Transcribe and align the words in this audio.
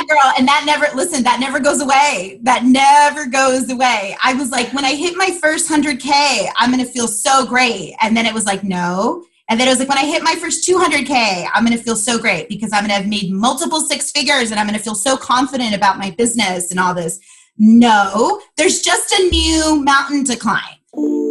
Yeah, 0.00 0.14
girl. 0.14 0.32
And 0.38 0.48
that 0.48 0.64
never, 0.66 0.94
listen, 0.94 1.22
that 1.24 1.40
never 1.40 1.60
goes 1.60 1.80
away. 1.80 2.40
That 2.42 2.64
never 2.64 3.26
goes 3.26 3.70
away. 3.70 4.16
I 4.22 4.34
was 4.34 4.50
like, 4.50 4.72
when 4.72 4.84
I 4.84 4.94
hit 4.94 5.16
my 5.16 5.36
first 5.40 5.68
100K, 5.68 6.48
I'm 6.56 6.72
going 6.72 6.84
to 6.84 6.90
feel 6.90 7.08
so 7.08 7.46
great. 7.46 7.94
And 8.00 8.16
then 8.16 8.26
it 8.26 8.34
was 8.34 8.46
like, 8.46 8.64
no. 8.64 9.24
And 9.48 9.58
then 9.58 9.66
it 9.66 9.70
was 9.70 9.80
like, 9.80 9.88
when 9.88 9.98
I 9.98 10.06
hit 10.06 10.22
my 10.22 10.36
first 10.36 10.68
200K, 10.68 11.48
I'm 11.52 11.64
going 11.64 11.76
to 11.76 11.82
feel 11.82 11.96
so 11.96 12.18
great 12.18 12.48
because 12.48 12.72
I'm 12.72 12.80
going 12.80 12.90
to 12.90 12.94
have 12.94 13.08
made 13.08 13.32
multiple 13.32 13.80
six 13.80 14.12
figures 14.12 14.50
and 14.50 14.60
I'm 14.60 14.66
going 14.66 14.78
to 14.78 14.84
feel 14.84 14.94
so 14.94 15.16
confident 15.16 15.74
about 15.74 15.98
my 15.98 16.10
business 16.10 16.70
and 16.70 16.78
all 16.78 16.94
this. 16.94 17.18
No, 17.58 18.40
there's 18.56 18.80
just 18.80 19.12
a 19.12 19.28
new 19.28 19.82
mountain 19.84 20.24
to 20.24 20.36
climb. 20.36 21.29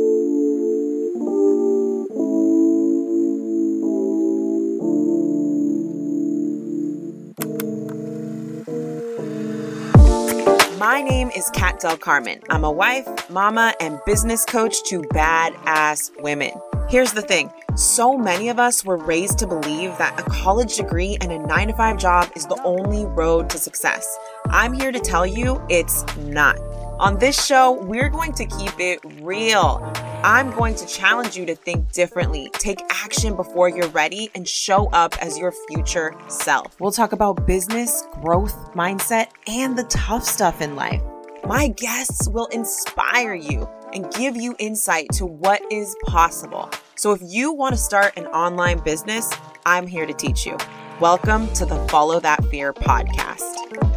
My 10.79 11.01
name 11.01 11.29
is 11.36 11.50
Kat 11.50 11.82
Del 11.82 11.97
Carmen. 11.97 12.39
I'm 12.50 12.64
a 12.64 12.71
wife, 12.71 13.29
mama, 13.29 13.74
and 13.82 14.00
business 14.06 14.46
coach 14.46 14.82
to 14.83 15.02
badass 15.02 16.10
women. 16.21 16.52
Here's 16.88 17.11
the 17.11 17.21
thing 17.21 17.52
so 17.75 18.18
many 18.18 18.47
of 18.47 18.60
us 18.60 18.86
were 18.86 18.96
raised 18.96 19.39
to 19.39 19.47
believe 19.47 19.97
that 19.97 20.18
a 20.18 20.24
college 20.24 20.78
degree 20.78 21.18
and 21.19 21.33
a 21.33 21.39
nine 21.39 21.68
to 21.68 21.74
five 21.74 21.97
job 21.97 22.32
is 22.33 22.46
the 22.46 22.61
only 22.64 23.04
road 23.04 23.50
to 23.50 23.57
success. 23.57 24.18
I'm 24.46 24.71
here 24.71 24.93
to 24.93 25.02
tell 25.02 25.25
you 25.25 25.61
it's 25.68 26.05
not. 26.15 26.55
On 27.00 27.18
this 27.18 27.46
show, 27.46 27.71
we're 27.71 28.10
going 28.10 28.34
to 28.34 28.46
keep 28.46 28.78
it 28.78 29.00
real. 29.21 29.89
I'm 30.21 30.52
going 30.52 30.76
to 30.76 30.86
challenge 30.86 31.38
you 31.38 31.46
to 31.46 31.56
think 31.56 31.94
differently, 31.94 32.50
take 32.52 32.81
action 32.89 33.38
before 33.38 33.70
you're 33.70 33.88
ready, 33.88 34.30
and 34.36 34.45
show 34.45 34.89
up 34.89 35.16
as 35.23 35.38
your 35.38 35.53
future 35.70 36.14
self. 36.28 36.78
We'll 36.78 36.92
talk 36.92 37.14
about 37.14 37.48
business, 37.48 38.03
growth, 38.22 38.53
mindset, 38.73 39.28
and 39.48 39.78
the 39.78 39.86
tough 39.86 40.25
stuff 40.25 40.59
in 40.59 40.75
life. 40.75 41.02
My 41.48 41.70
guests 41.70 42.28
will 42.28 42.47
inspire 42.47 43.34
you 43.34 43.69
and 43.94 44.11
give 44.11 44.36
you 44.36 44.58
insight 44.59 45.08
to 45.13 45.25
what 45.25 45.61
is 45.72 45.95
possible. 46.06 46.69
So 46.95 47.13
if 47.13 47.22
you 47.23 47.53
want 47.53 47.75
to 47.75 47.80
start 47.80 48.17
an 48.17 48.25
online 48.25 48.80
business, 48.80 49.31
I'm 49.66 49.88
here 49.88 50.06
to 50.06 50.13
teach 50.13 50.45
you. 50.45 50.58
Welcome 51.00 51.47
to 51.53 51.66
the 51.66 51.78
Follow 51.88 52.19
That 52.19 52.44
Fear 52.47 52.73
podcast. 52.73 53.88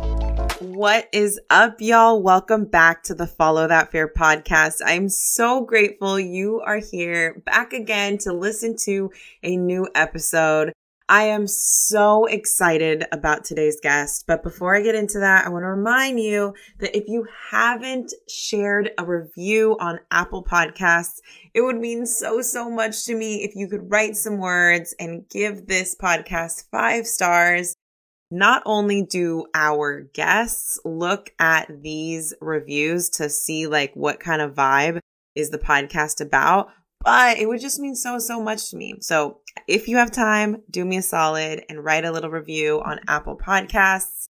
What 0.62 1.08
is 1.12 1.40
up, 1.50 1.80
y'all? 1.80 2.22
Welcome 2.22 2.66
back 2.66 3.02
to 3.04 3.16
the 3.16 3.26
Follow 3.26 3.66
That 3.66 3.90
Fear 3.90 4.12
podcast. 4.16 4.76
I'm 4.86 5.08
so 5.08 5.64
grateful 5.64 6.20
you 6.20 6.60
are 6.60 6.78
here 6.78 7.42
back 7.44 7.72
again 7.72 8.16
to 8.18 8.32
listen 8.32 8.76
to 8.84 9.10
a 9.42 9.56
new 9.56 9.88
episode. 9.96 10.72
I 11.08 11.24
am 11.24 11.48
so 11.48 12.26
excited 12.26 13.06
about 13.10 13.42
today's 13.42 13.80
guest. 13.82 14.22
But 14.28 14.44
before 14.44 14.76
I 14.76 14.82
get 14.82 14.94
into 14.94 15.18
that, 15.18 15.44
I 15.44 15.48
want 15.48 15.64
to 15.64 15.66
remind 15.66 16.20
you 16.20 16.54
that 16.78 16.96
if 16.96 17.08
you 17.08 17.26
haven't 17.50 18.14
shared 18.28 18.92
a 18.98 19.04
review 19.04 19.76
on 19.80 19.98
Apple 20.12 20.44
Podcasts, 20.44 21.18
it 21.54 21.62
would 21.62 21.80
mean 21.80 22.06
so, 22.06 22.40
so 22.40 22.70
much 22.70 23.04
to 23.06 23.16
me 23.16 23.42
if 23.42 23.56
you 23.56 23.66
could 23.66 23.90
write 23.90 24.14
some 24.14 24.38
words 24.38 24.94
and 25.00 25.28
give 25.28 25.66
this 25.66 25.96
podcast 26.00 26.70
five 26.70 27.08
stars 27.08 27.74
not 28.32 28.62
only 28.64 29.02
do 29.02 29.44
our 29.54 30.00
guests 30.00 30.80
look 30.86 31.34
at 31.38 31.82
these 31.82 32.32
reviews 32.40 33.10
to 33.10 33.28
see 33.28 33.66
like 33.66 33.94
what 33.94 34.20
kind 34.20 34.40
of 34.40 34.54
vibe 34.54 35.00
is 35.34 35.50
the 35.50 35.58
podcast 35.58 36.18
about, 36.22 36.70
but 37.04 37.36
it 37.36 37.46
would 37.46 37.60
just 37.60 37.78
mean 37.78 37.94
so, 37.94 38.18
so 38.18 38.40
much 38.40 38.70
to 38.70 38.76
me. 38.76 38.94
So 39.00 39.40
if 39.68 39.86
you 39.86 39.98
have 39.98 40.10
time, 40.10 40.62
do 40.70 40.82
me 40.86 40.96
a 40.96 41.02
solid 41.02 41.62
and 41.68 41.84
write 41.84 42.06
a 42.06 42.10
little 42.10 42.30
review 42.30 42.80
on 42.82 43.00
Apple 43.06 43.36
Podcasts. 43.36 44.28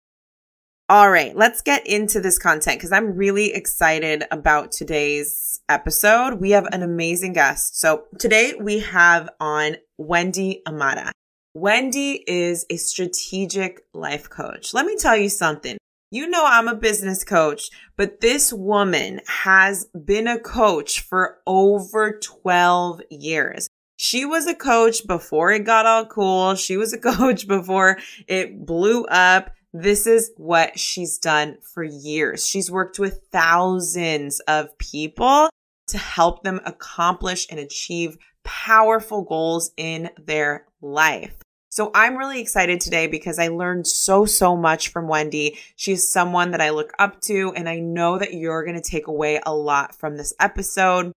All 0.88 1.08
right, 1.08 1.34
let's 1.36 1.62
get 1.62 1.86
into 1.86 2.20
this 2.20 2.38
content 2.38 2.78
because 2.78 2.90
I'm 2.90 3.16
really 3.16 3.54
excited 3.54 4.24
about 4.32 4.72
today's 4.72 5.60
episode. 5.68 6.40
We 6.40 6.50
have 6.50 6.66
an 6.72 6.82
amazing 6.82 7.34
guest. 7.34 7.78
So 7.78 8.06
today 8.18 8.54
we 8.60 8.80
have 8.80 9.30
on 9.38 9.76
Wendy 9.96 10.60
Amata. 10.66 11.12
Wendy 11.54 12.24
is 12.26 12.64
a 12.70 12.76
strategic 12.76 13.82
life 13.92 14.30
coach. 14.30 14.72
Let 14.72 14.86
me 14.86 14.96
tell 14.96 15.16
you 15.16 15.28
something. 15.28 15.76
You 16.10 16.26
know, 16.26 16.44
I'm 16.46 16.66
a 16.66 16.74
business 16.74 17.24
coach, 17.24 17.68
but 17.96 18.22
this 18.22 18.54
woman 18.54 19.20
has 19.26 19.86
been 19.86 20.26
a 20.28 20.38
coach 20.38 21.00
for 21.00 21.40
over 21.46 22.18
12 22.18 23.02
years. 23.10 23.68
She 23.98 24.24
was 24.24 24.46
a 24.46 24.54
coach 24.54 25.06
before 25.06 25.52
it 25.52 25.64
got 25.64 25.84
all 25.84 26.06
cool. 26.06 26.54
She 26.54 26.78
was 26.78 26.94
a 26.94 26.98
coach 27.16 27.46
before 27.46 27.98
it 28.26 28.64
blew 28.64 29.04
up. 29.04 29.50
This 29.74 30.06
is 30.06 30.32
what 30.38 30.78
she's 30.78 31.18
done 31.18 31.58
for 31.62 31.84
years. 31.84 32.46
She's 32.46 32.70
worked 32.70 32.98
with 32.98 33.26
thousands 33.30 34.40
of 34.40 34.76
people 34.78 35.50
to 35.88 35.98
help 35.98 36.44
them 36.44 36.60
accomplish 36.64 37.46
and 37.50 37.60
achieve 37.60 38.16
powerful 38.42 39.22
goals 39.22 39.72
in 39.76 40.08
their 40.18 40.66
life. 40.80 41.41
So 41.72 41.90
I'm 41.94 42.18
really 42.18 42.38
excited 42.38 42.82
today 42.82 43.06
because 43.06 43.38
I 43.38 43.48
learned 43.48 43.86
so, 43.86 44.26
so 44.26 44.54
much 44.54 44.88
from 44.88 45.08
Wendy. 45.08 45.56
She's 45.74 46.06
someone 46.06 46.50
that 46.50 46.60
I 46.60 46.68
look 46.68 46.92
up 46.98 47.22
to, 47.22 47.54
and 47.56 47.66
I 47.66 47.78
know 47.78 48.18
that 48.18 48.34
you're 48.34 48.62
going 48.62 48.76
to 48.76 48.82
take 48.82 49.06
away 49.06 49.40
a 49.46 49.54
lot 49.54 49.98
from 49.98 50.18
this 50.18 50.34
episode. 50.38 51.12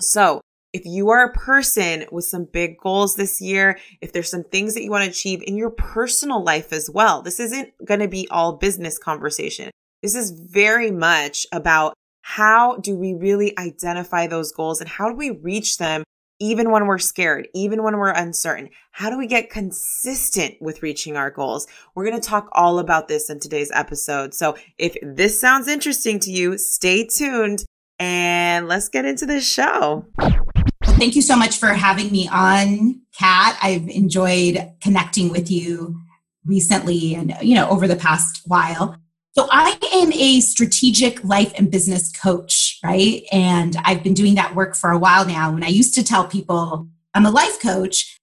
So 0.00 0.40
if 0.72 0.84
you 0.84 1.10
are 1.10 1.26
a 1.26 1.32
person 1.32 2.06
with 2.10 2.24
some 2.24 2.46
big 2.46 2.76
goals 2.78 3.14
this 3.14 3.40
year, 3.40 3.78
if 4.00 4.12
there's 4.12 4.28
some 4.28 4.42
things 4.42 4.74
that 4.74 4.82
you 4.82 4.90
want 4.90 5.04
to 5.04 5.10
achieve 5.10 5.44
in 5.46 5.56
your 5.56 5.70
personal 5.70 6.42
life 6.42 6.72
as 6.72 6.90
well, 6.90 7.22
this 7.22 7.38
isn't 7.38 7.72
going 7.84 8.00
to 8.00 8.08
be 8.08 8.26
all 8.32 8.56
business 8.56 8.98
conversation. 8.98 9.70
This 10.02 10.16
is 10.16 10.32
very 10.32 10.90
much 10.90 11.46
about 11.52 11.94
how 12.22 12.78
do 12.78 12.96
we 12.96 13.14
really 13.14 13.56
identify 13.56 14.26
those 14.26 14.50
goals 14.50 14.80
and 14.80 14.90
how 14.90 15.08
do 15.08 15.14
we 15.14 15.30
reach 15.30 15.78
them 15.78 16.02
even 16.40 16.70
when 16.70 16.86
we're 16.86 16.98
scared, 16.98 17.48
even 17.54 17.82
when 17.82 17.96
we're 17.96 18.10
uncertain? 18.10 18.70
How 18.92 19.10
do 19.10 19.18
we 19.18 19.26
get 19.26 19.50
consistent 19.50 20.54
with 20.60 20.82
reaching 20.82 21.16
our 21.16 21.30
goals? 21.30 21.66
We're 21.94 22.08
going 22.08 22.20
to 22.20 22.28
talk 22.28 22.48
all 22.52 22.78
about 22.78 23.08
this 23.08 23.30
in 23.30 23.40
today's 23.40 23.70
episode. 23.72 24.34
So 24.34 24.56
if 24.78 24.96
this 25.02 25.40
sounds 25.40 25.68
interesting 25.68 26.18
to 26.20 26.30
you, 26.30 26.58
stay 26.58 27.06
tuned 27.06 27.64
and 27.98 28.68
let's 28.68 28.88
get 28.88 29.04
into 29.04 29.26
the 29.26 29.40
show. 29.40 30.06
Thank 30.82 31.16
you 31.16 31.22
so 31.22 31.36
much 31.36 31.58
for 31.58 31.68
having 31.68 32.10
me 32.12 32.28
on, 32.28 33.00
Kat. 33.18 33.58
I've 33.62 33.88
enjoyed 33.88 34.72
connecting 34.80 35.30
with 35.30 35.50
you 35.50 36.00
recently 36.46 37.14
and 37.14 37.34
you 37.42 37.54
know 37.54 37.68
over 37.68 37.88
the 37.88 37.96
past 37.96 38.42
while. 38.46 38.96
So 39.32 39.48
I 39.50 39.76
am 39.92 40.12
a 40.12 40.40
strategic 40.40 41.24
life 41.24 41.52
and 41.58 41.70
business 41.70 42.12
coach, 42.12 42.63
right? 42.84 43.22
And 43.32 43.76
I've 43.84 44.02
been 44.02 44.14
doing 44.14 44.34
that 44.34 44.54
work 44.54 44.76
for 44.76 44.90
a 44.90 44.98
while 44.98 45.26
now. 45.26 45.50
When 45.52 45.64
I 45.64 45.68
used 45.68 45.94
to 45.94 46.04
tell 46.04 46.26
people 46.26 46.86
I'm 47.14 47.24
a 47.24 47.30
life 47.30 47.60
coach, 47.60 48.20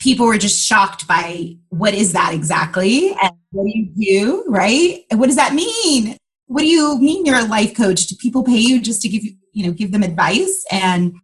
people 0.00 0.26
were 0.26 0.38
just 0.38 0.66
shocked 0.66 1.06
by 1.06 1.56
what 1.68 1.94
is 1.94 2.12
that 2.12 2.34
exactly 2.34 3.10
and 3.22 3.32
what 3.52 3.64
do 3.64 3.72
you 3.72 3.86
do, 3.96 4.44
right? 4.48 5.04
And 5.10 5.20
what 5.20 5.26
does 5.26 5.36
that 5.36 5.54
mean? 5.54 6.16
What 6.46 6.60
do 6.60 6.66
you 6.66 6.98
mean 6.98 7.24
you're 7.24 7.38
a 7.38 7.44
life 7.44 7.74
coach? 7.74 8.06
Do 8.06 8.16
people 8.16 8.42
pay 8.42 8.58
you 8.58 8.82
just 8.82 9.00
to 9.02 9.08
give 9.08 9.24
you, 9.24 9.32
you 9.52 9.64
know, 9.64 9.72
give 9.72 9.92
them 9.92 10.02
advice? 10.02 10.64
And 10.72 11.14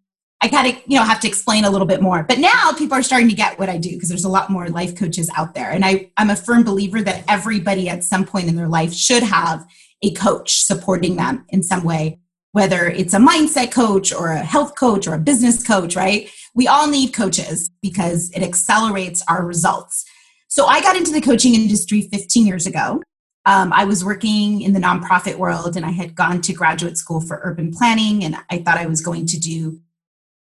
I 0.40 0.48
kind 0.48 0.68
of, 0.68 0.80
you 0.86 0.96
know, 0.96 1.04
have 1.04 1.20
to 1.20 1.28
explain 1.28 1.64
a 1.64 1.70
little 1.70 1.86
bit 1.86 2.00
more. 2.00 2.22
But 2.22 2.38
now 2.38 2.72
people 2.72 2.96
are 2.96 3.02
starting 3.02 3.28
to 3.28 3.34
get 3.34 3.58
what 3.58 3.68
I 3.68 3.76
do 3.76 3.90
because 3.90 4.08
there's 4.08 4.24
a 4.24 4.30
lot 4.30 4.48
more 4.48 4.68
life 4.68 4.96
coaches 4.96 5.28
out 5.36 5.54
there. 5.54 5.70
And 5.70 5.84
I, 5.84 6.10
I'm 6.16 6.30
a 6.30 6.36
firm 6.36 6.62
believer 6.62 7.02
that 7.02 7.24
everybody 7.28 7.88
at 7.88 8.04
some 8.04 8.24
point 8.24 8.48
in 8.48 8.56
their 8.56 8.68
life 8.68 8.94
should 8.94 9.22
have 9.22 9.66
a 10.02 10.12
coach 10.14 10.62
supporting 10.62 11.16
them 11.16 11.44
in 11.50 11.62
some 11.62 11.84
way, 11.84 12.18
whether 12.52 12.88
it's 12.88 13.14
a 13.14 13.18
mindset 13.18 13.72
coach 13.72 14.12
or 14.12 14.30
a 14.30 14.38
health 14.38 14.74
coach 14.76 15.06
or 15.06 15.14
a 15.14 15.18
business 15.18 15.64
coach, 15.64 15.94
right? 15.96 16.28
We 16.54 16.66
all 16.66 16.88
need 16.88 17.12
coaches 17.12 17.70
because 17.80 18.30
it 18.30 18.42
accelerates 18.42 19.22
our 19.28 19.44
results. 19.44 20.04
So 20.48 20.66
I 20.66 20.80
got 20.80 20.96
into 20.96 21.12
the 21.12 21.20
coaching 21.20 21.54
industry 21.54 22.02
15 22.02 22.46
years 22.46 22.66
ago. 22.66 23.02
Um, 23.46 23.72
I 23.72 23.84
was 23.84 24.04
working 24.04 24.60
in 24.62 24.72
the 24.72 24.80
nonprofit 24.80 25.36
world 25.36 25.76
and 25.76 25.86
I 25.86 25.90
had 25.90 26.14
gone 26.14 26.40
to 26.42 26.52
graduate 26.52 26.98
school 26.98 27.20
for 27.20 27.40
urban 27.42 27.72
planning, 27.72 28.24
and 28.24 28.36
I 28.50 28.58
thought 28.58 28.76
I 28.76 28.86
was 28.86 29.00
going 29.00 29.26
to 29.26 29.40
do 29.40 29.80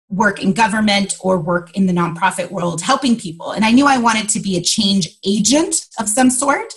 work 0.08 0.42
in 0.42 0.52
government 0.52 1.14
or 1.20 1.38
work 1.38 1.76
in 1.76 1.86
the 1.86 1.92
nonprofit 1.92 2.50
world 2.50 2.80
helping 2.80 3.16
people. 3.16 3.52
And 3.52 3.64
I 3.64 3.70
knew 3.70 3.86
I 3.86 3.98
wanted 3.98 4.28
to 4.30 4.40
be 4.40 4.56
a 4.56 4.62
change 4.62 5.08
agent 5.24 5.86
of 5.98 6.08
some 6.08 6.30
sort. 6.30 6.72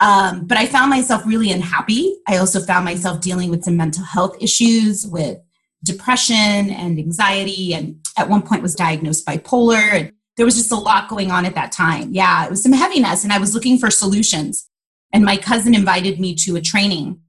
Um, 0.00 0.46
but 0.46 0.58
I 0.58 0.66
found 0.66 0.90
myself 0.90 1.26
really 1.26 1.50
unhappy. 1.50 2.16
I 2.26 2.36
also 2.36 2.60
found 2.60 2.84
myself 2.84 3.20
dealing 3.20 3.50
with 3.50 3.64
some 3.64 3.76
mental 3.76 4.04
health 4.04 4.36
issues 4.40 5.06
with 5.06 5.38
depression 5.84 6.70
and 6.70 6.98
anxiety. 6.98 7.74
And 7.74 8.00
at 8.16 8.28
one 8.28 8.42
point 8.42 8.62
was 8.62 8.74
diagnosed 8.74 9.26
bipolar. 9.26 9.92
And 9.92 10.12
there 10.36 10.46
was 10.46 10.56
just 10.56 10.72
a 10.72 10.76
lot 10.76 11.08
going 11.08 11.30
on 11.30 11.44
at 11.44 11.54
that 11.56 11.72
time. 11.72 12.12
Yeah, 12.12 12.44
it 12.44 12.50
was 12.50 12.62
some 12.62 12.72
heaviness. 12.72 13.24
And 13.24 13.32
I 13.32 13.38
was 13.38 13.54
looking 13.54 13.78
for 13.78 13.90
solutions. 13.90 14.68
And 15.12 15.24
my 15.24 15.36
cousin 15.36 15.74
invited 15.74 16.20
me 16.20 16.34
to 16.36 16.56
a 16.56 16.60
training. 16.60 17.20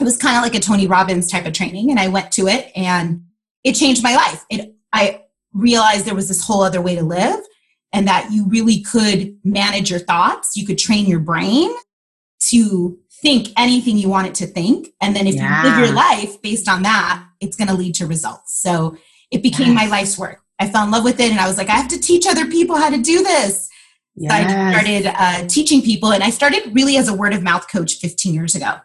It 0.00 0.04
was 0.04 0.16
kind 0.16 0.36
of 0.36 0.42
like 0.42 0.54
a 0.54 0.60
Tony 0.60 0.86
Robbins 0.86 1.30
type 1.30 1.46
of 1.46 1.52
training. 1.52 1.90
And 1.90 2.00
I 2.00 2.08
went 2.08 2.32
to 2.32 2.48
it 2.48 2.70
and 2.74 3.24
it 3.64 3.74
changed 3.74 4.02
my 4.02 4.14
life. 4.14 4.44
It 4.50 4.74
I 4.92 5.22
realized 5.52 6.04
there 6.04 6.14
was 6.14 6.28
this 6.28 6.44
whole 6.44 6.62
other 6.62 6.80
way 6.80 6.94
to 6.94 7.02
live 7.02 7.40
and 7.92 8.06
that 8.08 8.30
you 8.32 8.46
really 8.48 8.80
could 8.80 9.36
manage 9.44 9.90
your 9.90 10.00
thoughts. 10.00 10.56
You 10.56 10.66
could 10.66 10.78
train 10.78 11.06
your 11.06 11.20
brain 11.20 11.72
to 12.50 12.98
think 13.22 13.48
anything 13.56 13.96
you 13.96 14.08
want 14.08 14.26
it 14.26 14.34
to 14.36 14.46
think. 14.46 14.88
And 15.00 15.16
then 15.16 15.26
if 15.26 15.34
yeah. 15.34 15.62
you 15.62 15.70
live 15.70 15.78
your 15.78 15.94
life 15.94 16.40
based 16.42 16.68
on 16.68 16.82
that, 16.82 17.24
it's 17.40 17.56
going 17.56 17.68
to 17.68 17.74
lead 17.74 17.94
to 17.96 18.06
results. 18.06 18.60
So 18.60 18.96
it 19.30 19.42
became 19.42 19.68
yes. 19.68 19.76
my 19.76 19.86
life's 19.86 20.18
work. 20.18 20.40
I 20.58 20.68
fell 20.68 20.84
in 20.84 20.90
love 20.90 21.04
with 21.04 21.18
it 21.20 21.30
and 21.30 21.40
I 21.40 21.48
was 21.48 21.58
like, 21.58 21.68
I 21.68 21.72
have 21.72 21.88
to 21.88 21.98
teach 21.98 22.26
other 22.26 22.46
people 22.46 22.76
how 22.76 22.90
to 22.90 22.98
do 22.98 23.22
this. 23.22 23.68
Yes. 24.14 24.30
So 24.30 24.36
I 24.36 24.72
started 24.72 25.06
uh, 25.06 25.46
teaching 25.48 25.82
people 25.82 26.12
and 26.12 26.22
I 26.22 26.30
started 26.30 26.70
really 26.72 26.96
as 26.96 27.08
a 27.08 27.14
word 27.14 27.34
of 27.34 27.42
mouth 27.42 27.66
coach 27.70 27.96
15 27.96 28.34
years 28.34 28.54
ago 28.54 28.76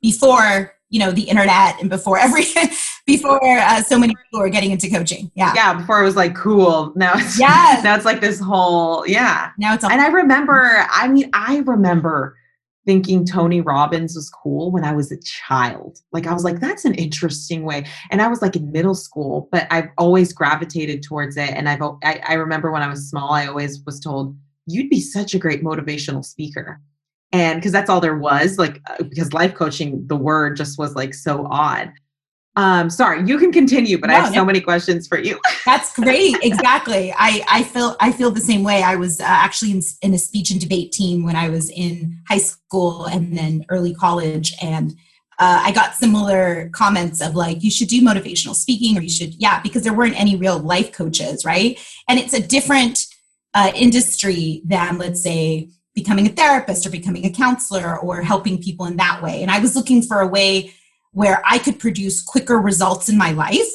before 0.00 0.76
you 0.88 1.00
know 1.00 1.10
the 1.10 1.22
internet 1.22 1.80
and 1.80 1.90
before 1.90 2.18
every 2.18 2.44
before 3.06 3.40
uh, 3.42 3.82
so 3.82 3.98
many 3.98 4.14
people 4.14 4.40
were 4.40 4.48
getting 4.48 4.70
into 4.70 4.88
coaching 4.88 5.30
yeah 5.34 5.52
yeah 5.54 5.74
before 5.74 6.00
it 6.00 6.04
was 6.04 6.16
like 6.16 6.34
cool 6.34 6.92
now 6.94 7.12
it's 7.16 7.40
yeah 7.40 7.80
now 7.82 7.96
it's 7.96 8.04
like 8.04 8.20
this 8.20 8.38
whole 8.38 9.06
yeah 9.06 9.50
now 9.58 9.74
it's 9.74 9.82
all- 9.82 9.90
and 9.90 10.00
i 10.00 10.06
remember 10.06 10.86
i 10.90 11.08
mean 11.08 11.28
i 11.32 11.58
remember 11.58 12.35
thinking 12.86 13.26
tony 13.26 13.60
robbins 13.60 14.14
was 14.14 14.30
cool 14.30 14.70
when 14.70 14.84
i 14.84 14.92
was 14.92 15.12
a 15.12 15.20
child. 15.20 15.98
Like 16.12 16.26
i 16.26 16.32
was 16.32 16.44
like 16.44 16.60
that's 16.60 16.84
an 16.84 16.94
interesting 16.94 17.64
way 17.64 17.84
and 18.10 18.22
i 18.22 18.28
was 18.28 18.40
like 18.40 18.56
in 18.56 18.72
middle 18.72 18.94
school 18.94 19.48
but 19.52 19.66
i've 19.70 19.88
always 19.98 20.32
gravitated 20.32 21.02
towards 21.02 21.36
it 21.36 21.50
and 21.50 21.68
i've 21.68 21.82
i, 22.04 22.20
I 22.26 22.34
remember 22.34 22.70
when 22.70 22.82
i 22.82 22.88
was 22.88 23.08
small 23.08 23.32
i 23.32 23.46
always 23.46 23.84
was 23.84 24.00
told 24.00 24.36
you'd 24.66 24.90
be 24.90 25.00
such 25.00 25.34
a 25.34 25.38
great 25.38 25.62
motivational 25.62 26.24
speaker 26.24 26.80
and 27.32 27.60
because 27.60 27.72
that's 27.72 27.90
all 27.90 28.00
there 28.00 28.16
was 28.16 28.58
like 28.58 28.80
uh, 28.88 29.02
because 29.02 29.32
life 29.32 29.54
coaching 29.54 30.06
the 30.06 30.16
word 30.16 30.56
just 30.56 30.78
was 30.78 30.94
like 30.94 31.14
so 31.14 31.46
odd 31.50 31.92
um 32.56 32.90
sorry 32.90 33.22
you 33.26 33.38
can 33.38 33.52
continue 33.52 33.98
but 33.98 34.08
no, 34.08 34.14
i 34.14 34.18
have 34.18 34.32
no. 34.32 34.40
so 34.40 34.44
many 34.44 34.60
questions 34.60 35.06
for 35.06 35.18
you 35.18 35.38
that's 35.64 35.94
great 35.94 36.34
exactly 36.42 37.12
i 37.16 37.42
i 37.48 37.62
feel 37.62 37.96
i 38.00 38.10
feel 38.10 38.30
the 38.30 38.40
same 38.40 38.62
way 38.62 38.82
i 38.82 38.96
was 38.96 39.20
uh, 39.20 39.24
actually 39.26 39.70
in, 39.70 39.80
in 40.02 40.14
a 40.14 40.18
speech 40.18 40.50
and 40.50 40.60
debate 40.60 40.92
team 40.92 41.24
when 41.24 41.36
i 41.36 41.48
was 41.48 41.70
in 41.70 42.18
high 42.28 42.38
school 42.38 43.04
and 43.06 43.36
then 43.36 43.64
early 43.68 43.94
college 43.94 44.52
and 44.60 44.96
uh, 45.38 45.60
I 45.64 45.72
got 45.72 45.94
similar 45.94 46.70
comments 46.72 47.20
of 47.20 47.34
like, 47.34 47.62
you 47.62 47.70
should 47.70 47.88
do 47.88 48.00
motivational 48.00 48.54
speaking 48.54 48.96
or 48.96 49.02
you 49.02 49.10
should, 49.10 49.34
yeah, 49.34 49.60
because 49.60 49.82
there 49.82 49.92
weren't 49.92 50.18
any 50.18 50.34
real 50.34 50.58
life 50.58 50.92
coaches, 50.92 51.44
right? 51.44 51.78
And 52.08 52.18
it's 52.18 52.32
a 52.32 52.40
different 52.40 53.04
uh, 53.52 53.70
industry 53.74 54.62
than, 54.64 54.96
let's 54.96 55.22
say, 55.22 55.68
becoming 55.94 56.26
a 56.26 56.30
therapist 56.30 56.86
or 56.86 56.90
becoming 56.90 57.26
a 57.26 57.30
counselor 57.30 57.98
or 57.98 58.22
helping 58.22 58.62
people 58.62 58.86
in 58.86 58.96
that 58.96 59.22
way. 59.22 59.42
And 59.42 59.50
I 59.50 59.58
was 59.58 59.76
looking 59.76 60.02
for 60.02 60.20
a 60.20 60.26
way 60.26 60.72
where 61.16 61.40
I 61.46 61.56
could 61.56 61.78
produce 61.78 62.22
quicker 62.22 62.58
results 62.58 63.08
in 63.08 63.16
my 63.16 63.32
life 63.32 63.72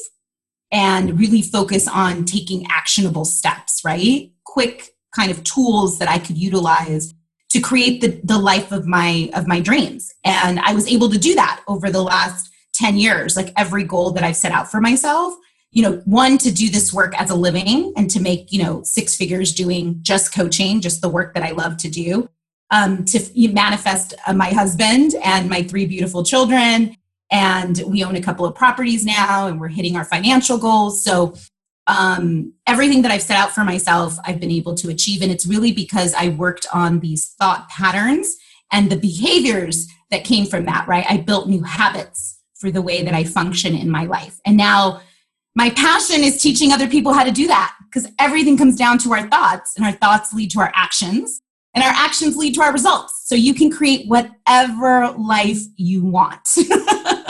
and 0.70 1.18
really 1.18 1.42
focus 1.42 1.88
on 1.88 2.24
taking 2.24 2.64
actionable 2.70 3.24
steps, 3.24 3.80
right? 3.84 4.30
Quick 4.44 4.90
kind 5.12 5.32
of 5.32 5.42
tools 5.42 5.98
that 5.98 6.08
I 6.08 6.18
could 6.18 6.38
utilize 6.38 7.12
to 7.50 7.60
create 7.60 8.00
the, 8.00 8.20
the 8.22 8.38
life 8.38 8.70
of 8.70 8.86
my 8.86 9.28
of 9.34 9.48
my 9.48 9.58
dreams. 9.58 10.14
And 10.22 10.60
I 10.60 10.72
was 10.72 10.86
able 10.86 11.10
to 11.10 11.18
do 11.18 11.34
that 11.34 11.60
over 11.66 11.90
the 11.90 12.00
last 12.00 12.48
10 12.74 12.96
years. 12.96 13.36
Like 13.36 13.52
every 13.56 13.82
goal 13.82 14.12
that 14.12 14.22
I've 14.22 14.36
set 14.36 14.52
out 14.52 14.70
for 14.70 14.80
myself, 14.80 15.34
you 15.72 15.82
know 15.82 16.00
one 16.04 16.38
to 16.38 16.52
do 16.52 16.68
this 16.68 16.92
work 16.92 17.20
as 17.20 17.30
a 17.30 17.34
living 17.34 17.92
and 17.96 18.08
to 18.10 18.20
make 18.20 18.52
you 18.52 18.62
know 18.62 18.84
six 18.84 19.16
figures 19.16 19.52
doing 19.52 19.98
just 20.02 20.32
coaching 20.32 20.82
just 20.82 21.00
the 21.00 21.08
work 21.08 21.32
that 21.32 21.42
i 21.42 21.52
love 21.52 21.78
to 21.78 21.88
do 21.88 22.28
um, 22.70 23.06
to 23.06 23.18
manifest 23.52 24.12
uh, 24.26 24.34
my 24.34 24.50
husband 24.50 25.14
and 25.24 25.48
my 25.48 25.62
three 25.62 25.86
beautiful 25.86 26.22
children 26.22 26.94
and 27.32 27.82
we 27.86 28.04
own 28.04 28.14
a 28.14 28.22
couple 28.22 28.44
of 28.44 28.54
properties 28.54 29.04
now 29.04 29.48
and 29.48 29.58
we're 29.58 29.68
hitting 29.68 29.96
our 29.96 30.04
financial 30.04 30.58
goals. 30.58 31.02
So 31.02 31.34
um, 31.88 32.52
everything 32.68 33.02
that 33.02 33.10
i've 33.10 33.22
set 33.22 33.36
out 33.36 33.50
for 33.50 33.64
myself 33.64 34.16
i've 34.24 34.38
been 34.38 34.52
able 34.52 34.74
to 34.76 34.88
achieve. 34.88 35.20
And 35.20 35.32
it's 35.32 35.46
really 35.46 35.72
because 35.72 36.14
i 36.14 36.28
worked 36.28 36.66
on 36.72 37.00
these 37.00 37.34
thought 37.40 37.68
patterns 37.68 38.36
and 38.70 38.88
the 38.88 38.96
behaviors 38.96 39.88
that 40.10 40.22
came 40.22 40.46
from 40.46 40.66
that 40.66 40.86
right? 40.86 41.04
I 41.08 41.16
built 41.16 41.48
new 41.48 41.62
habits 41.64 42.38
for 42.54 42.70
the 42.70 42.82
way 42.82 43.02
that 43.02 43.14
i 43.14 43.24
function 43.24 43.74
in 43.74 43.90
my 43.90 44.04
life. 44.04 44.38
And 44.46 44.56
now 44.56 45.00
my 45.56 45.70
passion 45.70 46.22
is 46.22 46.40
teaching 46.40 46.72
other 46.72 46.88
people 46.88 47.12
how 47.12 47.24
to 47.24 47.32
do 47.32 47.48
that 47.48 47.74
because 47.84 48.08
everything 48.18 48.56
comes 48.56 48.76
down 48.76 48.98
to 48.98 49.12
our 49.12 49.28
thoughts 49.28 49.74
and 49.76 49.84
our 49.84 49.92
thoughts 49.92 50.32
lead 50.32 50.50
to 50.52 50.60
our 50.60 50.72
actions 50.74 51.42
and 51.74 51.82
our 51.82 51.90
actions 51.90 52.36
lead 52.36 52.54
to 52.54 52.62
our 52.62 52.72
results. 52.72 53.22
So 53.26 53.34
you 53.34 53.54
can 53.54 53.70
create 53.70 54.06
whatever 54.08 55.10
life 55.18 55.60
you 55.76 56.04
want 56.04 56.46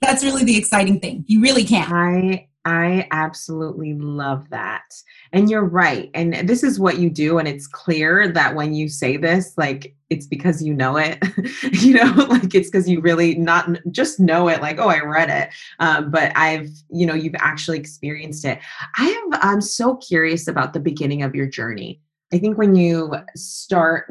that's 0.00 0.24
really 0.24 0.44
the 0.44 0.56
exciting 0.56 1.00
thing. 1.00 1.24
You 1.26 1.40
really 1.40 1.64
can. 1.64 1.92
I 1.92 2.48
i 2.66 3.06
absolutely 3.10 3.94
love 3.94 4.48
that. 4.50 4.84
And 5.32 5.50
you're 5.50 5.64
right. 5.64 6.10
And 6.14 6.48
this 6.48 6.62
is 6.62 6.80
what 6.80 6.98
you 6.98 7.10
do 7.10 7.38
and 7.38 7.46
it's 7.46 7.66
clear 7.66 8.28
that 8.28 8.54
when 8.54 8.74
you 8.74 8.88
say 8.88 9.16
this 9.16 9.52
like 9.58 9.94
it's 10.08 10.26
because 10.26 10.62
you 10.62 10.72
know 10.72 10.96
it. 10.96 11.22
You 11.72 11.94
know 11.94 12.12
like 12.30 12.54
it's 12.54 12.70
because 12.70 12.88
you 12.88 13.00
really 13.00 13.34
not 13.34 13.68
just 13.90 14.18
know 14.18 14.48
it 14.48 14.62
like 14.62 14.78
oh 14.78 14.88
i 14.88 15.00
read 15.00 15.28
it. 15.30 15.50
Um, 15.78 16.10
but 16.10 16.32
i've 16.36 16.70
you 16.90 17.06
know 17.06 17.14
you've 17.14 17.34
actually 17.38 17.78
experienced 17.78 18.44
it. 18.44 18.58
I 18.98 19.04
have 19.04 19.40
i'm 19.42 19.60
so 19.60 19.96
curious 19.96 20.48
about 20.48 20.72
the 20.72 20.80
beginning 20.80 21.22
of 21.22 21.34
your 21.34 21.46
journey. 21.46 22.00
I 22.32 22.38
think 22.38 22.56
when 22.56 22.74
you 22.74 23.14
start 23.36 24.10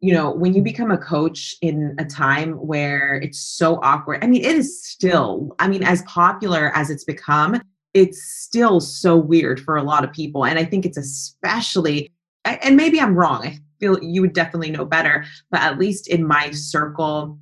you 0.00 0.12
know 0.12 0.30
when 0.30 0.54
you 0.54 0.62
become 0.62 0.90
a 0.90 0.98
coach 0.98 1.56
in 1.60 1.94
a 1.98 2.04
time 2.04 2.52
where 2.54 3.16
it's 3.16 3.40
so 3.40 3.80
awkward 3.82 4.22
i 4.22 4.26
mean 4.26 4.44
it 4.44 4.54
is 4.54 4.84
still 4.86 5.54
i 5.58 5.66
mean 5.66 5.82
as 5.82 6.02
popular 6.02 6.70
as 6.74 6.90
it's 6.90 7.04
become 7.04 7.60
it's 7.94 8.22
still 8.22 8.80
so 8.80 9.16
weird 9.16 9.60
for 9.60 9.76
a 9.76 9.82
lot 9.82 10.04
of 10.04 10.12
people. 10.12 10.44
And 10.44 10.58
I 10.58 10.64
think 10.64 10.84
it's 10.84 10.98
especially, 10.98 12.12
and 12.44 12.76
maybe 12.76 13.00
I'm 13.00 13.14
wrong. 13.14 13.46
I 13.46 13.58
feel 13.80 14.02
you 14.02 14.20
would 14.20 14.32
definitely 14.32 14.70
know 14.70 14.84
better, 14.84 15.24
but 15.50 15.60
at 15.60 15.78
least 15.78 16.08
in 16.08 16.26
my 16.26 16.50
circle 16.50 17.38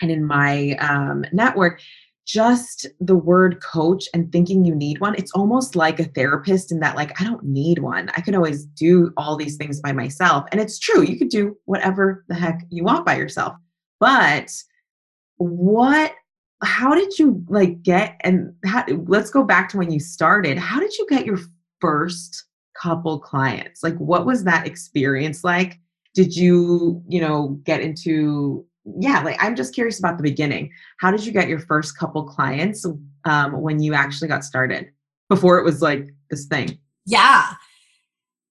and 0.00 0.10
in 0.10 0.24
my 0.24 0.72
um, 0.76 1.24
network, 1.32 1.80
just 2.24 2.86
the 3.00 3.16
word 3.16 3.62
coach 3.62 4.08
and 4.14 4.32
thinking 4.32 4.64
you 4.64 4.74
need 4.74 5.00
one, 5.00 5.14
it's 5.16 5.32
almost 5.32 5.76
like 5.76 6.00
a 6.00 6.04
therapist 6.04 6.72
in 6.72 6.80
that, 6.80 6.96
like, 6.96 7.20
I 7.20 7.24
don't 7.24 7.44
need 7.44 7.80
one. 7.80 8.10
I 8.16 8.20
can 8.20 8.34
always 8.34 8.64
do 8.64 9.12
all 9.16 9.36
these 9.36 9.56
things 9.56 9.80
by 9.80 9.92
myself. 9.92 10.46
And 10.50 10.60
it's 10.60 10.78
true, 10.78 11.02
you 11.02 11.18
could 11.18 11.28
do 11.28 11.56
whatever 11.66 12.24
the 12.28 12.34
heck 12.34 12.62
you 12.70 12.84
want 12.84 13.04
by 13.04 13.16
yourself. 13.16 13.54
But 14.00 14.50
what 15.36 16.12
how 16.62 16.94
did 16.94 17.18
you 17.18 17.44
like 17.48 17.82
get 17.82 18.16
and 18.22 18.54
how, 18.64 18.84
let's 19.06 19.30
go 19.30 19.44
back 19.44 19.68
to 19.68 19.76
when 19.76 19.90
you 19.90 20.00
started 20.00 20.56
how 20.56 20.80
did 20.80 20.96
you 20.96 21.06
get 21.08 21.26
your 21.26 21.38
first 21.80 22.44
couple 22.80 23.18
clients 23.18 23.82
like 23.82 23.96
what 23.96 24.24
was 24.24 24.44
that 24.44 24.66
experience 24.66 25.44
like 25.44 25.78
did 26.14 26.34
you 26.34 27.02
you 27.08 27.20
know 27.20 27.60
get 27.64 27.80
into 27.80 28.64
yeah 28.98 29.20
like 29.20 29.36
i'm 29.42 29.56
just 29.56 29.74
curious 29.74 29.98
about 29.98 30.16
the 30.16 30.22
beginning. 30.22 30.70
How 31.00 31.10
did 31.10 31.24
you 31.24 31.32
get 31.32 31.48
your 31.48 31.58
first 31.58 31.98
couple 31.98 32.22
clients 32.24 32.86
um, 33.24 33.60
when 33.60 33.80
you 33.80 33.94
actually 33.94 34.28
got 34.28 34.44
started? 34.44 34.90
Before 35.28 35.58
it 35.58 35.64
was 35.64 35.80
like 35.80 36.08
this 36.30 36.46
thing. 36.46 36.78
Yeah. 37.06 37.46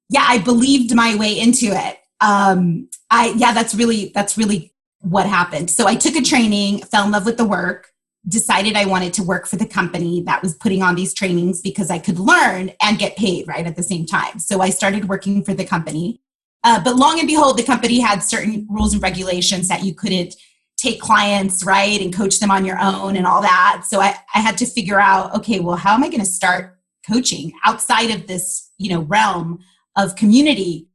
Yeah 0.10 0.26
i 0.28 0.40
believed 0.40 0.96
my 0.96 1.16
way 1.16 1.40
into 1.40 1.68
it. 1.68 2.00
Um 2.22 2.90
i 3.10 3.34
yeah 3.38 3.54
that's 3.54 3.76
really 3.76 4.12
that's 4.14 4.38
really 4.38 4.74
what 5.02 5.28
happened. 5.28 5.70
So 5.70 5.88
i 5.88 5.96
took 5.96 6.16
a 6.16 6.22
training 6.22 6.80
fell 6.84 7.06
in 7.06 7.12
love 7.12 7.26
with 7.26 7.38
the 7.38 7.46
work 7.46 7.94
decided 8.28 8.76
I 8.76 8.86
wanted 8.86 9.14
to 9.14 9.24
work 9.24 9.48
for 9.48 9.58
the 9.58 9.66
company 9.66 10.22
that 10.24 10.42
was 10.42 10.56
putting 10.56 10.82
on 10.82 10.96
these 10.96 11.14
trainings 11.14 11.62
because 11.62 11.92
I 11.92 12.00
could 12.00 12.20
learn 12.20 12.72
and 12.82 12.98
get 12.98 13.18
paid 13.18 13.48
right 13.48 13.66
at 13.66 13.76
the 13.76 13.84
same 13.84 14.06
time. 14.06 14.40
So 14.40 14.62
I 14.62 14.70
started 14.70 15.10
working 15.10 15.44
for 15.44 15.54
the 15.54 15.66
company. 15.66 16.22
Uh, 16.64 16.82
but 16.84 16.96
long 16.96 17.20
and 17.20 17.28
behold, 17.28 17.58
the 17.58 17.64
company 17.64 18.00
had 18.00 18.20
certain 18.20 18.66
rules 18.70 18.94
and 18.94 19.02
regulations 19.02 19.68
that 19.68 19.84
you 19.84 19.94
couldn't 19.94 20.36
take 20.78 21.00
clients, 21.00 21.66
right, 21.66 22.02
and 22.02 22.14
coach 22.14 22.40
them 22.40 22.52
on 22.52 22.66
your 22.66 22.80
own 22.80 23.16
and 23.16 23.26
all 23.26 23.42
that. 23.42 23.84
So 23.88 24.00
I, 24.00 24.16
I 24.34 24.40
had 24.40 24.58
to 24.60 24.66
figure 24.66 25.00
out, 25.00 25.36
okay, 25.36 25.60
well, 25.60 25.76
how 25.76 25.94
am 25.94 26.04
I 26.04 26.10
going 26.10 26.20
to 26.20 26.26
start 26.26 26.78
coaching 27.10 27.52
outside 27.66 28.12
of 28.12 28.28
this, 28.28 28.72
you 28.78 28.90
know, 28.90 29.02
realm 29.02 29.60
of 29.98 30.16
community? 30.16 30.88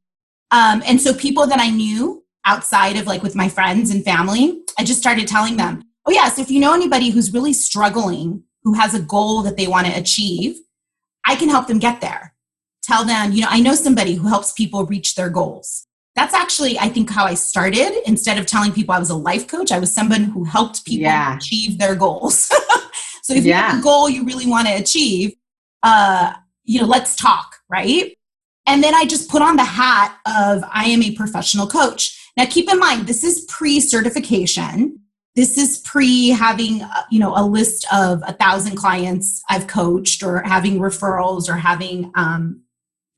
Um, 0.51 0.83
and 0.85 0.99
so 0.99 1.13
people 1.13 1.45
that 1.47 1.59
I 1.59 1.69
knew 1.69 2.23
outside 2.45 2.97
of 2.97 3.05
like 3.05 3.21
with 3.21 3.35
my 3.35 3.47
friends 3.47 3.91
and 3.91 4.03
family, 4.03 4.61
I 4.77 4.83
just 4.83 4.99
started 4.99 5.27
telling 5.27 5.57
them, 5.57 5.83
oh 6.09 6.11
yes 6.11 6.39
if 6.39 6.49
you 6.49 6.59
know 6.59 6.73
anybody 6.73 7.11
who's 7.11 7.33
really 7.33 7.53
struggling 7.53 8.43
who 8.63 8.73
has 8.73 8.93
a 8.93 8.99
goal 8.99 9.43
that 9.43 9.57
they 9.57 9.67
want 9.67 9.85
to 9.85 9.93
achieve 9.93 10.57
i 11.25 11.35
can 11.35 11.49
help 11.49 11.67
them 11.67 11.79
get 11.79 12.01
there 12.01 12.33
tell 12.83 13.05
them 13.05 13.31
you 13.31 13.41
know 13.41 13.47
i 13.49 13.59
know 13.59 13.75
somebody 13.75 14.15
who 14.15 14.27
helps 14.27 14.53
people 14.53 14.85
reach 14.85 15.15
their 15.15 15.29
goals. 15.29 15.85
That's 16.15 16.33
actually 16.33 16.77
i 16.79 16.89
think 16.89 17.09
how 17.09 17.25
i 17.25 17.33
started. 17.33 18.07
Instead 18.07 18.37
of 18.37 18.45
telling 18.45 18.71
people 18.71 18.93
i 18.93 18.99
was 18.99 19.09
a 19.09 19.15
life 19.15 19.47
coach 19.47 19.71
i 19.71 19.79
was 19.79 19.93
someone 19.93 20.23
who 20.23 20.43
helped 20.43 20.85
people 20.85 21.03
yeah. 21.03 21.35
achieve 21.35 21.77
their 21.77 21.95
goals. 21.95 22.51
So 23.21 23.35
if 23.35 23.45
yeah. 23.45 23.57
you 23.57 23.63
have 23.63 23.79
a 23.79 23.83
goal 23.83 24.09
you 24.09 24.25
really 24.25 24.47
want 24.47 24.67
to 24.67 24.73
achieve 24.73 25.33
uh 25.83 26.33
you 26.63 26.81
know 26.81 26.87
let's 26.87 27.15
talk 27.15 27.57
right? 27.69 28.15
And 28.65 28.83
then 28.83 28.95
i 28.95 29.05
just 29.05 29.29
put 29.29 29.41
on 29.41 29.55
the 29.55 29.63
hat 29.63 30.17
of 30.25 30.63
i 30.71 30.85
am 30.85 31.03
a 31.03 31.15
professional 31.15 31.67
coach. 31.67 32.17
Now 32.37 32.45
keep 32.45 32.71
in 32.71 32.79
mind 32.79 33.05
this 33.05 33.23
is 33.23 33.45
pre-certification. 33.47 34.99
This 35.35 35.57
is 35.57 35.77
pre 35.79 36.29
having 36.29 36.81
uh, 36.81 37.03
you 37.11 37.19
know 37.19 37.33
a 37.35 37.45
list 37.45 37.85
of 37.93 38.23
a 38.25 38.33
thousand 38.33 38.75
clients 38.75 39.43
i've 39.49 39.67
coached 39.67 40.23
or 40.23 40.41
having 40.43 40.79
referrals 40.79 41.47
or 41.47 41.53
having 41.53 42.11
um, 42.15 42.63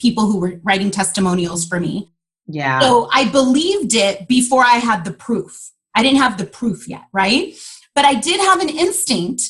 people 0.02 0.26
who 0.26 0.40
were 0.40 0.60
writing 0.64 0.92
testimonials 0.92 1.66
for 1.66 1.80
me 1.80 2.12
yeah 2.48 2.80
so 2.80 3.08
i 3.14 3.30
believed 3.30 3.94
it 3.94 4.28
before 4.28 4.64
i 4.64 4.76
had 4.76 5.06
the 5.06 5.14
proof 5.14 5.72
I 5.96 6.04
didn't 6.04 6.20
have 6.20 6.38
the 6.38 6.46
proof 6.46 6.88
yet, 6.88 7.04
right? 7.12 7.54
But 7.96 8.06
I 8.06 8.16
did 8.16 8.40
have 8.40 8.62
an 8.62 8.70
instinct. 8.70 9.44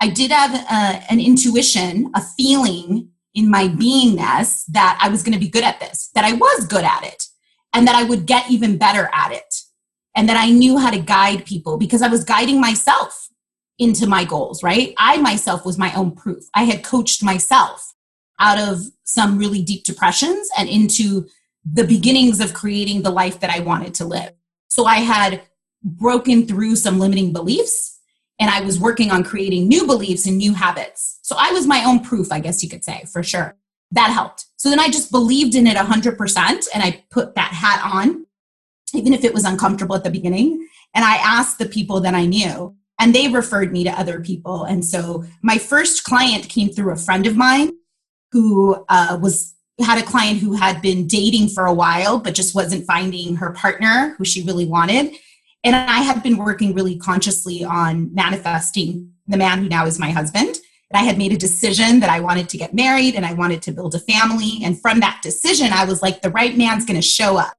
I 0.00 0.08
did 0.08 0.30
have 0.30 0.54
uh, 0.54 1.00
an 1.08 1.20
intuition, 1.20 2.10
a 2.14 2.20
feeling 2.20 3.10
in 3.34 3.50
my 3.50 3.68
beingness 3.68 4.64
that 4.68 4.98
I 5.02 5.08
was 5.08 5.22
going 5.22 5.32
to 5.32 5.38
be 5.38 5.48
good 5.48 5.64
at 5.64 5.80
this, 5.80 6.10
that 6.14 6.24
I 6.24 6.32
was 6.32 6.66
good 6.66 6.84
at 6.84 7.04
it, 7.04 7.24
and 7.72 7.86
that 7.86 7.94
I 7.94 8.04
would 8.04 8.26
get 8.26 8.50
even 8.50 8.78
better 8.78 9.08
at 9.12 9.32
it. 9.32 9.54
And 10.16 10.28
that 10.28 10.36
I 10.36 10.50
knew 10.50 10.78
how 10.78 10.90
to 10.90 10.98
guide 11.00 11.44
people 11.44 11.76
because 11.76 12.00
I 12.00 12.08
was 12.08 12.22
guiding 12.22 12.60
myself 12.60 13.28
into 13.80 14.06
my 14.06 14.24
goals, 14.24 14.62
right? 14.62 14.94
I 14.96 15.16
myself 15.16 15.66
was 15.66 15.76
my 15.76 15.92
own 15.94 16.12
proof. 16.12 16.44
I 16.54 16.64
had 16.64 16.84
coached 16.84 17.20
myself 17.20 17.93
out 18.40 18.58
of 18.58 18.80
some 19.04 19.38
really 19.38 19.62
deep 19.62 19.84
depressions 19.84 20.48
and 20.58 20.68
into 20.68 21.26
the 21.64 21.84
beginnings 21.84 22.40
of 22.40 22.54
creating 22.54 23.02
the 23.02 23.10
life 23.10 23.40
that 23.40 23.50
I 23.50 23.60
wanted 23.60 23.94
to 23.94 24.04
live. 24.04 24.32
So 24.68 24.84
I 24.84 24.96
had 24.96 25.42
broken 25.82 26.46
through 26.46 26.76
some 26.76 26.98
limiting 26.98 27.32
beliefs 27.32 28.00
and 28.38 28.50
I 28.50 28.60
was 28.60 28.80
working 28.80 29.10
on 29.10 29.22
creating 29.22 29.68
new 29.68 29.86
beliefs 29.86 30.26
and 30.26 30.36
new 30.36 30.54
habits. 30.54 31.20
So 31.22 31.36
I 31.38 31.52
was 31.52 31.66
my 31.66 31.84
own 31.84 32.00
proof, 32.00 32.32
I 32.32 32.40
guess 32.40 32.62
you 32.62 32.68
could 32.68 32.84
say, 32.84 33.04
for 33.10 33.22
sure. 33.22 33.56
That 33.92 34.10
helped. 34.10 34.46
So 34.56 34.70
then 34.70 34.80
I 34.80 34.88
just 34.88 35.12
believed 35.12 35.54
in 35.54 35.66
it 35.66 35.76
100% 35.76 36.66
and 36.74 36.82
I 36.82 37.04
put 37.10 37.34
that 37.36 37.52
hat 37.52 37.80
on, 37.84 38.26
even 38.92 39.12
if 39.12 39.24
it 39.24 39.32
was 39.32 39.44
uncomfortable 39.44 39.94
at 39.94 40.04
the 40.04 40.10
beginning. 40.10 40.66
And 40.94 41.04
I 41.04 41.16
asked 41.16 41.58
the 41.58 41.66
people 41.66 42.00
that 42.00 42.14
I 42.14 42.26
knew, 42.26 42.74
and 42.98 43.14
they 43.14 43.28
referred 43.28 43.72
me 43.72 43.84
to 43.84 43.90
other 43.90 44.20
people. 44.20 44.64
And 44.64 44.84
so 44.84 45.24
my 45.42 45.58
first 45.58 46.04
client 46.04 46.48
came 46.48 46.70
through 46.70 46.92
a 46.92 46.96
friend 46.96 47.26
of 47.26 47.36
mine 47.36 47.72
who 48.34 48.84
uh, 48.90 49.18
was 49.22 49.54
had 49.80 49.98
a 49.98 50.06
client 50.06 50.38
who 50.38 50.52
had 50.52 50.82
been 50.82 51.06
dating 51.06 51.48
for 51.48 51.64
a 51.64 51.72
while 51.72 52.18
but 52.18 52.34
just 52.34 52.54
wasn't 52.54 52.84
finding 52.84 53.36
her 53.36 53.52
partner 53.52 54.14
who 54.18 54.24
she 54.24 54.42
really 54.44 54.66
wanted 54.66 55.14
and 55.64 55.74
I 55.74 56.00
had 56.00 56.22
been 56.22 56.36
working 56.36 56.74
really 56.74 56.96
consciously 56.96 57.64
on 57.64 58.14
manifesting 58.14 59.10
the 59.26 59.38
man 59.38 59.60
who 59.60 59.68
now 59.68 59.86
is 59.86 59.98
my 59.98 60.10
husband. 60.10 60.58
And 60.90 61.00
I 61.00 61.02
had 61.02 61.16
made 61.16 61.32
a 61.32 61.38
decision 61.38 62.00
that 62.00 62.10
I 62.10 62.20
wanted 62.20 62.50
to 62.50 62.58
get 62.58 62.74
married 62.74 63.14
and 63.14 63.24
I 63.24 63.32
wanted 63.32 63.62
to 63.62 63.72
build 63.72 63.94
a 63.94 63.98
family. 63.98 64.60
And 64.62 64.78
from 64.78 65.00
that 65.00 65.20
decision, 65.22 65.72
I 65.72 65.86
was 65.86 66.02
like, 66.02 66.20
the 66.20 66.30
right 66.30 66.56
man's 66.56 66.84
going 66.84 67.00
to 67.00 67.06
show 67.06 67.38
up. 67.38 67.54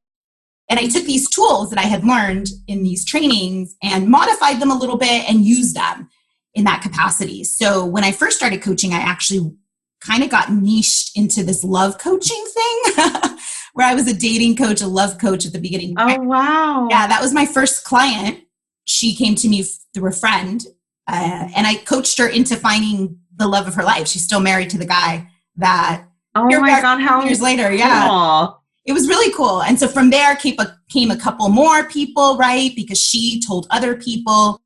And 0.69 0.79
I 0.79 0.87
took 0.87 1.05
these 1.05 1.29
tools 1.29 1.71
that 1.71 1.79
I 1.79 1.87
had 1.87 2.05
learned 2.05 2.47
in 2.67 2.83
these 2.83 3.03
trainings 3.03 3.75
and 3.81 4.07
modified 4.07 4.59
them 4.59 4.71
a 4.71 4.77
little 4.77 4.97
bit 4.97 5.27
and 5.27 5.43
used 5.43 5.75
them 5.75 6.07
in 6.53 6.63
that 6.65 6.81
capacity. 6.81 7.43
So 7.43 7.85
when 7.85 8.03
I 8.03 8.11
first 8.11 8.37
started 8.37 8.61
coaching, 8.61 8.93
I 8.93 8.99
actually 8.99 9.51
kind 10.05 10.23
of 10.23 10.29
got 10.29 10.51
niched 10.51 11.11
into 11.15 11.43
this 11.43 11.63
love 11.63 11.97
coaching 11.97 12.45
thing. 12.53 13.37
where 13.75 13.85
I 13.85 13.93
was 13.93 14.07
a 14.07 14.13
dating 14.13 14.55
coach, 14.55 14.81
a 14.81 14.87
love 14.87 15.17
coach 15.19 15.45
at 15.45 15.51
the 15.51 15.59
beginning. 15.59 15.95
Oh, 15.97 16.21
wow. 16.21 16.87
Yeah, 16.89 17.07
that 17.07 17.21
was 17.21 17.33
my 17.33 17.45
first 17.45 17.83
client. 17.83 18.39
She 18.85 19.13
came 19.13 19.35
to 19.35 19.49
me 19.49 19.65
through 19.93 20.09
a 20.09 20.13
friend, 20.13 20.65
uh, 21.07 21.49
and 21.53 21.67
I 21.67 21.75
coached 21.75 22.17
her 22.17 22.27
into 22.27 22.55
finding 22.55 23.19
the 23.35 23.47
love 23.47 23.67
of 23.67 23.75
her 23.75 23.83
life. 23.83 24.07
She's 24.07 24.23
still 24.23 24.39
married 24.39 24.69
to 24.71 24.77
the 24.77 24.85
guy 24.85 25.29
that. 25.57 26.05
Oh 26.35 26.45
my 26.45 26.81
God! 26.81 27.01
How 27.01 27.23
years 27.23 27.41
later? 27.41 27.73
Yeah, 27.73 28.07
cool. 28.07 28.61
it 28.85 28.93
was 28.93 29.09
really 29.09 29.33
cool. 29.33 29.61
And 29.61 29.77
so 29.77 29.87
from 29.87 30.09
there 30.09 30.35
came 30.35 30.55
a, 30.59 30.77
came 30.89 31.11
a 31.11 31.17
couple 31.17 31.49
more 31.49 31.85
people, 31.89 32.37
right? 32.37 32.71
Because 32.75 32.99
she 32.99 33.41
told 33.41 33.67
other 33.71 33.95
people, 33.95 34.61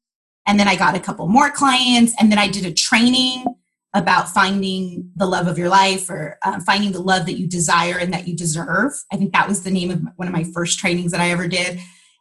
and 0.46 0.60
then 0.60 0.67
I 0.67 0.75
got 0.75 0.96
a 0.96 1.00
couple 1.00 1.27
more 1.27 1.50
clients, 1.50 2.13
and 2.19 2.31
then 2.31 2.38
I 2.38 2.48
did 2.48 2.65
a 2.65 2.74
training 2.74 3.46
about 3.93 4.29
finding 4.29 5.12
the 5.15 5.25
love 5.25 5.48
of 5.48 5.58
your 5.58 5.69
life 5.69 6.10
or 6.10 6.38
uh, 6.43 6.60
finding 6.65 6.91
the 6.91 7.01
love 7.01 7.25
that 7.25 7.39
you 7.39 7.48
desire 7.48 7.98
and 7.98 8.13
that 8.13 8.27
you 8.27 8.36
deserve. 8.36 8.91
I 9.12 9.17
think 9.17 9.34
that 9.34 9.48
was 9.48 9.63
the 9.63 9.72
name 9.72 9.89
of 9.89 10.01
one 10.15 10.27
of 10.27 10.34
my 10.34 10.43
first 10.43 10.77
trainings 10.77 11.12
that 11.12 11.22
I 11.22 11.31
ever 11.31 11.48
did. 11.48 11.79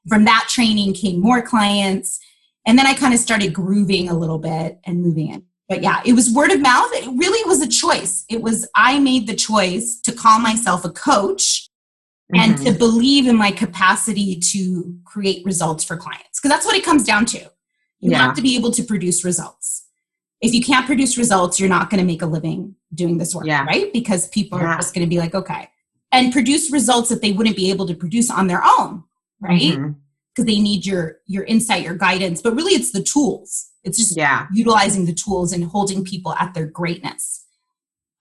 From 0.09 0.25
that 0.25 0.47
training 0.49 0.95
came 0.95 1.21
more 1.21 1.43
clients. 1.43 2.19
And 2.67 2.79
then 2.79 2.87
I 2.87 2.95
kind 2.95 3.13
of 3.13 3.21
started 3.21 3.53
grooving 3.53 4.09
a 4.09 4.15
little 4.15 4.39
bit 4.39 4.79
and 4.85 5.03
moving 5.03 5.35
it. 5.35 5.43
But 5.69 5.83
yeah, 5.83 6.01
it 6.07 6.15
was 6.15 6.33
word 6.33 6.51
of 6.51 6.61
mouth. 6.61 6.89
It 6.93 7.11
really 7.19 7.47
was 7.47 7.61
a 7.61 7.69
choice. 7.69 8.25
It 8.31 8.41
was, 8.41 8.67
I 8.75 8.99
made 8.99 9.27
the 9.27 9.35
choice 9.35 10.01
to 10.05 10.13
call 10.13 10.39
myself 10.39 10.87
a 10.87 10.91
coach 10.91 11.69
mm-hmm. 12.35 12.41
and 12.41 12.59
to 12.65 12.73
believe 12.73 13.27
in 13.27 13.37
my 13.37 13.51
capacity 13.51 14.41
to 14.53 14.97
create 15.05 15.45
results 15.45 15.85
for 15.85 15.99
clients. 15.99 16.41
Because 16.41 16.51
that's 16.51 16.65
what 16.65 16.77
it 16.77 16.85
comes 16.85 17.05
down 17.05 17.27
to. 17.27 17.41
You 18.01 18.13
yeah. 18.13 18.19
have 18.19 18.37
to 18.37 18.43
be 18.43 18.57
able 18.57 18.71
to 18.71 18.83
produce 18.83 19.23
results 19.23 19.78
if 20.41 20.55
you 20.55 20.63
can't 20.63 20.87
produce 20.87 21.19
results, 21.19 21.59
you're 21.59 21.69
not 21.69 21.91
going 21.91 22.01
to 22.01 22.07
make 22.07 22.23
a 22.23 22.27
living 22.27 22.75
doing 22.95 23.19
this 23.19 23.35
work, 23.35 23.47
yeah. 23.47 23.65
right? 23.65 23.93
Because 23.93 24.29
people 24.29 24.59
yeah. 24.59 24.67
are 24.67 24.77
just 24.77 24.95
going 24.95 25.07
to 25.07 25.11
be 25.11 25.19
like, 25.19 25.35
okay, 25.35 25.69
and 26.13 26.33
produce 26.33 26.71
results 26.71 27.09
that 27.09 27.23
they 27.23 27.33
wouldn't 27.33 27.57
be 27.57 27.71
able 27.71 27.87
to 27.87 27.95
produce 27.95 28.31
on 28.31 28.47
their 28.47 28.63
own, 28.65 29.05
right? 29.41 29.59
Because 29.59 29.77
mm-hmm. 29.77 30.45
they 30.45 30.61
need 30.61 30.87
your 30.87 31.19
your 31.27 31.45
insight, 31.45 31.83
your 31.83 31.97
guidance. 31.97 32.41
But 32.41 32.55
really, 32.55 32.73
it's 32.73 32.93
the 32.93 33.03
tools. 33.03 33.71
It's 33.85 33.99
just 33.99 34.17
yeah. 34.17 34.47
utilizing 34.53 35.07
the 35.07 35.15
tools 35.15 35.53
and 35.53 35.65
holding 35.65 36.05
people 36.05 36.35
at 36.35 36.55
their 36.55 36.67
greatness. 36.67 37.45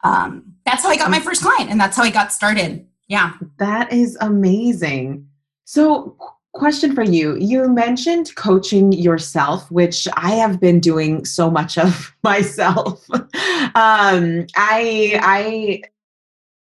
Um, 0.04 0.54
that's 0.66 0.84
how 0.84 0.90
I 0.90 0.98
got 0.98 1.12
my 1.12 1.20
first 1.20 1.42
client, 1.42 1.70
and 1.70 1.80
that's 1.80 1.98
how 1.98 2.04
I 2.04 2.10
got 2.10 2.32
started. 2.32 2.88
Yeah, 3.08 3.34
that 3.60 3.94
is 3.94 4.18
amazing. 4.22 5.28
So, 5.66 6.18
question 6.58 6.94
for 6.94 7.04
you. 7.04 7.36
You 7.36 7.70
mentioned 7.70 8.36
coaching 8.36 8.92
yourself 8.92 9.70
which 9.72 10.08
i 10.16 10.32
have 10.32 10.60
been 10.60 10.80
doing 10.80 11.26
so 11.26 11.50
much 11.50 11.78
of 11.78 12.16
myself. 12.24 13.08
Um 13.76 14.46
i 14.56 15.20
i 15.24 15.82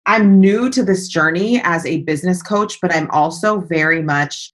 i'm 0.06 0.40
new 0.40 0.70
to 0.70 0.84
this 0.84 1.08
journey 1.08 1.62
as 1.64 1.86
a 1.86 2.02
business 2.02 2.42
coach 2.42 2.80
but 2.82 2.94
i'm 2.94 3.10
also 3.12 3.60
very 3.60 4.02
much 4.02 4.54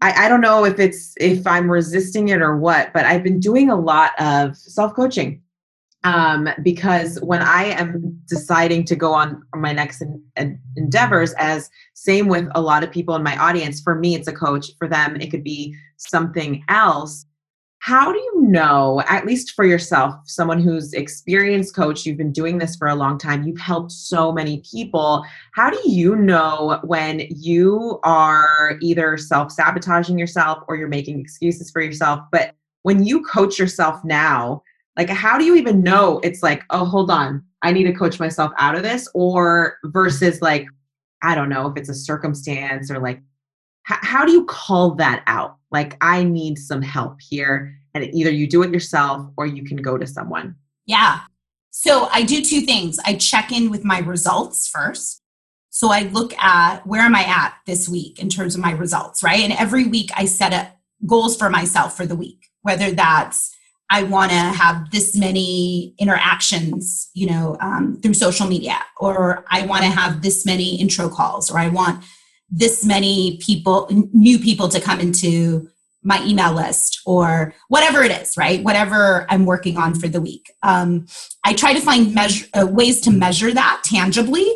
I, 0.00 0.26
I 0.26 0.28
don't 0.28 0.40
know 0.40 0.64
if 0.64 0.78
it's 0.78 1.14
if 1.18 1.46
i'm 1.46 1.70
resisting 1.70 2.28
it 2.28 2.42
or 2.42 2.56
what 2.56 2.92
but 2.92 3.04
i've 3.04 3.22
been 3.22 3.40
doing 3.40 3.70
a 3.70 3.76
lot 3.76 4.10
of 4.18 4.56
self-coaching 4.56 5.42
um, 6.06 6.48
because 6.62 7.18
when 7.20 7.42
I 7.42 7.64
am 7.64 8.16
deciding 8.28 8.84
to 8.84 8.94
go 8.94 9.12
on 9.12 9.42
my 9.56 9.72
next 9.72 10.04
endeavors, 10.76 11.32
as 11.32 11.68
same 11.94 12.28
with 12.28 12.46
a 12.54 12.60
lot 12.60 12.84
of 12.84 12.92
people 12.92 13.16
in 13.16 13.24
my 13.24 13.36
audience, 13.36 13.80
for 13.80 13.96
me, 13.96 14.14
it's 14.14 14.28
a 14.28 14.32
coach. 14.32 14.70
For 14.78 14.86
them, 14.86 15.16
it 15.16 15.32
could 15.32 15.42
be 15.42 15.74
something 15.96 16.62
else. 16.68 17.26
How 17.80 18.12
do 18.12 18.18
you 18.18 18.42
know, 18.42 19.02
at 19.08 19.26
least 19.26 19.54
for 19.54 19.64
yourself, 19.64 20.14
someone 20.26 20.60
who's 20.60 20.92
experienced 20.92 21.74
coach, 21.74 22.06
you've 22.06 22.16
been 22.16 22.32
doing 22.32 22.58
this 22.58 22.76
for 22.76 22.86
a 22.86 22.94
long 22.94 23.18
time, 23.18 23.42
you've 23.42 23.58
helped 23.58 23.90
so 23.90 24.30
many 24.30 24.62
people. 24.70 25.24
How 25.54 25.70
do 25.70 25.80
you 25.84 26.14
know 26.14 26.78
when 26.84 27.26
you 27.30 27.98
are 28.04 28.78
either 28.80 29.16
self 29.16 29.50
sabotaging 29.50 30.20
yourself 30.20 30.62
or 30.68 30.76
you're 30.76 30.86
making 30.86 31.18
excuses 31.18 31.68
for 31.68 31.80
yourself? 31.82 32.20
But 32.30 32.54
when 32.82 33.04
you 33.04 33.24
coach 33.24 33.58
yourself 33.58 34.04
now, 34.04 34.62
like, 34.96 35.10
how 35.10 35.38
do 35.38 35.44
you 35.44 35.56
even 35.56 35.82
know 35.82 36.20
it's 36.22 36.42
like, 36.42 36.62
oh, 36.70 36.84
hold 36.84 37.10
on, 37.10 37.44
I 37.62 37.72
need 37.72 37.84
to 37.84 37.92
coach 37.92 38.18
myself 38.18 38.52
out 38.58 38.74
of 38.74 38.82
this? 38.82 39.08
Or 39.14 39.76
versus 39.84 40.40
like, 40.40 40.66
I 41.22 41.34
don't 41.34 41.48
know 41.48 41.66
if 41.66 41.76
it's 41.76 41.88
a 41.88 41.94
circumstance 41.94 42.90
or 42.90 42.98
like, 42.98 43.18
h- 43.90 43.98
how 44.02 44.24
do 44.24 44.32
you 44.32 44.44
call 44.46 44.94
that 44.96 45.22
out? 45.26 45.56
Like, 45.70 45.96
I 46.00 46.24
need 46.24 46.58
some 46.58 46.82
help 46.82 47.20
here. 47.20 47.74
And 47.94 48.04
either 48.14 48.30
you 48.30 48.46
do 48.46 48.62
it 48.62 48.72
yourself 48.72 49.26
or 49.36 49.46
you 49.46 49.64
can 49.64 49.78
go 49.78 49.98
to 49.98 50.06
someone. 50.06 50.54
Yeah. 50.86 51.20
So 51.70 52.08
I 52.12 52.22
do 52.22 52.42
two 52.42 52.62
things. 52.62 52.98
I 53.04 53.14
check 53.14 53.52
in 53.52 53.70
with 53.70 53.84
my 53.84 53.98
results 53.98 54.68
first. 54.68 55.22
So 55.70 55.90
I 55.90 56.02
look 56.02 56.32
at 56.38 56.86
where 56.86 57.02
am 57.02 57.14
I 57.14 57.24
at 57.24 57.54
this 57.66 57.86
week 57.86 58.18
in 58.18 58.30
terms 58.30 58.54
of 58.54 58.62
my 58.62 58.72
results, 58.72 59.22
right? 59.22 59.40
And 59.40 59.52
every 59.52 59.84
week 59.84 60.10
I 60.16 60.24
set 60.24 60.54
up 60.54 60.74
goals 61.04 61.36
for 61.36 61.50
myself 61.50 61.94
for 61.94 62.06
the 62.06 62.16
week, 62.16 62.46
whether 62.62 62.92
that's 62.92 63.54
I 63.88 64.02
want 64.02 64.32
to 64.32 64.36
have 64.36 64.90
this 64.90 65.16
many 65.16 65.94
interactions, 65.98 67.08
you 67.14 67.26
know, 67.26 67.56
um, 67.60 68.00
through 68.02 68.14
social 68.14 68.46
media, 68.46 68.78
or 68.98 69.44
I 69.50 69.64
want 69.66 69.84
to 69.84 69.90
have 69.90 70.22
this 70.22 70.44
many 70.44 70.80
intro 70.80 71.08
calls, 71.08 71.50
or 71.50 71.58
I 71.58 71.68
want 71.68 72.04
this 72.50 72.84
many 72.84 73.38
people, 73.38 73.88
new 74.12 74.38
people 74.38 74.68
to 74.68 74.80
come 74.80 75.00
into 75.00 75.68
my 76.02 76.24
email 76.24 76.52
list, 76.52 77.00
or 77.06 77.54
whatever 77.68 78.02
it 78.02 78.10
is, 78.10 78.36
right? 78.36 78.62
Whatever 78.62 79.26
I'm 79.28 79.44
working 79.44 79.76
on 79.76 79.94
for 79.94 80.08
the 80.08 80.20
week. 80.20 80.52
Um, 80.62 81.06
I 81.44 81.52
try 81.52 81.72
to 81.72 81.80
find 81.80 82.14
measure, 82.14 82.46
uh, 82.54 82.66
ways 82.66 83.00
to 83.02 83.10
measure 83.10 83.52
that 83.52 83.82
tangibly. 83.84 84.46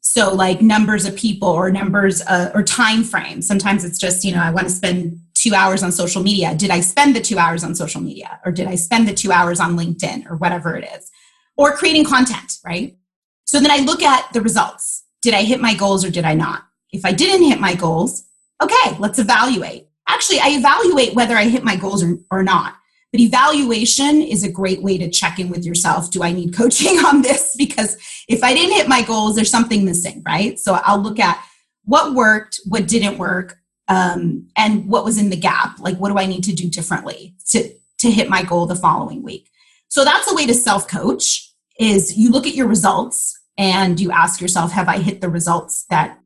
So, 0.00 0.34
like 0.34 0.62
numbers 0.62 1.04
of 1.04 1.14
people, 1.16 1.48
or 1.48 1.70
numbers, 1.70 2.22
uh, 2.22 2.50
or 2.54 2.62
time 2.62 3.04
frames. 3.04 3.46
Sometimes 3.46 3.84
it's 3.84 3.98
just, 3.98 4.24
you 4.24 4.32
know, 4.32 4.40
I 4.40 4.50
want 4.50 4.68
to 4.68 4.72
spend 4.72 5.20
two 5.40 5.54
hours 5.54 5.82
on 5.82 5.90
social 5.90 6.22
media. 6.22 6.54
Did 6.54 6.70
I 6.70 6.80
spend 6.80 7.16
the 7.16 7.20
two 7.20 7.38
hours 7.38 7.64
on 7.64 7.74
social 7.74 8.00
media? 8.00 8.40
Or 8.44 8.52
did 8.52 8.66
I 8.66 8.74
spend 8.74 9.08
the 9.08 9.14
two 9.14 9.32
hours 9.32 9.58
on 9.58 9.76
LinkedIn 9.76 10.30
or 10.30 10.36
whatever 10.36 10.76
it 10.76 10.88
is? 10.94 11.10
Or 11.56 11.74
creating 11.76 12.04
content, 12.04 12.58
right? 12.64 12.96
So 13.44 13.58
then 13.58 13.70
I 13.70 13.78
look 13.78 14.02
at 14.02 14.32
the 14.32 14.42
results. 14.42 15.04
Did 15.22 15.34
I 15.34 15.42
hit 15.42 15.60
my 15.60 15.74
goals 15.74 16.04
or 16.04 16.10
did 16.10 16.24
I 16.24 16.34
not? 16.34 16.64
If 16.92 17.04
I 17.04 17.12
didn't 17.12 17.48
hit 17.48 17.58
my 17.58 17.74
goals, 17.74 18.24
okay, 18.62 18.96
let's 18.98 19.18
evaluate. 19.18 19.88
Actually, 20.08 20.40
I 20.40 20.50
evaluate 20.50 21.14
whether 21.14 21.36
I 21.36 21.44
hit 21.44 21.64
my 21.64 21.76
goals 21.76 22.02
or, 22.02 22.18
or 22.30 22.42
not. 22.42 22.74
But 23.12 23.20
evaluation 23.20 24.22
is 24.22 24.44
a 24.44 24.50
great 24.50 24.82
way 24.82 24.98
to 24.98 25.10
check 25.10 25.38
in 25.38 25.48
with 25.48 25.64
yourself. 25.64 26.10
Do 26.10 26.22
I 26.22 26.32
need 26.32 26.54
coaching 26.56 26.98
on 26.98 27.22
this? 27.22 27.54
Because 27.56 27.96
if 28.28 28.44
I 28.44 28.52
didn't 28.52 28.76
hit 28.76 28.88
my 28.88 29.02
goals, 29.02 29.36
there's 29.36 29.50
something 29.50 29.84
missing, 29.84 30.22
right? 30.26 30.58
So 30.58 30.74
I'll 30.84 31.00
look 31.00 31.18
at 31.18 31.42
what 31.84 32.14
worked, 32.14 32.60
what 32.66 32.86
didn't 32.86 33.18
work, 33.18 33.58
um, 33.90 34.46
and 34.56 34.86
what 34.86 35.04
was 35.04 35.18
in 35.18 35.28
the 35.28 35.36
gap? 35.36 35.78
Like 35.80 35.96
what 35.98 36.08
do 36.10 36.18
i 36.18 36.24
need 36.24 36.44
to 36.44 36.54
do 36.54 36.70
differently 36.70 37.34
to 37.48 37.68
to 37.98 38.10
hit 38.10 38.30
my 38.30 38.42
goal 38.42 38.66
the 38.66 38.76
following 38.76 39.22
week? 39.22 39.50
So 39.88 40.04
that's 40.04 40.30
a 40.30 40.34
way 40.34 40.46
to 40.46 40.54
self 40.54 40.88
coach 40.88 41.52
is 41.78 42.16
you 42.16 42.30
look 42.30 42.46
at 42.46 42.54
your 42.54 42.68
results 42.68 43.38
and 43.58 44.00
you 44.00 44.10
ask 44.10 44.40
yourself 44.40 44.72
have 44.72 44.88
i 44.88 44.98
hit 44.98 45.20
the 45.20 45.28
results 45.28 45.84
that 45.90 46.18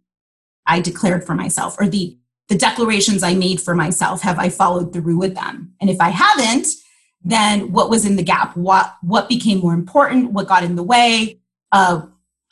i 0.66 0.80
declared 0.80 1.24
for 1.24 1.34
myself 1.34 1.76
or 1.80 1.88
the 1.88 2.16
the 2.48 2.58
declarations 2.58 3.22
i 3.22 3.34
made 3.34 3.60
for 3.60 3.74
myself? 3.74 4.20
Have 4.20 4.38
i 4.38 4.50
followed 4.50 4.92
through 4.92 5.16
with 5.16 5.34
them? 5.34 5.72
And 5.80 5.90
if 5.90 6.00
i 6.00 6.10
haven't 6.10 6.68
then 7.24 7.72
what 7.72 7.88
was 7.88 8.04
in 8.04 8.16
the 8.16 8.22
gap? 8.22 8.54
What 8.54 8.94
what 9.00 9.28
became 9.28 9.58
more 9.58 9.72
important? 9.72 10.32
What 10.32 10.46
got 10.46 10.62
in 10.62 10.76
the 10.76 10.82
way 10.82 11.40
uh, 11.72 12.02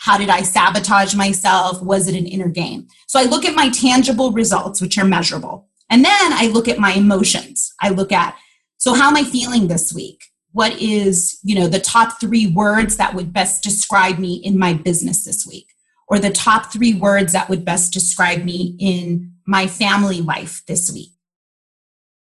how 0.02 0.18
did 0.18 0.30
I 0.30 0.42
sabotage 0.42 1.14
myself? 1.14 1.80
Was 1.80 2.09
it 2.09 2.16
an 2.16 2.26
inner 2.26 2.49
game? 2.49 2.88
So 3.06 3.21
I 3.21 3.23
look 3.23 3.44
at 3.44 3.54
my 3.54 3.68
tangible 3.68 4.32
results, 4.32 4.80
which 4.80 4.99
are 4.99 5.04
measurable. 5.04 5.68
And 5.90 6.04
then 6.04 6.32
I 6.32 6.49
look 6.49 6.66
at 6.66 6.80
my 6.80 6.90
emotions. 6.94 7.73
I 7.80 7.90
look 7.90 8.11
at, 8.11 8.37
so 8.78 8.94
how 8.94 9.06
am 9.06 9.16
I 9.16 9.23
feeling 9.23 9.68
this 9.68 9.92
week? 9.92 10.25
What 10.50 10.73
is, 10.82 11.38
you 11.44 11.54
know, 11.54 11.68
the 11.68 11.78
top 11.78 12.18
three 12.21 12.49
words 12.49 12.97
that 12.97 13.14
would 13.14 13.32
best 13.32 13.62
describe 13.62 14.18
me 14.18 14.35
in 14.35 14.59
my 14.59 14.75
business 14.75 15.25
this 15.25 15.47
week? 15.47 15.68
Or 16.09 16.18
the 16.18 16.30
top 16.30 16.73
three 16.73 16.94
words 16.94 17.32
that 17.32 17.49
would 17.49 17.64
best 17.64 17.92
describe 17.92 18.42
me 18.42 18.76
in 18.80 19.35
my 19.47 19.68
family 19.68 20.21
life 20.21 20.62
this 20.66 20.92
week? 20.92 21.12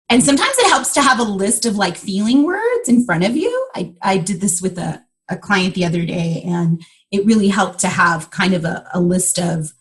And 0.09 0.23
sometimes 0.23 0.57
it 0.59 0.71
helps 0.71 0.95
to 0.95 1.02
have 1.02 1.19
a 1.19 1.25
list 1.25 1.66
of 1.66 1.75
like 1.75 1.97
feeling 1.97 2.45
words 2.45 2.88
in 2.88 3.04
front 3.04 3.25
of 3.25 3.37
you. 3.37 3.69
I, 3.75 3.95
I 4.00 4.19
did 4.19 4.40
this 4.40 4.62
with 4.62 4.78
a, 4.78 5.04
a 5.28 5.37
client 5.37 5.75
the 5.75 5.85
other 5.85 6.04
day 6.04 6.43
and 6.47 6.83
it 7.11 7.25
really 7.25 7.49
helped 7.49 7.78
to 7.78 7.88
have 7.88 8.31
kind 8.31 8.54
of 8.54 8.64
a, 8.64 8.87
a 8.93 9.00
list 9.00 9.38
of 9.38 9.73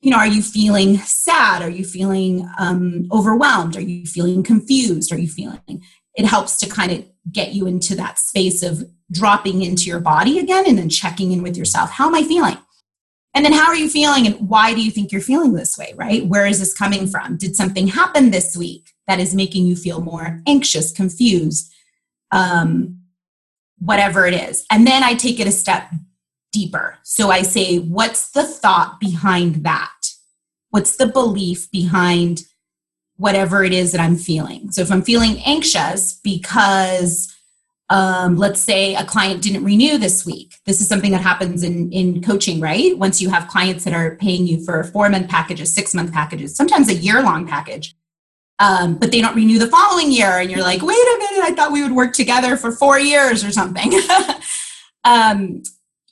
you 0.00 0.10
know 0.10 0.18
are 0.18 0.26
you 0.26 0.42
feeling 0.42 0.98
sad? 0.98 1.62
Are 1.62 1.70
you 1.70 1.84
feeling 1.84 2.48
um, 2.58 3.08
overwhelmed? 3.12 3.76
Are 3.76 3.80
you 3.80 4.04
feeling 4.04 4.42
confused? 4.42 5.12
Are 5.12 5.18
you 5.18 5.28
feeling 5.28 5.82
it 6.14 6.26
helps 6.26 6.56
to 6.58 6.68
kind 6.68 6.92
of 6.92 7.04
get 7.30 7.52
you 7.52 7.66
into 7.66 7.94
that 7.96 8.18
space 8.18 8.62
of 8.62 8.84
dropping 9.10 9.62
into 9.62 9.84
your 9.84 10.00
body 10.00 10.38
again 10.38 10.64
and 10.66 10.78
then 10.78 10.88
checking 10.88 11.32
in 11.32 11.42
with 11.42 11.56
yourself. 11.56 11.90
How 11.90 12.08
am 12.08 12.14
i 12.14 12.22
feeling? 12.22 12.58
And 13.34 13.44
then 13.44 13.52
how 13.52 13.66
are 13.66 13.76
you 13.76 13.88
feeling 13.88 14.26
and 14.26 14.48
why 14.48 14.74
do 14.74 14.82
you 14.82 14.90
think 14.90 15.10
you're 15.10 15.20
feeling 15.20 15.52
this 15.52 15.78
way 15.78 15.94
right? 15.96 16.26
Where 16.26 16.46
is 16.46 16.58
this 16.58 16.74
coming 16.74 17.06
from? 17.06 17.36
Did 17.36 17.56
something 17.56 17.88
happen 17.88 18.30
this 18.30 18.56
week 18.56 18.90
that 19.06 19.20
is 19.20 19.34
making 19.34 19.66
you 19.66 19.76
feel 19.76 20.00
more 20.00 20.42
anxious 20.46 20.92
confused 20.92 21.72
um, 22.30 22.98
whatever 23.84 24.26
it 24.26 24.34
is 24.34 24.64
and 24.70 24.86
then 24.86 25.02
i 25.02 25.14
take 25.14 25.40
it 25.40 25.46
a 25.46 25.52
step 25.52 25.90
deeper. 26.52 26.98
So 27.02 27.30
I 27.30 27.42
say, 27.42 27.78
what's 27.78 28.30
the 28.30 28.44
thought 28.44 29.00
behind 29.00 29.64
that? 29.64 29.92
What's 30.70 30.96
the 30.96 31.06
belief 31.06 31.70
behind 31.70 32.42
whatever 33.16 33.64
it 33.64 33.72
is 33.72 33.92
that 33.92 34.00
I'm 34.00 34.16
feeling? 34.16 34.70
So 34.70 34.82
if 34.82 34.92
I'm 34.92 35.02
feeling 35.02 35.40
anxious 35.44 36.20
because, 36.22 37.34
um, 37.90 38.36
let's 38.36 38.60
say 38.60 38.94
a 38.94 39.04
client 39.04 39.42
didn't 39.42 39.64
renew 39.64 39.98
this 39.98 40.24
week, 40.24 40.54
this 40.66 40.80
is 40.80 40.88
something 40.88 41.12
that 41.12 41.20
happens 41.20 41.62
in, 41.62 41.90
in 41.92 42.22
coaching, 42.22 42.60
right? 42.60 42.96
Once 42.96 43.20
you 43.20 43.30
have 43.30 43.48
clients 43.48 43.84
that 43.84 43.94
are 43.94 44.16
paying 44.16 44.46
you 44.46 44.64
for 44.64 44.84
four 44.84 45.08
month 45.08 45.28
packages, 45.28 45.74
six 45.74 45.94
month 45.94 46.12
packages, 46.12 46.54
sometimes 46.54 46.88
a 46.88 46.94
year 46.94 47.22
long 47.22 47.46
package. 47.46 47.96
Um, 48.58 48.96
but 48.96 49.10
they 49.10 49.20
don't 49.20 49.34
renew 49.34 49.58
the 49.58 49.66
following 49.66 50.12
year, 50.12 50.38
and 50.38 50.50
you're 50.50 50.60
like, 50.60 50.82
wait 50.82 50.94
a 50.94 51.18
minute, 51.18 51.44
I 51.44 51.54
thought 51.54 51.72
we 51.72 51.82
would 51.82 51.92
work 51.92 52.12
together 52.12 52.56
for 52.56 52.70
four 52.70 52.98
years 52.98 53.44
or 53.44 53.50
something. 53.50 53.92
um, 55.04 55.62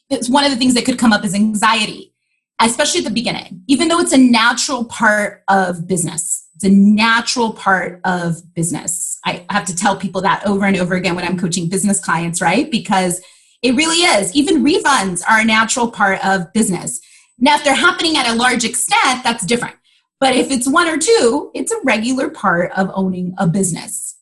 it's 0.08 0.28
one 0.28 0.44
of 0.44 0.50
the 0.50 0.56
things 0.56 0.74
that 0.74 0.84
could 0.84 0.98
come 0.98 1.12
up 1.12 1.24
is 1.24 1.34
anxiety, 1.34 2.12
especially 2.60 2.98
at 2.98 3.04
the 3.04 3.12
beginning, 3.12 3.62
even 3.68 3.88
though 3.88 4.00
it's 4.00 4.12
a 4.12 4.18
natural 4.18 4.84
part 4.84 5.44
of 5.48 5.86
business. 5.86 6.48
It's 6.56 6.64
a 6.64 6.70
natural 6.70 7.52
part 7.52 8.00
of 8.04 8.42
business. 8.54 9.18
I 9.24 9.46
have 9.48 9.64
to 9.66 9.76
tell 9.76 9.96
people 9.96 10.20
that 10.22 10.44
over 10.46 10.66
and 10.66 10.76
over 10.76 10.94
again 10.94 11.14
when 11.14 11.24
I'm 11.24 11.38
coaching 11.38 11.68
business 11.68 12.00
clients, 12.00 12.42
right? 12.42 12.70
Because 12.70 13.22
it 13.62 13.74
really 13.74 13.98
is. 13.98 14.34
Even 14.34 14.64
refunds 14.64 15.22
are 15.28 15.40
a 15.40 15.44
natural 15.44 15.90
part 15.90 16.24
of 16.24 16.52
business. 16.52 17.00
Now, 17.38 17.56
if 17.56 17.64
they're 17.64 17.74
happening 17.74 18.16
at 18.16 18.28
a 18.28 18.34
large 18.34 18.64
extent, 18.64 19.22
that's 19.24 19.46
different. 19.46 19.76
But 20.20 20.36
if 20.36 20.50
it's 20.50 20.68
one 20.68 20.86
or 20.86 20.98
two, 20.98 21.50
it's 21.54 21.72
a 21.72 21.80
regular 21.82 22.28
part 22.28 22.72
of 22.76 22.90
owning 22.94 23.34
a 23.38 23.46
business. 23.46 24.18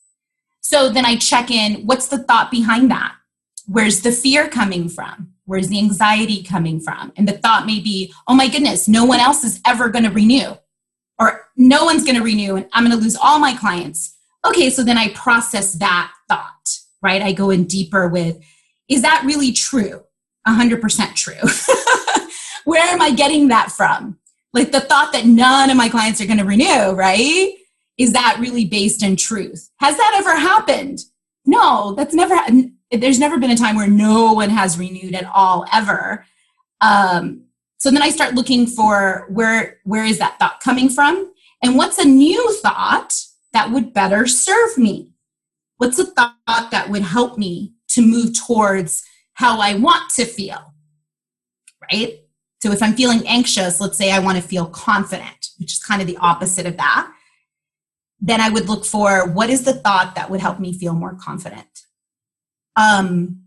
So 0.61 0.89
then 0.89 1.05
I 1.05 1.17
check 1.17 1.51
in 1.51 1.85
what's 1.85 2.07
the 2.07 2.23
thought 2.23 2.49
behind 2.49 2.89
that? 2.89 3.15
Where's 3.67 4.01
the 4.01 4.11
fear 4.11 4.47
coming 4.47 4.87
from? 4.87 5.33
Where's 5.45 5.67
the 5.67 5.79
anxiety 5.79 6.43
coming 6.43 6.79
from? 6.79 7.11
And 7.17 7.27
the 7.27 7.37
thought 7.37 7.65
may 7.65 7.79
be, 7.79 8.13
oh 8.27 8.35
my 8.35 8.47
goodness, 8.47 8.87
no 8.87 9.03
one 9.03 9.19
else 9.19 9.43
is 9.43 9.59
ever 9.65 9.89
going 9.89 10.05
to 10.05 10.11
renew, 10.11 10.53
or 11.19 11.47
no 11.57 11.85
one's 11.85 12.03
going 12.03 12.17
to 12.17 12.23
renew, 12.23 12.55
and 12.55 12.69
I'm 12.71 12.85
going 12.85 12.95
to 12.95 13.03
lose 13.03 13.17
all 13.19 13.39
my 13.39 13.55
clients. 13.55 14.15
Okay, 14.45 14.69
so 14.69 14.83
then 14.83 14.97
I 14.97 15.09
process 15.09 15.73
that 15.73 16.11
thought, 16.27 16.79
right? 17.01 17.21
I 17.21 17.33
go 17.33 17.49
in 17.49 17.65
deeper 17.65 18.07
with, 18.07 18.39
is 18.87 19.01
that 19.01 19.23
really 19.25 19.51
true? 19.51 20.03
100% 20.47 21.15
true. 21.15 21.33
Where 22.65 22.83
am 22.83 23.01
I 23.01 23.11
getting 23.11 23.47
that 23.47 23.71
from? 23.71 24.18
Like 24.53 24.71
the 24.71 24.79
thought 24.79 25.13
that 25.13 25.25
none 25.25 25.69
of 25.69 25.77
my 25.77 25.89
clients 25.89 26.19
are 26.21 26.25
going 26.25 26.39
to 26.39 26.45
renew, 26.45 26.91
right? 26.91 27.53
Is 27.97 28.13
that 28.13 28.37
really 28.39 28.65
based 28.65 29.03
in 29.03 29.15
truth? 29.15 29.69
Has 29.79 29.97
that 29.97 30.15
ever 30.17 30.35
happened? 30.35 30.99
No, 31.45 31.93
that's 31.95 32.13
never 32.13 32.35
there's 32.91 33.19
never 33.19 33.37
been 33.37 33.51
a 33.51 33.57
time 33.57 33.75
where 33.75 33.87
no 33.87 34.33
one 34.33 34.49
has 34.49 34.79
renewed 34.79 35.13
at 35.13 35.29
all 35.33 35.65
ever 35.71 36.25
um, 36.81 37.43
so 37.77 37.91
then 37.91 38.01
i 38.01 38.09
start 38.09 38.33
looking 38.33 38.65
for 38.65 39.27
where 39.29 39.77
where 39.83 40.03
is 40.03 40.19
that 40.19 40.37
thought 40.39 40.59
coming 40.59 40.89
from 40.89 41.31
and 41.61 41.75
what's 41.75 41.97
a 41.97 42.05
new 42.05 42.53
thought 42.55 43.13
that 43.53 43.71
would 43.71 43.93
better 43.93 44.25
serve 44.25 44.77
me 44.77 45.11
what's 45.77 45.99
a 45.99 46.05
thought 46.05 46.35
that 46.71 46.89
would 46.89 47.03
help 47.03 47.37
me 47.37 47.73
to 47.87 48.01
move 48.01 48.31
towards 48.47 49.03
how 49.33 49.59
i 49.59 49.75
want 49.75 50.09
to 50.09 50.25
feel 50.25 50.73
right 51.91 52.19
so 52.59 52.71
if 52.71 52.81
i'm 52.83 52.93
feeling 52.93 53.25
anxious 53.27 53.79
let's 53.79 53.97
say 53.97 54.11
i 54.11 54.19
want 54.19 54.37
to 54.37 54.43
feel 54.43 54.65
confident 54.65 55.49
which 55.57 55.73
is 55.73 55.79
kind 55.79 56.01
of 56.01 56.07
the 56.07 56.17
opposite 56.17 56.65
of 56.65 56.77
that 56.77 57.11
then 58.21 58.41
i 58.41 58.49
would 58.49 58.67
look 58.67 58.85
for 58.85 59.29
what 59.31 59.49
is 59.49 59.63
the 59.63 59.73
thought 59.73 60.15
that 60.15 60.29
would 60.29 60.39
help 60.39 60.59
me 60.59 60.73
feel 60.73 60.93
more 60.93 61.15
confident 61.15 61.65
um, 62.75 63.41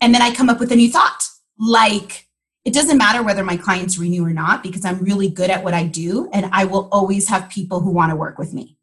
and 0.00 0.14
then 0.14 0.22
I 0.22 0.32
come 0.32 0.48
up 0.48 0.60
with 0.60 0.72
a 0.72 0.76
new 0.76 0.90
thought 0.90 1.24
like, 1.58 2.26
it 2.64 2.74
doesn't 2.74 2.98
matter 2.98 3.22
whether 3.22 3.44
my 3.44 3.56
clients 3.56 3.98
renew 3.98 4.24
or 4.24 4.32
not 4.32 4.62
because 4.62 4.84
I'm 4.84 4.98
really 4.98 5.28
good 5.28 5.50
at 5.50 5.62
what 5.62 5.74
I 5.74 5.84
do 5.84 6.28
and 6.32 6.48
I 6.52 6.64
will 6.64 6.88
always 6.90 7.28
have 7.28 7.48
people 7.48 7.80
who 7.80 7.90
want 7.90 8.10
to 8.10 8.16
work 8.16 8.38
with 8.38 8.52
me. 8.52 8.76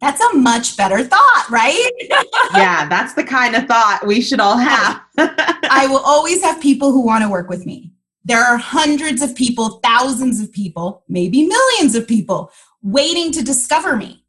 That's 0.00 0.20
a 0.20 0.36
much 0.36 0.76
better 0.76 1.04
thought, 1.04 1.46
right? 1.50 1.90
yeah, 2.54 2.88
that's 2.88 3.14
the 3.14 3.24
kind 3.24 3.54
of 3.54 3.66
thought 3.66 4.00
we 4.06 4.22
should 4.22 4.40
all 4.40 4.56
have. 4.56 5.02
I 5.18 5.86
will 5.90 5.98
always 5.98 6.42
have 6.42 6.60
people 6.60 6.90
who 6.90 7.04
want 7.04 7.22
to 7.22 7.28
work 7.28 7.50
with 7.50 7.66
me. 7.66 7.92
There 8.24 8.42
are 8.42 8.56
hundreds 8.56 9.20
of 9.22 9.34
people, 9.34 9.80
thousands 9.82 10.40
of 10.40 10.52
people, 10.52 11.04
maybe 11.08 11.46
millions 11.46 11.94
of 11.94 12.08
people 12.08 12.50
waiting 12.82 13.30
to 13.32 13.44
discover 13.44 13.96
me. 13.96 14.24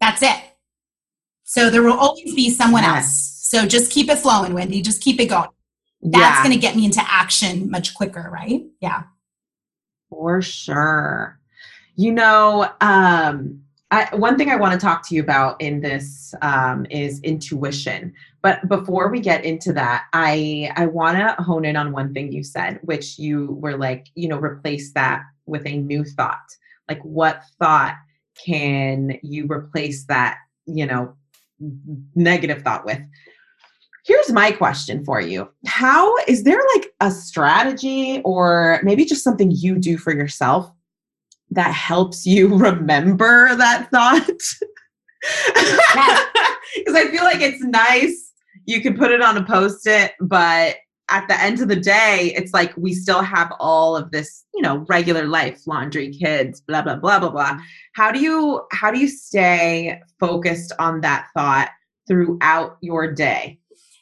That's 0.00 0.22
it. 0.22 0.36
So 1.44 1.70
there 1.70 1.82
will 1.82 1.98
always 1.98 2.34
be 2.34 2.50
someone 2.50 2.82
yes. 2.82 3.04
else. 3.04 3.38
So 3.50 3.66
just 3.66 3.90
keep 3.90 4.08
it 4.10 4.18
flowing, 4.18 4.54
Wendy. 4.54 4.82
Just 4.82 5.02
keep 5.02 5.20
it 5.20 5.26
going. 5.26 5.48
That's 6.02 6.38
yeah. 6.38 6.42
going 6.42 6.54
to 6.54 6.60
get 6.60 6.76
me 6.76 6.84
into 6.84 7.02
action 7.02 7.70
much 7.70 7.94
quicker, 7.94 8.28
right? 8.32 8.62
Yeah. 8.80 9.04
For 10.10 10.40
sure. 10.42 11.40
You 11.96 12.12
know, 12.12 12.70
um, 12.80 13.62
I, 13.90 14.14
one 14.14 14.36
thing 14.36 14.50
I 14.50 14.56
want 14.56 14.78
to 14.78 14.86
talk 14.86 15.06
to 15.08 15.14
you 15.14 15.22
about 15.22 15.58
in 15.60 15.80
this 15.80 16.34
um, 16.42 16.86
is 16.90 17.20
intuition. 17.20 18.12
But 18.42 18.68
before 18.68 19.08
we 19.08 19.20
get 19.20 19.44
into 19.44 19.72
that, 19.72 20.04
I 20.12 20.70
I 20.76 20.86
want 20.86 21.16
to 21.16 21.42
hone 21.42 21.64
in 21.64 21.76
on 21.76 21.92
one 21.92 22.12
thing 22.12 22.32
you 22.32 22.44
said, 22.44 22.80
which 22.82 23.18
you 23.18 23.56
were 23.60 23.78
like, 23.78 24.08
you 24.14 24.28
know, 24.28 24.38
replace 24.38 24.92
that 24.92 25.22
with 25.46 25.66
a 25.66 25.78
new 25.78 26.04
thought. 26.04 26.36
Like, 26.88 27.00
what 27.02 27.42
thought 27.58 27.94
can 28.44 29.18
you 29.22 29.46
replace 29.50 30.04
that, 30.06 30.36
you 30.66 30.86
know, 30.86 31.14
negative 32.14 32.62
thought 32.62 32.84
with. 32.84 33.00
Here's 34.04 34.32
my 34.32 34.52
question 34.52 35.04
for 35.04 35.20
you. 35.20 35.48
How 35.66 36.16
is 36.26 36.44
there 36.44 36.60
like 36.76 36.88
a 37.00 37.10
strategy 37.10 38.22
or 38.24 38.80
maybe 38.82 39.04
just 39.04 39.24
something 39.24 39.50
you 39.50 39.78
do 39.78 39.98
for 39.98 40.14
yourself 40.14 40.70
that 41.50 41.72
helps 41.72 42.26
you 42.26 42.48
remember 42.56 43.54
that 43.56 43.90
thought? 43.90 44.30
Because 46.76 46.94
I 46.94 47.10
feel 47.10 47.24
like 47.24 47.40
it's 47.40 47.62
nice. 47.62 48.30
You 48.66 48.82
can 48.82 48.96
put 48.96 49.10
it 49.10 49.22
on 49.22 49.36
a 49.36 49.44
post 49.44 49.86
it, 49.86 50.12
but 50.20 50.76
at 51.10 51.26
the 51.28 51.40
end 51.40 51.60
of 51.60 51.68
the 51.68 51.76
day, 51.76 52.32
it's 52.36 52.52
like 52.52 52.76
we 52.76 52.92
still 52.92 53.22
have 53.22 53.52
all 53.58 53.96
of 53.96 54.10
this, 54.10 54.44
you 54.54 54.60
know, 54.60 54.84
regular 54.88 55.26
life, 55.26 55.66
laundry, 55.66 56.12
kids, 56.12 56.60
blah, 56.60 56.82
blah, 56.82 56.96
blah, 56.96 57.18
blah, 57.18 57.30
blah. 57.30 57.58
How 57.94 58.12
do 58.12 58.20
you 58.20 58.62
how 58.72 58.90
do 58.90 58.98
you 58.98 59.08
stay 59.08 60.00
focused 60.20 60.72
on 60.78 61.00
that 61.00 61.28
thought 61.34 61.70
throughout 62.06 62.76
your 62.82 63.12
day? 63.12 63.57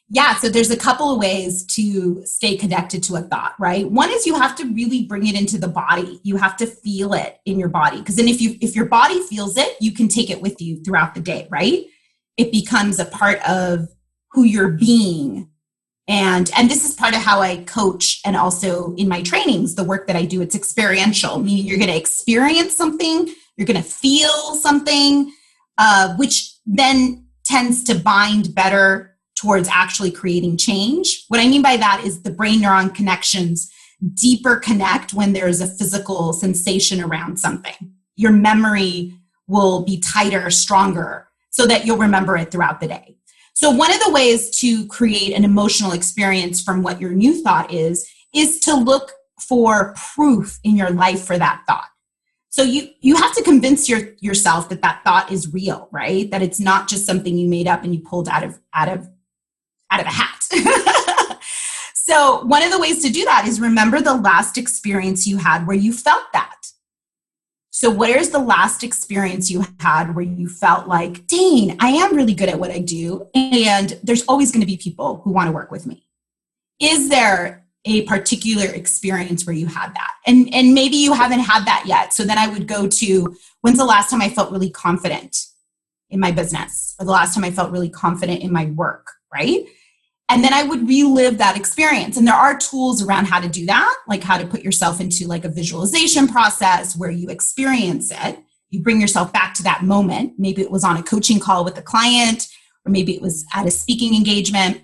Yeah, 0.08 0.36
so 0.36 0.48
there's 0.48 0.70
a 0.70 0.76
couple 0.76 1.10
of 1.10 1.18
ways 1.18 1.64
to 1.66 2.24
stay 2.24 2.56
connected 2.56 3.02
to 3.04 3.16
a 3.16 3.22
thought, 3.22 3.54
right? 3.58 3.90
One 3.90 4.10
is 4.10 4.24
you 4.24 4.36
have 4.36 4.54
to 4.56 4.64
really 4.72 5.04
bring 5.04 5.26
it 5.26 5.34
into 5.34 5.58
the 5.58 5.66
body. 5.66 6.20
You 6.22 6.36
have 6.36 6.56
to 6.58 6.66
feel 6.66 7.12
it 7.12 7.40
in 7.44 7.58
your 7.58 7.68
body 7.68 7.98
because 7.98 8.14
then 8.14 8.28
if 8.28 8.40
you 8.40 8.56
if 8.60 8.76
your 8.76 8.84
body 8.84 9.20
feels 9.22 9.56
it, 9.56 9.76
you 9.80 9.92
can 9.92 10.06
take 10.06 10.30
it 10.30 10.40
with 10.40 10.60
you 10.62 10.80
throughout 10.84 11.14
the 11.14 11.20
day, 11.20 11.48
right? 11.50 11.86
It 12.36 12.52
becomes 12.52 13.00
a 13.00 13.04
part 13.04 13.40
of 13.48 13.88
who 14.30 14.44
you're 14.44 14.70
being. 14.70 15.48
And 16.06 16.52
and 16.56 16.70
this 16.70 16.88
is 16.88 16.94
part 16.94 17.16
of 17.16 17.22
how 17.22 17.40
I 17.40 17.64
coach 17.64 18.20
and 18.24 18.36
also 18.36 18.94
in 18.94 19.08
my 19.08 19.22
trainings, 19.22 19.74
the 19.74 19.82
work 19.82 20.06
that 20.06 20.14
I 20.14 20.24
do, 20.24 20.40
it's 20.40 20.54
experiential, 20.54 21.40
meaning 21.40 21.66
you're 21.66 21.78
going 21.78 21.90
to 21.90 21.96
experience 21.96 22.76
something, 22.76 23.28
you're 23.56 23.66
going 23.66 23.82
to 23.82 23.88
feel 23.88 24.54
something 24.54 25.32
uh, 25.78 26.14
which 26.14 26.54
then 26.64 27.26
tends 27.44 27.82
to 27.84 27.96
bind 27.96 28.54
better 28.54 29.15
towards 29.36 29.68
actually 29.68 30.10
creating 30.10 30.56
change. 30.56 31.24
What 31.28 31.40
I 31.40 31.48
mean 31.48 31.62
by 31.62 31.76
that 31.76 32.02
is 32.04 32.22
the 32.22 32.30
brain 32.30 32.60
neuron 32.60 32.94
connections 32.94 33.70
deeper 34.14 34.56
connect 34.56 35.14
when 35.14 35.32
there's 35.32 35.60
a 35.60 35.66
physical 35.66 36.32
sensation 36.32 37.00
around 37.00 37.38
something. 37.38 37.92
Your 38.16 38.32
memory 38.32 39.14
will 39.46 39.84
be 39.84 40.00
tighter, 40.00 40.50
stronger, 40.50 41.28
so 41.50 41.66
that 41.66 41.86
you'll 41.86 41.96
remember 41.96 42.36
it 42.36 42.50
throughout 42.50 42.80
the 42.80 42.88
day. 42.88 43.16
So, 43.54 43.70
one 43.70 43.92
of 43.92 44.00
the 44.00 44.10
ways 44.10 44.50
to 44.60 44.86
create 44.88 45.32
an 45.34 45.44
emotional 45.44 45.92
experience 45.92 46.62
from 46.62 46.82
what 46.82 47.00
your 47.00 47.12
new 47.12 47.42
thought 47.42 47.72
is, 47.72 48.06
is 48.34 48.60
to 48.60 48.74
look 48.74 49.12
for 49.40 49.94
proof 50.14 50.58
in 50.64 50.76
your 50.76 50.90
life 50.90 51.24
for 51.24 51.38
that 51.38 51.62
thought. 51.66 51.88
So 52.48 52.62
you 52.62 52.88
you 53.00 53.16
have 53.16 53.34
to 53.34 53.42
convince 53.42 53.88
your 53.88 54.00
yourself 54.20 54.68
that 54.70 54.82
that 54.82 55.02
thought 55.04 55.30
is 55.30 55.52
real, 55.52 55.88
right? 55.92 56.30
That 56.30 56.42
it's 56.42 56.60
not 56.60 56.88
just 56.88 57.04
something 57.04 57.36
you 57.36 57.48
made 57.48 57.68
up 57.68 57.84
and 57.84 57.94
you 57.94 58.00
pulled 58.00 58.28
out 58.28 58.44
of 58.44 58.58
out 58.72 58.88
of 58.88 59.08
out 59.90 60.00
of 60.00 60.06
a 60.06 60.10
hat. 60.10 61.38
so, 61.94 62.44
one 62.44 62.62
of 62.62 62.70
the 62.70 62.78
ways 62.78 63.02
to 63.02 63.10
do 63.10 63.24
that 63.24 63.46
is 63.46 63.60
remember 63.60 64.00
the 64.00 64.14
last 64.14 64.58
experience 64.58 65.26
you 65.26 65.38
had 65.38 65.66
where 65.66 65.76
you 65.76 65.92
felt 65.92 66.24
that. 66.32 66.56
So, 67.70 67.90
where's 67.90 68.30
the 68.30 68.38
last 68.38 68.82
experience 68.82 69.50
you 69.50 69.66
had 69.80 70.14
where 70.14 70.24
you 70.24 70.48
felt 70.48 70.88
like, 70.88 71.26
dang, 71.26 71.76
I 71.78 71.88
am 71.88 72.16
really 72.16 72.32
good 72.32 72.48
at 72.48 72.58
what 72.58 72.70
I 72.70 72.78
do, 72.78 73.28
and 73.34 73.98
there's 74.02 74.24
always 74.28 74.50
going 74.50 74.62
to 74.62 74.66
be 74.66 74.78
people 74.78 75.20
who 75.22 75.30
want 75.30 75.48
to 75.48 75.52
work 75.52 75.70
with 75.70 75.84
me? 75.84 76.06
Is 76.80 77.10
there 77.10 77.66
a 77.84 78.02
particular 78.02 78.64
experience 78.64 79.46
where 79.46 79.54
you 79.54 79.66
had 79.66 79.94
that? 79.94 80.14
And, 80.26 80.52
and 80.54 80.72
maybe 80.72 80.96
you 80.96 81.12
haven't 81.12 81.40
had 81.40 81.66
that 81.66 81.84
yet. 81.86 82.14
So, 82.14 82.24
then 82.24 82.38
I 82.38 82.48
would 82.48 82.66
go 82.66 82.88
to 82.88 83.36
when's 83.60 83.76
the 83.76 83.84
last 83.84 84.08
time 84.08 84.22
I 84.22 84.30
felt 84.30 84.50
really 84.50 84.70
confident 84.70 85.36
in 86.08 86.18
my 86.18 86.30
business, 86.30 86.94
or 86.98 87.04
the 87.04 87.12
last 87.12 87.34
time 87.34 87.44
I 87.44 87.50
felt 87.50 87.72
really 87.72 87.90
confident 87.90 88.40
in 88.40 88.54
my 88.54 88.66
work, 88.66 89.06
right? 89.30 89.66
And 90.28 90.42
then 90.42 90.52
i 90.52 90.62
would 90.62 90.86
relive 90.88 91.38
that 91.38 91.56
experience. 91.56 92.16
And 92.16 92.26
there 92.26 92.34
are 92.34 92.56
tools 92.56 93.02
around 93.02 93.26
how 93.26 93.40
to 93.40 93.48
do 93.48 93.66
that 93.66 93.96
like 94.06 94.22
how 94.22 94.38
to 94.38 94.46
put 94.46 94.62
yourself 94.62 95.00
into 95.00 95.26
like 95.26 95.44
a 95.44 95.48
visualization 95.48 96.28
process 96.28 96.96
where 96.96 97.10
you 97.10 97.28
experience 97.28 98.12
it. 98.12 98.38
You 98.70 98.82
bring 98.82 99.00
yourself 99.00 99.32
back 99.32 99.54
to 99.54 99.62
that 99.64 99.82
moment. 99.82 100.34
Maybe 100.38 100.62
it 100.62 100.70
was 100.70 100.84
on 100.84 100.96
a 100.96 101.02
coaching 101.02 101.40
call 101.40 101.64
with 101.64 101.78
a 101.78 101.82
client 101.82 102.48
or 102.84 102.92
maybe 102.92 103.14
it 103.14 103.22
was 103.22 103.44
at 103.54 103.66
a 103.66 103.70
speaking 103.70 104.14
engagement. 104.14 104.80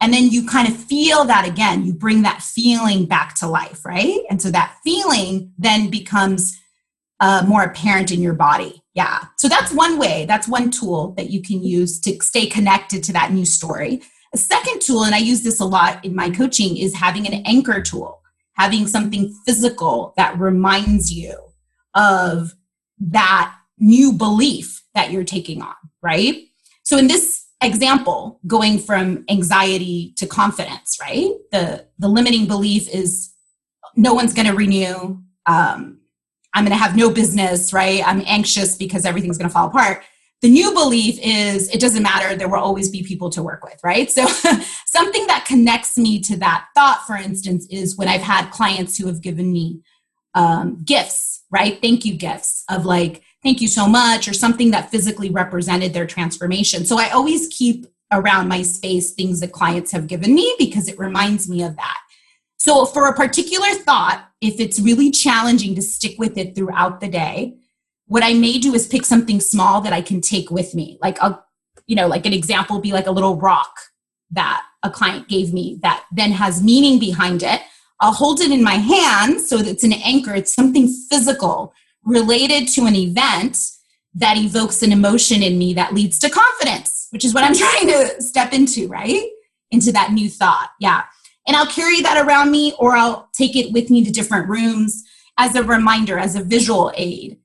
And 0.00 0.12
then 0.12 0.28
you 0.28 0.46
kind 0.46 0.68
of 0.68 0.76
feel 0.76 1.24
that 1.24 1.48
again. 1.48 1.86
You 1.86 1.94
bring 1.94 2.22
that 2.22 2.42
feeling 2.42 3.06
back 3.06 3.34
to 3.36 3.46
life 3.46 3.84
right? 3.84 4.20
And 4.30 4.40
so 4.40 4.50
that 4.50 4.76
feeling 4.84 5.52
then 5.58 5.90
becomes 5.90 6.58
uh, 7.18 7.44
more 7.46 7.62
apparent 7.62 8.12
in 8.12 8.20
your 8.20 8.34
body. 8.34 8.82
Yeah. 8.94 9.24
So 9.38 9.48
that's 9.48 9.72
one 9.72 9.98
way 9.98 10.26
that's 10.26 10.48
one 10.48 10.70
tool 10.70 11.12
that 11.16 11.30
you 11.30 11.42
can 11.42 11.62
use 11.62 12.00
to 12.00 12.18
stay 12.22 12.46
connected 12.46 13.02
to 13.04 13.12
that 13.12 13.32
new 13.32 13.44
story 13.46 14.02
a 14.34 14.38
second 14.38 14.80
tool, 14.80 15.04
and 15.04 15.14
I 15.14 15.18
use 15.18 15.42
this 15.42 15.60
a 15.60 15.64
lot 15.64 16.04
in 16.04 16.14
my 16.14 16.30
coaching, 16.30 16.76
is 16.76 16.94
having 16.94 17.26
an 17.26 17.42
anchor 17.46 17.80
tool, 17.80 18.20
having 18.54 18.86
something 18.86 19.34
physical 19.46 20.14
that 20.16 20.38
reminds 20.38 21.12
you 21.12 21.34
of 21.94 22.54
that 22.98 23.54
new 23.78 24.12
belief 24.12 24.82
that 24.94 25.10
you're 25.10 25.24
taking 25.24 25.62
on, 25.62 25.74
right? 26.02 26.44
So 26.82 26.96
in 26.96 27.08
this 27.08 27.46
example, 27.62 28.40
going 28.46 28.78
from 28.78 29.24
anxiety 29.28 30.14
to 30.16 30.26
confidence, 30.26 30.98
right? 31.00 31.30
The 31.52 31.86
the 31.98 32.08
limiting 32.08 32.46
belief 32.46 32.88
is 32.88 33.32
no 33.96 34.14
one's 34.14 34.34
going 34.34 34.46
to 34.46 34.54
renew. 34.54 35.22
Um, 35.46 36.00
I'm 36.54 36.64
going 36.64 36.76
to 36.76 36.82
have 36.82 36.96
no 36.96 37.10
business, 37.10 37.72
right? 37.72 38.02
I'm 38.06 38.22
anxious 38.26 38.76
because 38.76 39.04
everything's 39.04 39.38
going 39.38 39.48
to 39.48 39.52
fall 39.52 39.68
apart. 39.68 40.02
The 40.46 40.52
new 40.52 40.72
belief 40.72 41.18
is 41.20 41.68
it 41.70 41.80
doesn't 41.80 42.04
matter, 42.04 42.36
there 42.36 42.48
will 42.48 42.60
always 42.60 42.88
be 42.88 43.02
people 43.02 43.30
to 43.30 43.42
work 43.42 43.64
with, 43.64 43.80
right? 43.82 44.08
So, 44.08 44.24
something 44.86 45.26
that 45.26 45.44
connects 45.44 45.98
me 45.98 46.20
to 46.20 46.36
that 46.36 46.66
thought, 46.72 47.04
for 47.04 47.16
instance, 47.16 47.66
is 47.68 47.96
when 47.96 48.06
I've 48.06 48.20
had 48.20 48.52
clients 48.52 48.96
who 48.96 49.08
have 49.08 49.20
given 49.20 49.50
me 49.50 49.80
um, 50.34 50.84
gifts, 50.84 51.42
right? 51.50 51.82
Thank 51.82 52.04
you 52.04 52.14
gifts 52.14 52.62
of 52.70 52.86
like, 52.86 53.22
thank 53.42 53.60
you 53.60 53.66
so 53.66 53.88
much, 53.88 54.28
or 54.28 54.32
something 54.32 54.70
that 54.70 54.88
physically 54.92 55.30
represented 55.30 55.92
their 55.92 56.06
transformation. 56.06 56.86
So, 56.86 56.96
I 56.96 57.10
always 57.10 57.48
keep 57.48 57.86
around 58.12 58.46
my 58.46 58.62
space 58.62 59.14
things 59.14 59.40
that 59.40 59.50
clients 59.50 59.90
have 59.90 60.06
given 60.06 60.32
me 60.32 60.54
because 60.60 60.86
it 60.86 60.96
reminds 60.96 61.48
me 61.48 61.64
of 61.64 61.74
that. 61.74 61.98
So, 62.56 62.84
for 62.86 63.08
a 63.08 63.16
particular 63.16 63.70
thought, 63.70 64.28
if 64.40 64.60
it's 64.60 64.78
really 64.78 65.10
challenging 65.10 65.74
to 65.74 65.82
stick 65.82 66.20
with 66.20 66.38
it 66.38 66.54
throughout 66.54 67.00
the 67.00 67.08
day, 67.08 67.55
what 68.06 68.22
I 68.22 68.34
may 68.34 68.58
do 68.58 68.74
is 68.74 68.86
pick 68.86 69.04
something 69.04 69.40
small 69.40 69.80
that 69.80 69.92
I 69.92 70.00
can 70.00 70.20
take 70.20 70.50
with 70.50 70.74
me. 70.74 70.98
Like 71.02 71.18
a, 71.20 71.42
you 71.86 71.96
know, 71.96 72.06
like 72.06 72.26
an 72.26 72.32
example 72.32 72.80
be 72.80 72.92
like 72.92 73.06
a 73.06 73.12
little 73.12 73.36
rock 73.36 73.74
that 74.30 74.62
a 74.82 74.90
client 74.90 75.28
gave 75.28 75.52
me 75.52 75.78
that 75.82 76.04
then 76.12 76.32
has 76.32 76.62
meaning 76.62 76.98
behind 76.98 77.42
it. 77.42 77.60
I'll 78.00 78.12
hold 78.12 78.40
it 78.40 78.50
in 78.50 78.62
my 78.62 78.74
hand 78.74 79.40
so 79.40 79.58
that 79.58 79.66
it's 79.66 79.84
an 79.84 79.92
anchor. 79.92 80.34
It's 80.34 80.54
something 80.54 80.88
physical 81.10 81.72
related 82.04 82.68
to 82.68 82.86
an 82.86 82.94
event 82.94 83.58
that 84.14 84.36
evokes 84.36 84.82
an 84.82 84.92
emotion 84.92 85.42
in 85.42 85.58
me 85.58 85.74
that 85.74 85.92
leads 85.92 86.18
to 86.20 86.30
confidence, 86.30 87.08
which 87.10 87.24
is 87.24 87.34
what 87.34 87.44
I'm 87.44 87.54
trying 87.56 87.88
to 87.88 88.22
step 88.22 88.52
into, 88.52 88.86
right? 88.88 89.28
Into 89.70 89.92
that 89.92 90.12
new 90.12 90.30
thought. 90.30 90.70
Yeah. 90.80 91.04
And 91.46 91.56
I'll 91.56 91.66
carry 91.66 92.00
that 92.02 92.24
around 92.24 92.50
me 92.50 92.74
or 92.78 92.96
I'll 92.96 93.28
take 93.32 93.56
it 93.56 93.72
with 93.72 93.90
me 93.90 94.04
to 94.04 94.10
different 94.10 94.48
rooms 94.48 95.02
as 95.38 95.54
a 95.54 95.62
reminder, 95.62 96.18
as 96.18 96.34
a 96.34 96.42
visual 96.42 96.92
aid 96.96 97.38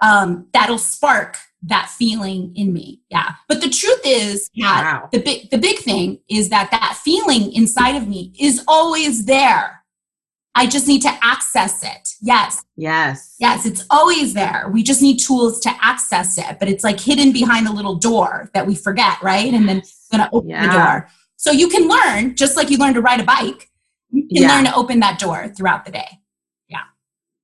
um, 0.00 0.46
that'll 0.52 0.78
spark 0.78 1.36
that 1.62 1.90
feeling 1.90 2.52
in 2.56 2.72
me. 2.72 3.02
Yeah. 3.10 3.34
But 3.48 3.60
the 3.60 3.68
truth 3.68 4.00
is 4.04 4.50
wow. 4.56 5.08
the 5.12 5.20
big 5.20 5.50
the 5.50 5.58
big 5.58 5.78
thing 5.78 6.20
is 6.28 6.48
that 6.48 6.70
that 6.70 6.98
feeling 7.02 7.52
inside 7.52 7.96
of 7.96 8.08
me 8.08 8.32
is 8.38 8.64
always 8.66 9.26
there. 9.26 9.82
I 10.54 10.66
just 10.66 10.88
need 10.88 11.02
to 11.02 11.18
access 11.22 11.82
it. 11.84 12.08
Yes. 12.20 12.64
Yes. 12.76 13.36
Yes, 13.38 13.66
it's 13.66 13.84
always 13.88 14.34
there. 14.34 14.68
We 14.72 14.82
just 14.82 15.00
need 15.00 15.18
tools 15.18 15.60
to 15.60 15.70
access 15.80 16.36
it, 16.38 16.58
but 16.58 16.68
it's 16.68 16.82
like 16.82 16.98
hidden 16.98 17.32
behind 17.32 17.68
a 17.68 17.72
little 17.72 17.94
door 17.94 18.50
that 18.52 18.66
we 18.66 18.74
forget, 18.74 19.22
right? 19.22 19.52
And 19.54 19.68
then 19.68 19.82
going 20.10 20.22
to 20.22 20.28
open 20.32 20.50
yeah. 20.50 20.66
the 20.66 20.72
door. 20.72 21.08
So 21.36 21.52
you 21.52 21.68
can 21.68 21.88
learn 21.88 22.34
just 22.34 22.56
like 22.56 22.68
you 22.68 22.78
learn 22.78 22.94
to 22.94 23.00
ride 23.00 23.20
a 23.20 23.24
bike. 23.24 23.70
You 24.10 24.26
can 24.26 24.42
yeah. 24.42 24.54
learn 24.54 24.64
to 24.64 24.74
open 24.74 25.00
that 25.00 25.18
door 25.18 25.48
throughout 25.56 25.84
the 25.84 25.92
day. 25.92 26.19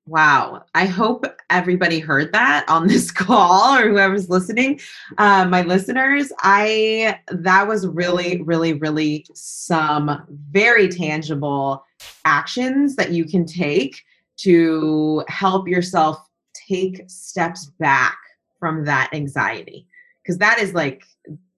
Wow. 0.09 0.64
I 0.73 0.87
hope 0.87 1.27
everybody 1.51 1.99
heard 1.99 2.33
that 2.33 2.64
on 2.69 2.87
this 2.87 3.11
call 3.12 3.77
or 3.77 3.88
whoever's 3.88 4.31
listening. 4.31 4.79
Uh, 5.19 5.47
my 5.47 5.62
listeners, 5.62 6.33
I 6.40 7.19
that 7.29 7.66
was 7.66 7.88
really, 7.88 8.40
really, 8.42 8.75
really 8.75 9.27
some 9.35 10.25
very 10.51 10.88
tangible 10.88 11.85
actions 12.25 12.95
that 12.97 13.11
you 13.11 13.25
can 13.25 13.45
take 13.47 14.01
to 14.38 15.25
help 15.27 15.66
yourself 15.66 16.25
take 16.69 17.03
steps 17.09 17.66
back 17.81 18.16
from 18.61 18.85
that 18.85 19.11
anxiety. 19.12 19.88
Because 20.23 20.38
that 20.38 20.61
is 20.61 20.73
like 20.73 21.03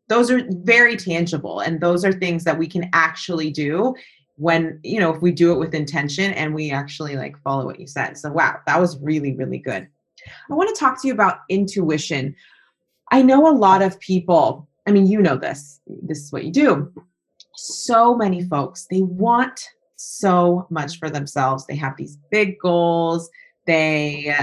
those 0.08 0.30
are 0.30 0.46
very 0.48 0.96
tangible 0.96 1.60
and 1.60 1.82
those 1.82 2.02
are 2.02 2.12
things 2.12 2.44
that 2.44 2.56
we 2.56 2.66
can 2.66 2.88
actually 2.94 3.50
do 3.50 3.94
when 4.38 4.80
you 4.82 5.00
know 5.00 5.12
if 5.12 5.20
we 5.20 5.32
do 5.32 5.52
it 5.52 5.58
with 5.58 5.74
intention 5.74 6.32
and 6.32 6.54
we 6.54 6.70
actually 6.70 7.16
like 7.16 7.36
follow 7.42 7.64
what 7.64 7.80
you 7.80 7.86
said. 7.86 8.16
So 8.16 8.30
wow 8.32 8.60
that 8.66 8.80
was 8.80 8.98
really 9.00 9.34
really 9.34 9.58
good. 9.58 9.88
I 10.50 10.54
want 10.54 10.74
to 10.74 10.78
talk 10.78 11.00
to 11.02 11.08
you 11.08 11.14
about 11.14 11.40
intuition. 11.48 12.34
I 13.10 13.22
know 13.22 13.48
a 13.48 13.56
lot 13.56 13.82
of 13.82 13.98
people 14.00 14.66
i 14.86 14.90
mean 14.90 15.06
you 15.06 15.20
know 15.20 15.36
this 15.36 15.80
this 15.86 16.18
is 16.18 16.32
what 16.32 16.44
you 16.44 16.52
do. 16.52 16.92
So 17.54 18.16
many 18.16 18.44
folks 18.44 18.86
they 18.90 19.02
want 19.02 19.60
so 19.96 20.66
much 20.70 20.98
for 20.98 21.10
themselves. 21.10 21.66
They 21.66 21.76
have 21.76 21.96
these 21.96 22.18
big 22.30 22.58
goals. 22.60 23.28
They 23.66 24.34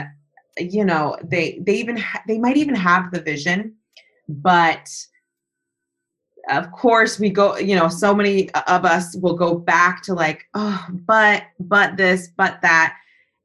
you 0.58 0.86
know 0.86 1.18
they 1.24 1.60
they 1.66 1.76
even 1.76 1.98
ha- 1.98 2.24
they 2.28 2.38
might 2.38 2.58
even 2.58 2.76
have 2.76 3.12
the 3.12 3.22
vision 3.22 3.76
but 4.28 4.90
of 6.50 6.72
course 6.72 7.20
we 7.20 7.30
go 7.30 7.58
you 7.58 7.76
know 7.76 7.88
so 7.88 8.14
many 8.14 8.50
of 8.68 8.86
us 8.86 9.16
will 9.18 9.36
go 9.36 9.56
back 9.56 10.02
to 10.04 10.14
like 10.14 10.48
oh 10.54 10.86
but 11.06 11.44
but 11.60 11.98
this 11.98 12.30
but 12.38 12.62
that 12.62 12.96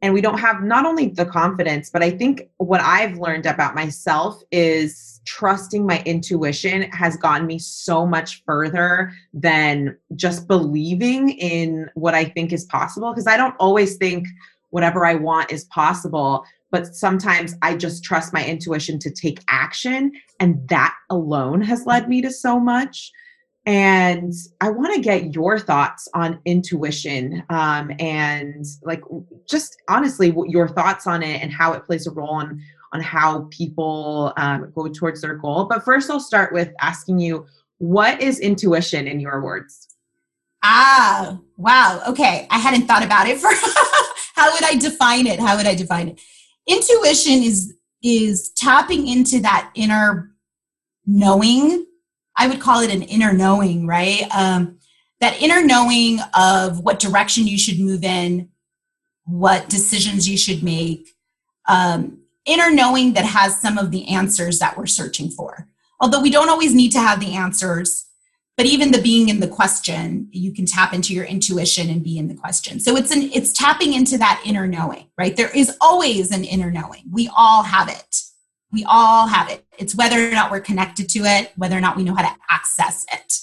and 0.03 0.15
we 0.15 0.21
don't 0.21 0.39
have 0.39 0.63
not 0.63 0.87
only 0.87 1.09
the 1.09 1.27
confidence, 1.27 1.91
but 1.91 2.03
I 2.03 2.11
think 2.11 2.49
what 2.57 2.81
I've 2.81 3.19
learned 3.19 3.45
about 3.45 3.75
myself 3.75 4.43
is 4.51 5.21
trusting 5.27 5.85
my 5.85 6.03
intuition 6.07 6.83
has 6.93 7.17
gotten 7.19 7.47
me 7.47 7.59
so 7.59 8.07
much 8.07 8.43
further 8.45 9.13
than 9.35 9.97
just 10.17 10.49
believing 10.49 11.31
in 11.31 11.91
what 11.95 12.15
I 12.15 12.25
think 12.25 12.53
is 12.53 12.65
possible. 12.65 13.11
Because 13.13 13.27
I 13.27 13.37
don't 13.37 13.55
always 13.61 13.97
think 13.97 14.27
whatever 14.71 15.05
I 15.05 15.17
want 15.17 15.53
is 15.53 15.65
possible, 15.65 16.45
but 16.71 16.95
sometimes 16.95 17.55
I 17.63 17.77
just 17.77 18.05
trust 18.05 18.33
my 18.33 18.45
intuition 18.45 18.99
to 19.01 19.11
take 19.11 19.41
action. 19.49 20.13
And 20.39 20.69
that 20.69 20.95
alone 21.11 21.61
has 21.63 21.87
led 21.87 22.09
me 22.09 22.23
to 22.23 22.31
so 22.31 22.61
much. 22.61 23.11
And 23.67 24.33
I 24.61 24.71
want 24.71 24.95
to 24.95 25.01
get 25.01 25.35
your 25.35 25.59
thoughts 25.59 26.09
on 26.15 26.41
intuition 26.45 27.43
um, 27.51 27.93
and, 27.99 28.65
like, 28.83 29.03
just 29.49 29.77
honestly, 29.89 30.35
your 30.47 30.69
thoughts 30.69 31.07
on 31.07 31.23
it 31.23 31.43
and 31.43 31.53
how 31.53 31.73
it 31.75 31.85
plays 31.85 32.07
a 32.07 32.11
role 32.11 32.31
on 32.31 32.61
on 32.93 33.01
how 33.01 33.47
people 33.51 34.33
um, 34.37 34.73
go 34.75 34.89
towards 34.89 35.21
their 35.21 35.35
goal. 35.35 35.67
But 35.67 35.85
first, 35.85 36.11
I'll 36.11 36.19
start 36.19 36.53
with 36.53 36.73
asking 36.81 37.21
you, 37.21 37.47
what 37.79 38.21
is 38.21 38.41
intuition 38.41 39.07
in 39.07 39.21
your 39.21 39.41
words? 39.41 39.89
Ah, 40.63 41.39
wow. 41.57 42.03
Okay, 42.09 42.47
I 42.51 42.59
hadn't 42.59 42.87
thought 42.87 43.05
about 43.05 43.29
it. 43.29 43.39
For 43.39 43.49
how 44.35 44.53
would 44.53 44.65
I 44.65 44.77
define 44.77 45.27
it? 45.27 45.39
How 45.39 45.57
would 45.57 45.67
I 45.67 45.75
define 45.75 46.09
it? 46.09 46.21
Intuition 46.71 47.43
is 47.43 47.75
is 48.03 48.51
tapping 48.57 49.07
into 49.07 49.41
that 49.41 49.71
inner 49.75 50.31
knowing 51.05 51.85
I 52.41 52.47
would 52.47 52.61
call 52.61 52.81
it 52.81 52.91
an 52.91 53.03
inner 53.03 53.35
knowing, 53.35 53.87
right? 53.87 54.23
Um, 54.35 54.79
that 55.21 55.43
inner 55.43 55.63
knowing 55.63 56.21
of 56.35 56.81
what 56.81 56.99
direction 56.99 57.47
you 57.47 57.59
should 57.59 57.79
move 57.79 58.03
in, 58.03 58.49
what 59.25 59.69
decisions 59.69 60.27
you 60.27 60.39
should 60.39 60.63
make, 60.63 61.07
um, 61.69 62.23
inner 62.47 62.71
knowing 62.71 63.13
that 63.13 63.27
has 63.27 63.61
some 63.61 63.77
of 63.77 63.91
the 63.91 64.09
answers 64.09 64.59
that 64.59 64.79
we're 64.79 64.87
searching 64.87 65.29
for. 65.29 65.69
Although 66.01 66.23
we 66.23 66.31
don't 66.31 66.49
always 66.49 66.75
need 66.75 66.93
to 66.93 66.99
have 66.99 67.21
the 67.21 67.35
answers, 67.35 68.07
but 68.61 68.67
even 68.67 68.91
the 68.91 69.01
being 69.01 69.31
in 69.31 69.41
the 69.41 69.49
question, 69.49 70.29
you 70.33 70.53
can 70.53 70.67
tap 70.67 70.93
into 70.93 71.15
your 71.15 71.25
intuition 71.25 71.89
and 71.89 72.05
be 72.05 72.19
in 72.19 72.29
the 72.29 72.35
question. 72.35 72.79
So 72.79 72.95
it's 72.95 73.11
an 73.11 73.31
it's 73.33 73.55
tapping 73.55 73.95
into 73.95 74.19
that 74.19 74.43
inner 74.45 74.67
knowing, 74.67 75.07
right? 75.17 75.35
There 75.35 75.49
is 75.57 75.75
always 75.81 76.31
an 76.31 76.45
inner 76.45 76.71
knowing. 76.71 77.05
We 77.11 77.31
all 77.35 77.63
have 77.63 77.89
it. 77.89 78.21
We 78.71 78.85
all 78.87 79.27
have 79.29 79.49
it. 79.49 79.65
It's 79.79 79.97
whether 79.97 80.29
or 80.29 80.33
not 80.33 80.51
we're 80.51 80.61
connected 80.61 81.09
to 81.09 81.21
it, 81.21 81.53
whether 81.57 81.75
or 81.75 81.81
not 81.81 81.97
we 81.97 82.05
know 82.05 82.15
how 82.15 82.21
to 82.21 82.37
access 82.51 83.07
it. 83.11 83.39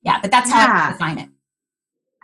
Yeah, 0.00 0.20
but 0.22 0.30
that's 0.30 0.48
yeah. 0.48 0.66
how 0.66 0.88
I 0.88 0.92
define 0.92 1.18
it. 1.18 1.28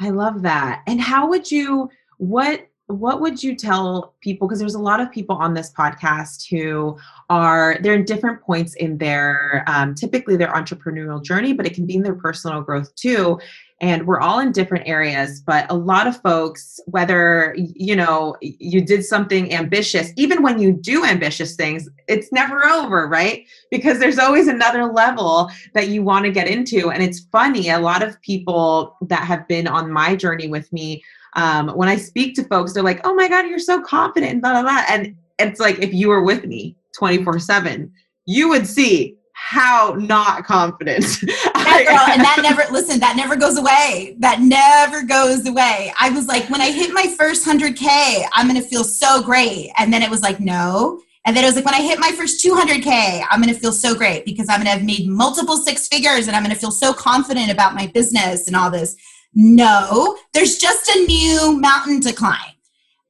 I 0.01 0.09
love 0.09 0.41
that. 0.41 0.85
And 0.87 1.03
how 1.03 1.29
would 1.29 1.51
you 1.51 1.91
what 2.17 2.67
what 2.87 3.21
would 3.21 3.43
you 3.43 3.57
tell 3.57 4.15
people 4.23 4.49
because 4.49 4.59
there's 4.59 4.75
a 4.75 4.81
lot 4.81 5.01
of 5.01 5.13
people 5.13 5.37
on 5.37 5.53
this 5.53 5.71
podcast 5.71 6.49
who 6.49 6.97
are 7.31 7.77
they're 7.83 7.95
in 7.95 8.05
different 8.05 8.41
points 8.41 8.75
in 8.75 8.97
their 8.97 9.63
um, 9.67 9.95
typically 9.95 10.37
their 10.37 10.53
entrepreneurial 10.53 11.23
journey 11.23 11.53
but 11.53 11.67
it 11.67 11.75
can 11.75 11.87
be 11.87 11.97
in 11.97 12.03
their 12.03 12.15
personal 12.15 12.63
growth 12.63 12.95
too. 12.95 13.39
And 13.81 14.09
we're 14.09 14.19
all 14.19 14.41
in 14.41 14.51
different 14.51 14.89
areas 14.89 15.43
but 15.43 15.67
a 15.71 15.75
lot 15.75 16.07
of 16.07 16.21
folks 16.23 16.81
whether 16.87 17.55
you 17.57 17.95
know 17.95 18.37
you 18.41 18.81
did 18.81 19.05
something 19.05 19.53
ambitious 19.53 20.11
even 20.17 20.43
when 20.43 20.59
you 20.59 20.73
do 20.73 21.05
ambitious 21.05 21.55
things 21.55 21.89
it's 22.09 22.33
never 22.33 22.65
over 22.65 23.07
right? 23.07 23.47
Because 23.71 23.99
there's 23.99 24.19
always 24.19 24.49
another 24.49 24.87
level 24.87 25.51
that 25.75 25.89
you 25.89 26.03
want 26.03 26.25
to 26.25 26.33
get 26.33 26.49
into. 26.49 26.91
And 26.91 27.03
it's 27.03 27.21
funny 27.31 27.69
a 27.69 27.79
lot 27.79 28.03
of 28.03 28.21
people 28.23 28.97
that 29.03 29.25
have 29.25 29.47
been 29.49 29.69
on 29.69 29.93
my 29.93 30.17
journey 30.17 30.49
with 30.49 30.73
me 30.73 31.03
um, 31.35 31.69
when 31.69 31.91
i 31.91 31.97
speak 31.97 32.35
to 32.35 32.43
folks 32.45 32.73
they're 32.73 32.83
like 32.83 33.03
oh 33.05 33.15
my 33.15 33.29
god 33.29 33.47
you're 33.47 33.59
so 33.59 33.83
confident 33.83 34.33
and 34.33 34.41
blah 34.41 34.53
blah 34.53 34.63
blah. 34.63 34.83
And 34.89 35.15
it's 35.39 35.61
like 35.61 35.79
if 35.79 35.93
you 35.93 36.09
were 36.09 36.23
with 36.23 36.47
me 36.47 36.75
24 36.97 37.39
7 37.39 37.93
you 38.29 38.51
would 38.51 38.67
see 38.67 39.17
how 39.33 39.95
not 39.99 40.45
confident. 40.45 41.05
That 41.69 41.85
girl, 41.87 42.15
and 42.15 42.23
that 42.23 42.39
never 42.43 42.73
listen, 42.73 42.99
that 43.01 43.15
never 43.15 43.37
goes 43.37 43.59
away. 43.59 44.17
That 44.21 44.41
never 44.41 45.03
goes 45.03 45.47
away. 45.47 45.93
I 46.01 46.09
was 46.09 46.27
like, 46.27 46.49
when 46.49 46.63
I 46.63 46.73
hit 46.73 46.93
my 46.95 47.15
first 47.19 47.47
100K, 47.47 48.25
I'm 48.33 48.47
gonna 48.47 48.63
feel 48.63 48.85
so 48.85 49.23
great. 49.23 49.71
And 49.77 49.93
then 49.93 50.03
it 50.03 50.09
was 50.09 50.23
like, 50.23 50.41
no. 50.41 50.99
And 51.27 51.37
then 51.37 51.45
it 51.45 51.47
was 51.47 51.57
like, 51.57 51.67
when 51.67 51.75
I 51.75 51.83
hit 51.83 52.01
my 52.01 52.11
first 52.13 52.43
200K, 52.43 53.23
I'm 53.31 53.41
gonna 53.41 53.53
feel 53.53 53.73
so 53.73 53.95
great 53.95 54.25
because 54.25 54.49
I'm 54.49 54.61
gonna 54.61 54.71
have 54.71 54.83
made 54.83 55.07
multiple 55.09 55.59
six 55.59 55.89
figures 55.89 56.27
and 56.27 56.35
I'm 56.35 56.43
gonna 56.43 56.55
feel 56.55 56.71
so 56.71 56.95
confident 56.95 57.51
about 57.51 57.75
my 57.75 57.87
business 57.89 58.47
and 58.47 58.57
all 58.57 58.71
this. 58.71 58.97
No, 59.35 60.17
there's 60.33 60.57
just 60.57 60.89
a 60.89 61.05
new 61.07 61.61
mountain 61.61 62.01
to 62.01 62.15
climb. 62.15 62.58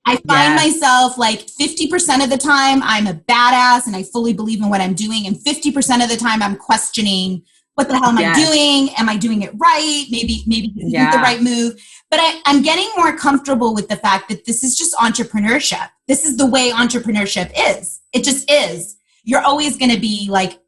I 0.09 0.17
find 0.27 0.55
yes. 0.55 0.81
myself 0.81 1.19
like 1.19 1.47
50% 1.47 2.25
of 2.25 2.31
the 2.31 2.39
time 2.39 2.83
I'm 2.83 3.07
a 3.07 3.15
badass 3.15 3.87
and 3.87 3.95
I 3.95 4.03
fully 4.03 4.33
believe 4.33 4.63
in 4.63 4.71
what 4.71 4.81
I'm 4.81 4.95
doing. 4.95 5.27
And 5.27 5.37
50% 5.37 6.03
of 6.03 6.09
the 6.09 6.17
time 6.17 6.43
I'm 6.43 6.57
questioning 6.57 7.43
what 7.75 7.89
the 7.89 7.97
hell 7.97 8.09
am 8.09 8.19
yes. 8.19 8.37
I 8.37 8.45
doing? 8.45 8.91
Am 8.97 9.09
I 9.09 9.17
doing 9.17 9.43
it 9.43 9.53
right? 9.57 10.05
Maybe, 10.11 10.43
maybe 10.49 10.73
yeah. 10.75 11.13
the 11.13 11.19
right 11.19 11.41
move. 11.41 11.81
But 12.11 12.19
I, 12.21 12.41
I'm 12.45 12.61
getting 12.61 12.89
more 12.97 13.17
comfortable 13.17 13.73
with 13.73 13.89
the 13.89 13.95
fact 13.95 14.29
that 14.31 14.47
this 14.47 14.65
is 14.65 14.77
just 14.77 14.95
entrepreneurship. 14.97 15.89
This 16.09 16.25
is 16.25 16.37
the 16.37 16.47
way 16.47 16.73
entrepreneurship 16.73 17.53
is. 17.57 18.01
It 18.13 18.25
just 18.25 18.51
is. 18.51 18.97
You're 19.23 19.43
always 19.43 19.77
going 19.77 19.93
to 19.93 20.01
be 20.01 20.27
like, 20.29 20.59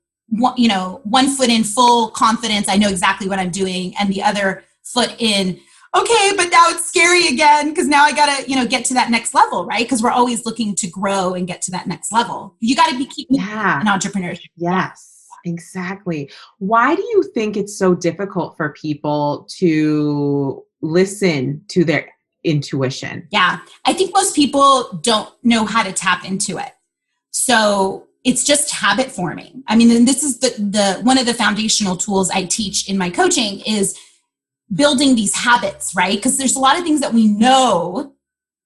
you 0.57 0.68
know, 0.68 1.00
one 1.03 1.35
foot 1.35 1.48
in 1.48 1.64
full 1.64 2.11
confidence. 2.11 2.68
I 2.68 2.76
know 2.76 2.88
exactly 2.88 3.29
what 3.29 3.40
I'm 3.40 3.50
doing. 3.50 3.92
And 3.98 4.09
the 4.09 4.22
other 4.22 4.62
foot 4.85 5.12
in, 5.18 5.59
okay, 5.94 6.33
but 6.37 6.50
now 6.50 6.66
it's 6.68 6.87
scary 6.87 7.29
again 7.29 7.70
because 7.70 7.88
now 7.88 8.05
I 8.05 8.12
gotta, 8.12 8.48
you 8.48 8.57
know, 8.57 8.66
get 8.66 8.85
to 8.87 8.94
that 8.94 9.11
next 9.11 9.35
level, 9.35 9.66
right? 9.66 9.85
Because 9.85 10.03
we're 10.03 10.11
always 10.11 10.46
looking 10.46 10.74
to 10.76 10.88
grow 10.88 11.35
and 11.35 11.46
get 11.46 11.62
to 11.62 11.70
that 11.72 11.87
next 11.87 12.12
level. 12.12 12.57
You 12.61 12.76
got 12.76 12.90
to 12.90 12.98
be 12.98 13.07
keeping 13.07 13.37
yeah. 13.37 13.81
an 13.81 13.87
entrepreneurship. 13.87 14.48
Yes, 14.57 15.26
exactly. 15.44 16.31
Why 16.59 16.94
do 16.94 17.03
you 17.03 17.24
think 17.35 17.57
it's 17.57 17.76
so 17.76 17.94
difficult 17.94 18.57
for 18.57 18.70
people 18.70 19.48
to 19.59 20.64
listen 20.81 21.64
to 21.68 21.85
their 21.85 22.09
intuition? 22.44 23.26
Yeah, 23.31 23.61
I 23.85 23.92
think 23.92 24.12
most 24.14 24.37
people 24.37 25.00
don't 25.03 25.33
know 25.42 25.64
how 25.64 25.83
to 25.83 25.92
tap 25.92 26.24
into 26.24 26.59
it. 26.59 26.72
So 27.33 28.07
it's 28.22 28.44
just 28.44 28.70
habit 28.70 29.11
forming. 29.11 29.62
I 29.66 29.76
mean, 29.76 29.90
and 29.90 30.07
this 30.07 30.22
is 30.22 30.38
the 30.38 30.50
the 30.59 31.00
one 31.03 31.18
of 31.18 31.26
the 31.26 31.35
foundational 31.35 31.96
tools 31.96 32.31
I 32.31 32.44
teach 32.44 32.88
in 32.88 32.98
my 32.98 33.11
coaching 33.11 33.61
is 33.61 33.98
building 34.72 35.14
these 35.16 35.35
habits, 35.35 35.94
right? 35.94 36.16
Because 36.16 36.38
there's 36.38 36.56
a 36.56 36.61
lot 36.61 36.78
of 36.78 36.85
things 36.85 37.00
that 37.00 37.12
we 37.12 37.26
know 37.26 38.14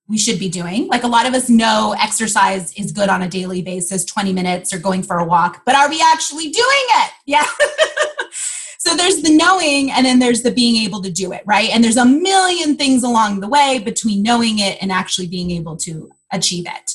we 0.09 0.19
should 0.19 0.39
be 0.39 0.49
doing. 0.49 0.87
Like 0.89 1.03
a 1.03 1.09
lot 1.09 1.27
of 1.27 1.35
us 1.35 1.49
know 1.49 1.95
exercise 1.99 2.73
is 2.75 2.93
good 2.93 3.09
on 3.09 3.23
a 3.23 3.29
daily 3.29 3.63
basis, 3.63 4.05
20 4.05 4.33
minutes 4.33 4.73
or 4.75 4.79
going 4.79 5.03
for 5.03 5.19
a 5.19 5.25
walk, 5.25 5.63
but 5.65 5.75
are 5.75 5.89
we 5.89 6.03
actually 6.13 6.51
doing 6.51 6.87
it? 6.97 7.11
Yeah. 7.27 7.47
so 8.79 8.95
there's 8.97 9.23
the 9.23 9.35
knowing 9.35 9.91
and 9.91 10.05
then 10.05 10.19
there's 10.19 10.43
the 10.43 10.51
being 10.51 10.85
able 10.85 11.01
to 11.03 11.11
do 11.11 11.33
it, 11.33 11.43
right? 11.47 11.71
And 11.71 11.83
there's 11.83 11.97
a 11.97 12.05
million 12.05 12.77
things 12.77 13.03
along 13.03 13.41
the 13.41 13.49
way 13.49 13.81
between 13.83 14.23
knowing 14.23 14.59
it 14.59 14.77
and 14.83 14.93
actually 14.93 15.27
being 15.27 15.51
able 15.53 15.77
to 15.79 16.11
achieve 16.31 16.67
it. 16.67 16.93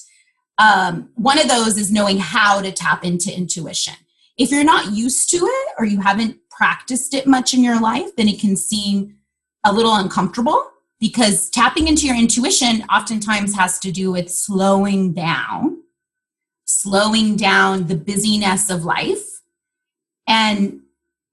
Um, 0.60 1.10
one 1.15 1.39
of 1.39 1.48
those 1.48 1.78
is 1.78 1.91
knowing 1.91 2.19
how 2.19 2.62
to 2.62 2.72
tap 2.72 3.04
into 3.04 3.36
intuition. 3.36 3.95
If 4.38 4.52
you're 4.52 4.63
not 4.63 4.91
used 4.91 5.30
to 5.32 5.38
it 5.38 5.69
or 5.80 5.86
you 5.86 6.02
haven't 6.02 6.38
practiced 6.60 7.13
it 7.13 7.26
much 7.26 7.54
in 7.54 7.63
your 7.63 7.80
life, 7.80 8.13
then 8.17 8.28
it 8.28 8.38
can 8.38 8.58
seem 8.58 9.15
a 9.65 9.72
little 9.72 9.95
uncomfortable 9.95 10.62
because 11.00 11.50
tapping 11.50 11.88
into 11.88 12.06
your 12.06 12.17
intuition 12.17 12.84
oftentimes 12.93 13.56
has 13.56 13.80
to 13.80 13.93
do 13.93 14.12
with 14.12 14.30
slowing 14.30 15.13
down, 15.13 15.82
slowing 16.65 17.38
down 17.38 17.88
the 17.88 17.95
busyness 17.95 18.69
of 18.69 18.84
life, 18.84 19.39
and 20.28 20.82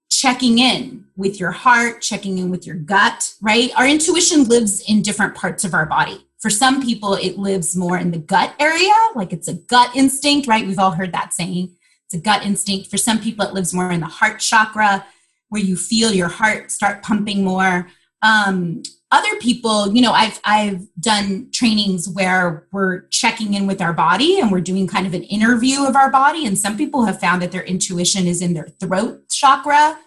checking 0.09 0.59
in 0.59 1.03
with 1.17 1.41
your 1.41 1.51
heart, 1.51 2.01
checking 2.01 2.37
in 2.37 2.49
with 2.49 2.65
your 2.65 2.77
gut, 2.77 3.33
right? 3.41 3.69
Our 3.75 3.85
intuition 3.85 4.45
lives 4.45 4.81
in 4.87 5.01
different 5.01 5.35
parts 5.35 5.65
of 5.65 5.73
our 5.73 5.85
body. 5.85 6.25
For 6.39 6.49
some 6.49 6.81
people, 6.81 7.15
it 7.15 7.37
lives 7.37 7.75
more 7.75 7.97
in 7.97 8.11
the 8.11 8.17
gut 8.17 8.55
area, 8.61 8.93
like 9.13 9.33
it's 9.33 9.49
a 9.49 9.55
gut 9.55 9.93
instinct, 9.93 10.47
right? 10.47 10.65
We've 10.65 10.79
all 10.79 10.91
heard 10.91 11.11
that 11.11 11.33
saying. 11.33 11.75
It's 12.05 12.13
a 12.13 12.19
gut 12.19 12.45
instinct. 12.45 12.89
For 12.89 12.95
some 12.95 13.19
people, 13.19 13.45
it 13.45 13.53
lives 13.53 13.73
more 13.73 13.91
in 13.91 13.99
the 13.99 14.05
heart 14.05 14.39
chakra 14.39 15.05
where 15.49 15.61
you 15.61 15.75
feel 15.75 16.13
your 16.13 16.27
heart 16.27 16.71
start 16.71 17.03
pumping 17.03 17.43
more. 17.43 17.87
Um, 18.21 18.83
other 19.11 19.37
people, 19.39 19.93
you 19.95 20.01
know, 20.01 20.11
I've 20.11 20.39
I've 20.43 20.85
done 20.99 21.49
trainings 21.53 22.09
where 22.09 22.67
we're 22.71 23.07
checking 23.07 23.53
in 23.53 23.65
with 23.65 23.81
our 23.81 23.93
body 23.93 24.39
and 24.39 24.51
we're 24.51 24.61
doing 24.61 24.85
kind 24.85 25.07
of 25.07 25.13
an 25.13 25.23
interview 25.23 25.85
of 25.85 25.95
our 25.95 26.11
body. 26.11 26.45
And 26.45 26.57
some 26.57 26.75
people 26.75 27.05
have 27.05 27.19
found 27.19 27.41
that 27.41 27.51
their 27.51 27.63
intuition 27.63 28.27
is 28.27 28.41
in 28.41 28.53
their 28.53 28.67
throat 28.67 29.29
chakra, 29.29 29.97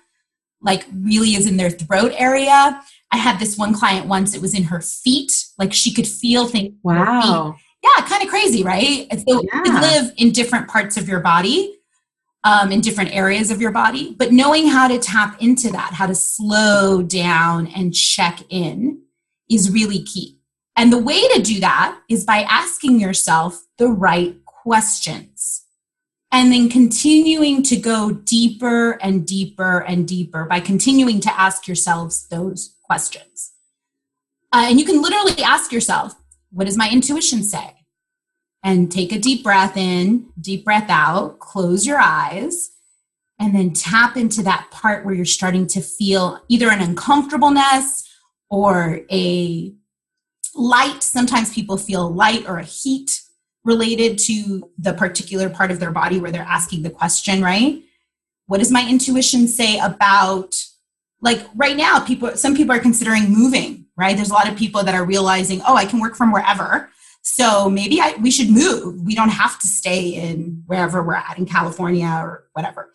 like 0.61 0.85
really 0.93 1.31
is 1.31 1.47
in 1.47 1.57
their 1.57 1.71
throat 1.71 2.13
area. 2.15 2.83
I 3.11 3.17
had 3.17 3.41
this 3.41 3.57
one 3.57 3.73
client 3.73 4.07
once, 4.07 4.35
it 4.35 4.43
was 4.43 4.55
in 4.55 4.65
her 4.65 4.83
feet, 4.83 5.33
like 5.59 5.73
she 5.73 5.95
could 5.95 6.07
feel 6.07 6.47
things. 6.47 6.75
Wow. 6.83 7.57
Yeah, 7.83 8.05
kind 8.07 8.23
of 8.23 8.29
crazy, 8.29 8.63
right? 8.63 9.09
So 9.27 9.43
yeah. 9.43 9.63
you 9.65 9.81
live 9.81 10.13
in 10.19 10.33
different 10.33 10.69
parts 10.69 10.99
of 10.99 11.09
your 11.09 11.21
body 11.21 11.80
um, 12.45 12.73
in 12.73 12.81
different 12.81 13.15
areas 13.15 13.51
of 13.51 13.61
your 13.61 13.71
body, 13.71 14.15
but 14.19 14.33
knowing 14.33 14.67
how 14.67 14.89
to 14.89 14.99
tap 14.99 15.41
into 15.43 15.71
that, 15.71 15.93
how 15.93 16.07
to 16.07 16.15
slow 16.15 17.03
down 17.03 17.67
and 17.69 17.95
check 17.95 18.43
in 18.49 19.03
is 19.51 19.71
really 19.71 20.03
key. 20.03 20.39
And 20.77 20.93
the 20.93 20.99
way 20.99 21.29
to 21.29 21.43
do 21.43 21.61
that 21.61 21.99
is 22.09 22.25
by 22.25 22.43
asking 22.49 23.01
yourself 23.01 23.63
the 23.77 23.89
right 23.89 24.43
questions 24.45 25.67
and 26.33 26.53
then 26.53 26.69
continuing 26.69 27.63
to 27.65 27.77
go 27.77 28.13
deeper 28.13 28.93
and 29.03 29.27
deeper 29.27 29.81
and 29.81 30.07
deeper 30.07 30.45
by 30.45 30.61
continuing 30.61 31.21
to 31.21 31.41
ask 31.41 31.67
yourselves 31.67 32.29
those 32.29 32.77
questions. 32.85 33.53
Uh, 34.53 34.67
and 34.69 34.79
you 34.79 34.87
can 34.87 35.03
literally 35.03 35.43
ask 35.43 35.73
yourself, 35.73 36.15
what 36.51 36.67
does 36.67 36.77
my 36.77 36.89
intuition 36.91 37.43
say? 37.43 37.80
And 38.63 38.93
take 38.93 39.11
a 39.11 39.19
deep 39.19 39.43
breath 39.43 39.77
in, 39.77 40.27
deep 40.39 40.65
breath 40.65 40.91
out, 40.91 41.39
close 41.39 41.87
your 41.87 41.99
eyes, 41.99 42.71
and 43.39 43.55
then 43.55 43.73
tap 43.73 44.19
into 44.19 44.43
that 44.43 44.69
part 44.71 45.05
where 45.05 45.15
you're 45.15 45.25
starting 45.25 45.67
to 45.69 45.81
feel 45.81 46.41
either 46.49 46.71
an 46.71 46.83
uncomfortableness 46.83 48.07
or 48.51 49.01
a 49.11 49.73
light. 50.55 51.03
Sometimes 51.03 51.55
people 51.55 51.79
feel 51.79 52.13
light 52.13 52.47
or 52.47 52.59
a 52.59 52.65
heat 52.65 53.23
related 53.65 54.19
to 54.19 54.71
the 54.79 54.93
particular 54.93 55.49
part 55.49 55.71
of 55.71 55.81
their 55.81 55.91
body 55.91 56.19
where 56.19 56.31
they're 56.31 56.43
asking 56.43 56.83
the 56.83 56.91
question, 56.91 57.43
right? 57.43 57.83
What 58.47 58.59
does 58.59 58.71
my 58.71 58.87
intuition 58.89 59.49
say 59.49 59.79
about 59.79 60.55
like 61.23 61.47
right 61.55 61.77
now 61.77 62.01
people 62.01 62.37
some 62.37 62.57
people 62.57 62.75
are 62.75 62.81
considering 62.81 63.31
moving, 63.31 63.87
right? 63.97 64.17
There's 64.17 64.31
a 64.31 64.35
lot 64.35 64.49
of 64.49 64.57
people 64.57 64.83
that 64.83 64.95
are 64.95 65.05
realizing, 65.05 65.61
"Oh, 65.67 65.77
I 65.77 65.85
can 65.85 66.01
work 66.01 66.17
from 66.17 66.33
wherever." 66.33 66.91
So 67.23 67.69
maybe 67.69 68.01
I, 68.01 68.15
we 68.21 68.31
should 68.31 68.51
move. 68.51 69.03
We 69.03 69.15
don't 69.15 69.29
have 69.29 69.59
to 69.61 69.67
stay 69.67 70.09
in 70.09 70.63
wherever 70.67 71.03
we're 71.03 71.15
at 71.15 71.39
in 71.39 71.47
California 71.47 72.07
or 72.07 72.45
whatever. 72.53 72.93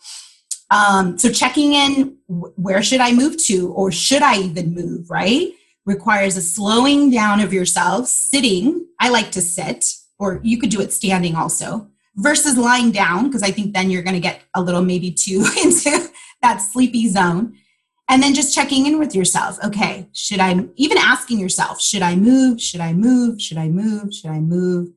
Um, 0.71 1.17
so 1.17 1.31
checking 1.31 1.73
in, 1.73 2.17
where 2.27 2.81
should 2.81 3.01
I 3.01 3.13
move 3.13 3.37
to, 3.45 3.71
or 3.73 3.91
should 3.91 4.23
I 4.23 4.39
even 4.39 4.73
move? 4.73 5.09
Right, 5.09 5.51
requires 5.85 6.37
a 6.37 6.41
slowing 6.41 7.11
down 7.11 7.39
of 7.39 7.53
yourself, 7.53 8.07
sitting. 8.07 8.87
I 8.99 9.09
like 9.09 9.31
to 9.31 9.41
sit 9.41 9.85
or 10.19 10.39
you 10.43 10.57
could 10.57 10.69
do 10.69 10.81
it 10.81 10.93
standing 10.93 11.35
also 11.35 11.87
versus 12.17 12.57
lying 12.57 12.91
down 12.91 13.25
because 13.25 13.43
i 13.43 13.51
think 13.51 13.73
then 13.73 13.89
you're 13.89 14.03
going 14.03 14.15
to 14.15 14.19
get 14.19 14.41
a 14.53 14.61
little 14.61 14.81
maybe 14.81 15.11
too 15.11 15.45
into 15.63 16.09
that 16.41 16.57
sleepy 16.57 17.07
zone 17.07 17.55
and 18.09 18.21
then 18.21 18.33
just 18.33 18.53
checking 18.53 18.85
in 18.85 18.99
with 18.99 19.15
yourself. 19.15 19.57
Okay 19.63 20.07
should 20.13 20.39
i 20.39 20.65
even 20.75 20.97
asking 20.97 21.39
yourself 21.39 21.81
should 21.81 22.01
i 22.01 22.15
move? 22.15 22.61
Should 22.61 22.81
i 22.81 22.93
move? 22.93 23.41
Should 23.41 23.57
i 23.57 23.67
move? 23.67 24.13
Should 24.13 24.31
i 24.31 24.39
move? 24.39 24.89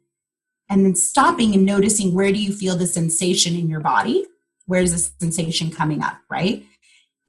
And 0.70 0.84
then 0.84 0.94
stopping 0.94 1.54
and 1.54 1.64
noticing 1.64 2.14
where 2.14 2.32
do 2.32 2.38
you 2.38 2.52
feel 2.52 2.76
the 2.76 2.86
sensation 2.86 3.54
in 3.54 3.68
your 3.68 3.80
body? 3.80 4.26
Where's 4.66 4.92
the 4.92 4.98
sensation 4.98 5.70
coming 5.70 6.02
up 6.02 6.18
right? 6.30 6.64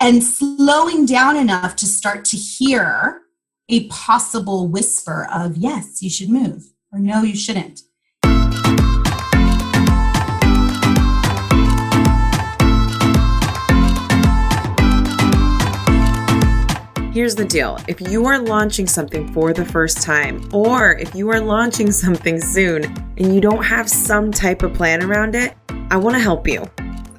And 0.02 0.24
slowing 0.24 1.06
down 1.06 1.36
enough 1.36 1.76
to 1.78 1.86
start 1.86 2.24
to 2.26 2.38
hear 2.38 3.22
a 3.68 3.88
possible 3.88 4.68
whisper 4.68 5.28
of 5.32 5.58
yes 5.58 6.02
you 6.02 6.10
should 6.10 6.30
move 6.30 6.74
or 6.92 7.00
no, 7.00 7.22
you 7.22 7.36
shouldn't. 7.36 7.82
Here's 17.20 17.36
the 17.36 17.44
deal 17.44 17.78
if 17.90 18.00
you 18.00 18.26
are 18.28 18.40
launching 18.40 18.88
something 18.88 19.34
for 19.34 19.52
the 19.52 19.66
first 19.66 20.02
time, 20.02 20.48
or 20.54 20.94
if 20.94 21.14
you 21.14 21.30
are 21.32 21.42
launching 21.42 21.92
something 22.06 22.40
soon 22.40 22.86
and 23.18 23.36
you 23.36 23.42
don't 23.42 23.62
have 23.62 23.90
some 23.90 24.32
type 24.32 24.64
of 24.64 24.74
plan 24.74 25.04
around 25.04 25.36
it, 25.36 25.54
I 25.92 25.98
want 25.98 26.16
to 26.16 26.22
help 26.22 26.48
you. 26.48 26.64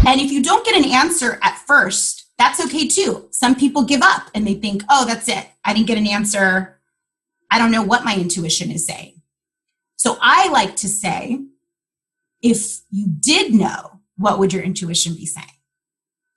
And 0.06 0.18
if 0.18 0.32
you 0.32 0.42
don't 0.42 0.64
get 0.64 0.82
an 0.82 0.90
answer 0.90 1.38
at 1.42 1.58
first, 1.58 2.30
that's 2.38 2.58
okay 2.64 2.88
too. 2.88 3.28
Some 3.32 3.54
people 3.54 3.84
give 3.84 4.00
up 4.00 4.30
and 4.34 4.46
they 4.46 4.54
think, 4.54 4.82
oh, 4.88 5.04
that's 5.04 5.28
it. 5.28 5.46
I 5.62 5.74
didn't 5.74 5.88
get 5.88 5.98
an 5.98 6.06
answer. 6.06 6.78
I 7.52 7.58
don't 7.58 7.70
know 7.70 7.82
what 7.82 8.02
my 8.02 8.16
intuition 8.16 8.70
is 8.70 8.86
saying. 8.86 9.20
So 9.96 10.16
I 10.22 10.48
like 10.48 10.74
to 10.76 10.88
say, 10.88 11.38
if 12.40 12.80
you 12.90 13.06
did 13.06 13.52
know, 13.52 14.00
what 14.16 14.38
would 14.38 14.54
your 14.54 14.62
intuition 14.62 15.14
be 15.14 15.26
saying? 15.26 15.46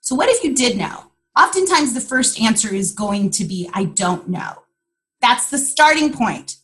So, 0.01 0.13
what 0.13 0.30
if 0.30 0.43
you 0.43 0.54
did 0.54 0.78
know? 0.78 1.12
Oftentimes, 1.39 1.93
the 1.93 2.01
first 2.01 2.39
answer 2.39 2.73
is 2.73 2.91
going 2.91 3.30
to 3.32 3.45
be, 3.45 3.69
I 3.73 3.86
don't 3.86 4.28
know. 4.30 4.63
That's 5.21 5.49
the 5.49 5.58
starting 5.58 6.12
point. 6.12 6.58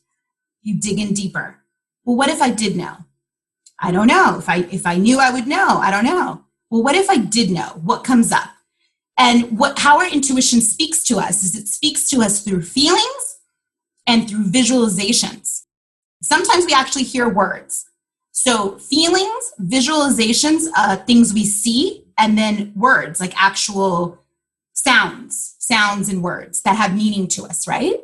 You 0.62 0.80
dig 0.80 1.00
in 1.00 1.14
deeper. 1.14 1.58
Well, 2.04 2.18
what 2.18 2.30
if 2.30 2.42
I 2.42 2.50
did 2.52 2.76
know? 2.76 2.98
I 3.80 3.92
don't 3.92 4.08
know. 4.08 4.38
If 4.38 4.50
I 4.50 4.58
if 4.70 4.86
I 4.86 4.98
knew 4.98 5.20
I 5.20 5.32
would 5.32 5.48
know, 5.48 5.78
I 5.78 5.92
don't 5.92 6.06
know. 6.06 6.44
Well, 6.70 6.84
what 6.84 6.96
if 6.96 7.10
I 7.10 7.18
did 7.18 7.50
know? 7.50 7.80
What 7.84 8.04
comes 8.04 8.34
up? 8.34 8.50
And 9.18 9.58
what 9.58 9.80
how 9.80 9.98
our 9.98 10.08
intuition 10.08 10.60
speaks 10.60 11.04
to 11.06 11.20
us 11.20 11.42
is 11.42 11.56
it 11.56 11.68
speaks 11.70 12.10
to 12.10 12.22
us 12.22 12.44
through 12.44 12.64
feelings 12.64 13.31
and 14.12 14.30
through 14.30 14.44
visualizations. 14.44 15.64
Sometimes 16.22 16.66
we 16.66 16.74
actually 16.74 17.04
hear 17.04 17.30
words. 17.30 17.86
So 18.34 18.78
feelings, 18.78 19.54
visualizations, 19.62 20.68
uh, 20.76 20.98
things 20.98 21.34
we 21.34 21.46
see, 21.46 22.04
and 22.18 22.38
then 22.38 22.74
words 22.76 23.22
like 23.22 23.34
actual 23.42 24.20
sounds, 24.74 25.56
sounds 25.60 26.10
and 26.10 26.22
words 26.22 26.62
that 26.64 26.76
have 26.76 26.94
meaning 26.94 27.28
to 27.30 27.46
us, 27.46 27.68
right? 27.70 28.02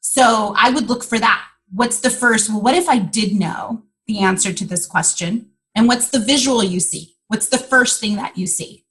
So 0.00 0.54
I 0.56 0.70
would 0.70 0.88
look 0.88 1.04
for 1.04 1.18
that. 1.18 1.44
What's 1.70 2.00
the 2.00 2.10
first? 2.10 2.48
Well, 2.48 2.62
what 2.62 2.74
if 2.74 2.88
I 2.88 2.98
did 2.98 3.34
know 3.34 3.82
the 4.06 4.20
answer 4.20 4.54
to 4.54 4.64
this 4.64 4.86
question? 4.86 5.50
And 5.74 5.86
what's 5.86 6.08
the 6.08 6.20
visual 6.20 6.64
you 6.64 6.80
see? 6.80 7.16
What's 7.28 7.48
the 7.48 7.58
first 7.58 8.00
thing 8.00 8.16
that 8.16 8.38
you 8.38 8.46
see? 8.46 8.86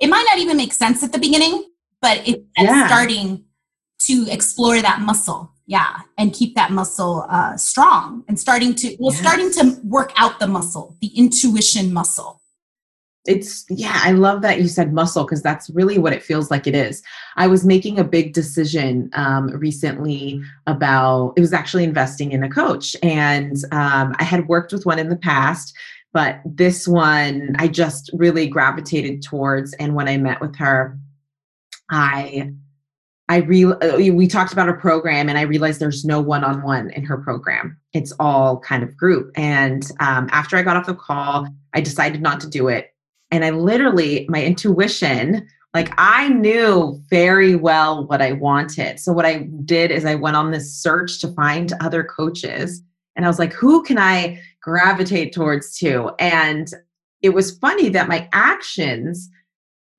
It 0.00 0.08
might 0.08 0.26
not 0.28 0.38
even 0.38 0.56
make 0.56 0.72
sense 0.72 1.02
at 1.04 1.12
the 1.12 1.18
beginning, 1.18 1.64
but 2.02 2.26
it's 2.26 2.42
yeah. 2.58 2.88
starting 2.88 3.44
to 4.06 4.26
explore 4.28 4.82
that 4.82 5.00
muscle. 5.00 5.52
Yeah. 5.68 5.98
And 6.16 6.32
keep 6.32 6.54
that 6.54 6.72
muscle 6.72 7.26
uh, 7.28 7.56
strong 7.58 8.24
and 8.26 8.40
starting 8.40 8.74
to, 8.76 8.96
well, 8.98 9.12
yes. 9.12 9.20
starting 9.20 9.52
to 9.52 9.78
work 9.84 10.12
out 10.16 10.40
the 10.40 10.48
muscle, 10.48 10.96
the 11.00 11.08
intuition 11.08 11.92
muscle 11.92 12.38
it's 13.28 13.66
yeah 13.68 14.00
i 14.02 14.12
love 14.12 14.42
that 14.42 14.60
you 14.60 14.66
said 14.66 14.92
muscle 14.92 15.24
because 15.24 15.42
that's 15.42 15.68
really 15.70 15.98
what 15.98 16.12
it 16.12 16.22
feels 16.22 16.50
like 16.50 16.66
it 16.66 16.74
is 16.74 17.02
i 17.36 17.46
was 17.46 17.64
making 17.64 17.98
a 17.98 18.04
big 18.04 18.32
decision 18.32 19.10
um, 19.12 19.48
recently 19.48 20.40
about 20.66 21.34
it 21.36 21.40
was 21.40 21.52
actually 21.52 21.84
investing 21.84 22.32
in 22.32 22.42
a 22.42 22.48
coach 22.48 22.96
and 23.02 23.56
um, 23.70 24.14
i 24.18 24.24
had 24.24 24.48
worked 24.48 24.72
with 24.72 24.86
one 24.86 24.98
in 24.98 25.10
the 25.10 25.16
past 25.16 25.76
but 26.12 26.40
this 26.44 26.88
one 26.88 27.54
i 27.58 27.68
just 27.68 28.10
really 28.14 28.46
gravitated 28.46 29.20
towards 29.20 29.74
and 29.74 29.94
when 29.94 30.08
i 30.08 30.16
met 30.16 30.40
with 30.40 30.56
her 30.56 30.98
i 31.90 32.50
I 33.28 33.38
re- 33.38 33.64
uh, 33.64 33.96
we 33.96 34.26
talked 34.26 34.52
about 34.52 34.68
a 34.68 34.74
program 34.74 35.28
and 35.28 35.36
I 35.36 35.42
realized 35.42 35.80
there's 35.80 36.04
no 36.04 36.20
one-on-one 36.20 36.90
in 36.90 37.04
her 37.04 37.18
program. 37.18 37.78
It's 37.92 38.12
all 38.18 38.60
kind 38.60 38.82
of 38.82 38.96
group. 38.96 39.30
And 39.36 39.90
um, 40.00 40.28
after 40.32 40.56
I 40.56 40.62
got 40.62 40.76
off 40.76 40.86
the 40.86 40.94
call, 40.94 41.46
I 41.74 41.80
decided 41.80 42.22
not 42.22 42.40
to 42.40 42.48
do 42.48 42.68
it 42.68 42.94
and 43.30 43.44
I 43.44 43.50
literally, 43.50 44.26
my 44.28 44.42
intuition, 44.42 45.46
like 45.74 45.92
I 45.98 46.28
knew 46.28 47.00
very 47.10 47.54
well 47.56 48.06
what 48.06 48.22
I 48.22 48.32
wanted. 48.32 48.98
So 49.00 49.12
what 49.12 49.26
I 49.26 49.48
did 49.64 49.90
is 49.90 50.04
I 50.04 50.14
went 50.14 50.36
on 50.36 50.50
this 50.50 50.74
search 50.74 51.20
to 51.20 51.28
find 51.28 51.72
other 51.80 52.02
coaches. 52.02 52.82
And 53.16 53.24
I 53.24 53.28
was 53.28 53.38
like, 53.38 53.52
who 53.52 53.82
can 53.82 53.98
I 53.98 54.40
gravitate 54.62 55.34
towards 55.34 55.76
to? 55.78 56.12
And 56.18 56.68
it 57.20 57.30
was 57.30 57.58
funny 57.58 57.88
that 57.90 58.08
my 58.08 58.28
actions 58.32 59.28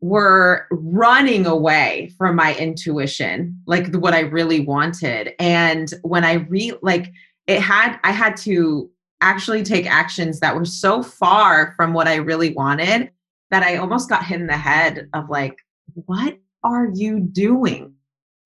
were 0.01 0.65
running 0.71 1.45
away 1.45 2.11
from 2.17 2.35
my 2.35 2.55
intuition, 2.55 3.59
like 3.65 3.93
what 3.95 4.13
I 4.13 4.21
really 4.21 4.61
wanted. 4.61 5.33
And 5.39 5.93
when 6.03 6.23
I 6.23 6.33
re 6.33 6.73
like 6.81 7.11
it 7.47 7.61
had, 7.61 7.99
I 8.03 8.11
had 8.11 8.37
to 8.37 8.89
actually 9.21 9.63
take 9.63 9.85
actions 9.85 10.39
that 10.39 10.55
were 10.55 10.65
so 10.65 11.03
far 11.03 11.73
from 11.75 11.93
what 11.93 12.07
I 12.07 12.15
really 12.15 12.53
wanted 12.53 13.11
that 13.51 13.63
I 13.63 13.77
almost 13.77 14.07
got 14.09 14.25
hit 14.25 14.39
in 14.39 14.47
the 14.47 14.57
head 14.57 15.09
of 15.13 15.29
like, 15.29 15.57
what 16.05 16.37
are 16.63 16.89
you 16.93 17.19
doing? 17.19 17.93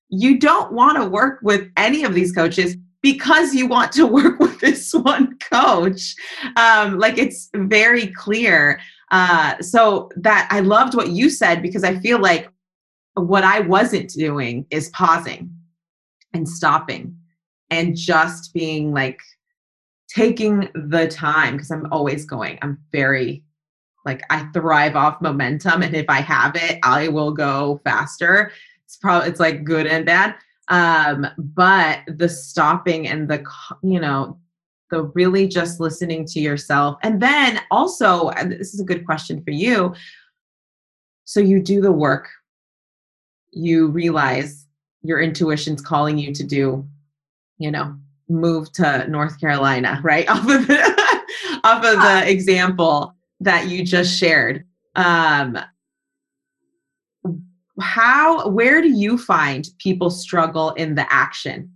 You 0.10 0.40
don't 0.40 0.72
want 0.72 0.98
to 0.98 1.06
work 1.06 1.40
with 1.44 1.70
any 1.78 2.04
of 2.04 2.14
these 2.14 2.32
coaches. 2.32 2.78
because 3.04 3.54
you 3.54 3.68
want 3.68 3.92
to 3.92 4.08
work 4.20 4.40
with 4.40 4.60
this 4.62 4.94
one 4.94 5.38
coach. 5.52 6.16
Um, 6.56 6.98
like 6.98 7.18
it's 7.20 7.50
very 7.54 8.08
clear. 8.08 8.80
Uh, 9.14 9.62
so 9.62 10.10
that 10.16 10.48
I 10.50 10.62
loved 10.62 10.96
what 10.96 11.10
you 11.10 11.30
said 11.30 11.62
because 11.62 11.84
I 11.84 12.00
feel 12.00 12.20
like 12.20 12.50
what 13.14 13.44
I 13.44 13.60
wasn't 13.60 14.10
doing 14.10 14.66
is 14.72 14.90
pausing 14.90 15.54
and 16.34 16.50
stopping 16.50 17.16
and 17.70 17.96
just 17.96 18.56
being 18.56 18.92
like 18.92 19.22
taking 20.10 20.68
the 20.74 21.08
time 21.08 21.54
because 21.54 21.70
I'm 21.70 21.86
always 21.94 22.26
going. 22.26 22.58
I'm 22.64 22.80
very 22.92 23.44
like 24.04 24.24
I 24.32 24.46
thrive 24.46 24.96
off 24.96 25.22
momentum 25.22 25.84
and 25.84 25.96
if 25.96 26.10
I 26.10 26.22
have 26.22 26.56
it, 26.56 26.80
I 26.82 27.08
will 27.08 27.32
go 27.32 27.80
faster. 27.84 28.52
It's 28.84 28.98
probably 28.98 29.30
it's 29.30 29.40
like 29.40 29.64
good 29.64 29.86
and 29.86 30.08
bad. 30.08 30.34
Um 30.70 31.28
but 31.38 32.00
the 32.08 32.30
stopping 32.30 33.08
and 33.08 33.30
the 33.30 33.46
you 33.84 34.00
know 34.00 34.40
the 34.94 35.04
really 35.16 35.48
just 35.48 35.80
listening 35.80 36.24
to 36.24 36.40
yourself. 36.40 36.98
And 37.02 37.20
then 37.20 37.60
also 37.72 38.30
and 38.30 38.52
this 38.52 38.76
is 38.76 38.80
a 38.80 38.86
good 38.86 39.06
question 39.06 39.44
for 39.44 39.50
you. 39.50 39.96
So 41.26 41.40
you 41.40 41.60
do 41.60 41.82
the 41.82 41.92
work. 41.92 42.30
You 43.52 43.88
realize 43.88 44.68
your 45.02 45.20
intuition's 45.20 45.82
calling 45.82 46.18
you 46.18 46.34
to 46.34 46.44
do 46.44 46.88
you 47.58 47.72
know 47.72 47.96
move 48.30 48.72
to 48.74 49.08
north 49.10 49.40
carolina 49.40 50.00
right? 50.04 50.30
Off 50.30 50.48
of 50.48 50.68
the 50.68 51.24
off 51.64 51.84
of 51.84 52.02
the 52.02 52.30
example 52.30 53.16
that 53.40 53.68
you 53.68 53.84
just 53.84 54.18
shared. 54.18 54.64
Um 54.96 55.58
how 57.82 58.48
where 58.50 58.80
do 58.82 58.90
you 58.90 59.18
find 59.18 59.68
people 59.80 60.12
struggle 60.12 60.72
in 60.72 60.94
the 60.94 61.12
action 61.12 61.73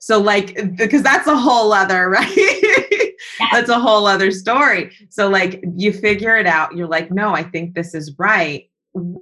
so 0.00 0.18
like 0.18 0.56
because 0.76 1.02
that's 1.02 1.26
a 1.28 1.36
whole 1.36 1.72
other 1.72 2.08
right? 2.10 3.12
That's 3.52 3.68
a 3.68 3.78
whole 3.78 4.06
other 4.06 4.30
story. 4.30 4.92
So 5.10 5.28
like 5.28 5.62
you 5.76 5.92
figure 5.92 6.36
it 6.36 6.46
out. 6.46 6.74
You're 6.74 6.88
like 6.88 7.12
no 7.12 7.34
i 7.34 7.44
think 7.44 7.74
this 7.74 7.94
is 7.94 8.18
right. 8.18 8.68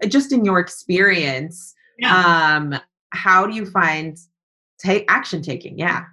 Just 0.07 0.33
in 0.33 0.45
your 0.45 0.61
experience 0.61 1.75
yeah. 1.99 2.57
um 2.57 2.79
how 3.11 3.47
do 3.47 3.55
you 3.55 3.67
find 3.67 4.17
take 4.79 5.05
action 5.09 5.43
taking? 5.43 5.79
Yeah. 5.79 6.05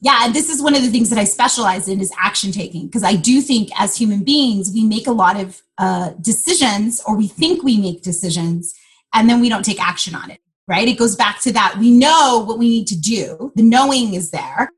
Yeah 0.00 0.20
and 0.22 0.34
this 0.34 0.48
is 0.48 0.62
one 0.62 0.74
of 0.74 0.82
the 0.82 0.90
things 0.90 1.10
that 1.10 1.18
i 1.18 1.24
specialize 1.24 1.86
in 1.86 2.00
is 2.00 2.12
action 2.18 2.52
taking 2.52 2.86
because 2.86 3.04
i 3.04 3.14
do 3.14 3.40
think 3.42 3.68
as 3.78 3.96
human 3.96 4.24
beings 4.24 4.72
we 4.72 4.84
make 4.84 5.06
a 5.06 5.12
lot 5.12 5.38
of 5.38 5.62
uh, 5.78 6.10
decisions 6.22 7.02
or 7.06 7.16
we 7.16 7.28
think 7.28 7.62
we 7.62 7.78
make 7.78 8.02
decisions 8.02 8.74
and 9.12 9.28
then 9.28 9.40
we 9.40 9.50
don't 9.50 9.64
take 9.64 9.80
action 9.80 10.14
on 10.14 10.30
it 10.30 10.40
right? 10.68 10.88
It 10.88 10.98
goes 10.98 11.16
back 11.16 11.40
to 11.42 11.52
that. 11.52 11.76
We 11.78 11.90
know 11.90 12.44
what 12.46 12.58
we 12.58 12.68
need 12.68 12.86
to 12.88 12.98
do. 12.98 13.52
The 13.54 13.62
knowing 13.62 14.14
is 14.14 14.30
there 14.30 14.70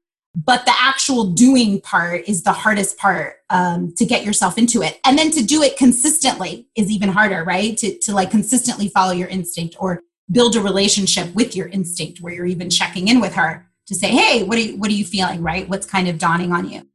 but 0.44 0.64
the 0.66 0.74
actual 0.78 1.24
doing 1.32 1.80
part 1.80 2.28
is 2.28 2.42
the 2.42 2.52
hardest 2.52 2.96
part 2.96 3.36
um, 3.50 3.92
to 3.96 4.04
get 4.04 4.24
yourself 4.24 4.56
into 4.56 4.82
it. 4.82 5.00
And 5.04 5.18
then 5.18 5.30
to 5.32 5.42
do 5.42 5.62
it 5.62 5.76
consistently 5.76 6.68
is 6.76 6.90
even 6.90 7.08
harder 7.08 7.42
right? 7.44 7.76
To, 7.78 7.98
to 8.00 8.12
like 8.12 8.30
consistently 8.30 8.88
follow 8.88 9.12
your 9.12 9.28
instinct 9.28 9.76
or 9.80 10.02
build 10.30 10.54
a 10.54 10.60
relationship 10.60 11.34
with 11.34 11.56
your 11.56 11.68
instinct 11.68 12.20
where 12.20 12.32
you're 12.32 12.46
even 12.46 12.70
checking 12.70 13.08
in 13.08 13.20
with 13.20 13.34
her 13.34 13.66
to 13.86 13.94
say 13.94 14.08
hey 14.08 14.44
what 14.44 14.58
are 14.58 14.60
you, 14.60 14.76
what 14.76 14.90
are 14.90 14.94
you 14.94 15.04
feeling? 15.04 15.42
Right? 15.42 15.68
What's 15.68 15.86
kind 15.86 16.08
of 16.08 16.18
dawning 16.18 16.52
on 16.52 16.68
you? 16.68 16.86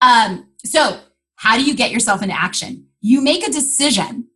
Um, 0.00 0.48
so 0.64 1.00
how 1.36 1.56
do 1.56 1.64
you 1.64 1.76
get 1.76 1.92
yourself 1.92 2.22
into 2.22 2.34
action? 2.34 2.86
You 3.00 3.20
make 3.20 3.46
a 3.46 3.52
decision. 3.52 4.28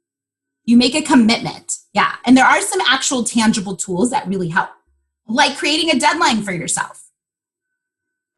You 0.64 0.76
make 0.76 0.94
a 0.94 1.02
commitment 1.02 1.72
yeah 1.94 2.16
and 2.26 2.36
there 2.36 2.44
are 2.44 2.60
some 2.60 2.80
actual 2.88 3.24
tangible 3.24 3.74
tools 3.74 4.10
that 4.10 4.26
really 4.28 4.48
help 4.48 4.68
like 5.26 5.56
creating 5.56 5.90
a 5.90 5.98
deadline 5.98 6.42
for 6.42 6.52
yourself 6.52 7.04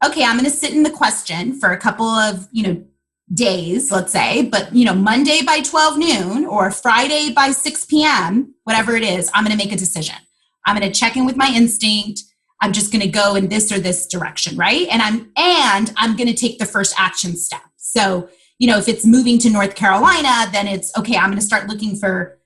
okay, 0.04 0.24
I'm 0.24 0.36
going 0.36 0.44
to 0.44 0.50
sit 0.50 0.72
in 0.72 0.82
the 0.82 0.90
question 0.90 1.58
for 1.58 1.70
a 1.70 1.78
couple 1.78 2.06
of, 2.06 2.48
you 2.52 2.62
know, 2.62 2.84
days, 3.32 3.90
let's 3.90 4.12
say, 4.12 4.44
but, 4.44 4.72
you 4.74 4.84
know, 4.84 4.94
Monday 4.94 5.42
by 5.44 5.60
12 5.60 5.98
noon 5.98 6.44
or 6.44 6.70
Friday 6.70 7.32
by 7.32 7.50
6 7.50 7.84
p.m., 7.86 8.54
whatever 8.64 8.94
it 8.94 9.02
is, 9.02 9.30
I'm 9.34 9.44
going 9.44 9.56
to 9.56 9.62
make 9.62 9.72
a 9.72 9.78
decision. 9.78 10.16
I'm 10.64 10.78
going 10.78 10.90
to 10.90 10.98
check 10.98 11.16
in 11.16 11.26
with 11.26 11.36
my 11.36 11.50
instinct. 11.54 12.22
I'm 12.60 12.72
just 12.72 12.92
going 12.92 13.02
to 13.02 13.08
go 13.08 13.34
in 13.34 13.48
this 13.48 13.72
or 13.72 13.78
this 13.78 14.06
direction, 14.06 14.56
right? 14.56 14.86
And 14.90 15.02
I'm 15.02 15.30
and 15.36 15.92
I'm 15.96 16.16
going 16.16 16.28
to 16.28 16.34
take 16.34 16.58
the 16.58 16.64
first 16.64 16.94
action 16.98 17.36
step. 17.36 17.60
So, 17.76 18.28
you 18.58 18.66
know, 18.66 18.78
if 18.78 18.88
it's 18.88 19.04
moving 19.04 19.38
to 19.40 19.50
North 19.50 19.74
Carolina, 19.74 20.50
then 20.52 20.66
it's 20.66 20.96
okay, 20.96 21.16
I'm 21.16 21.26
going 21.26 21.38
to 21.38 21.44
start 21.44 21.68
looking 21.68 21.96
for 21.96 22.38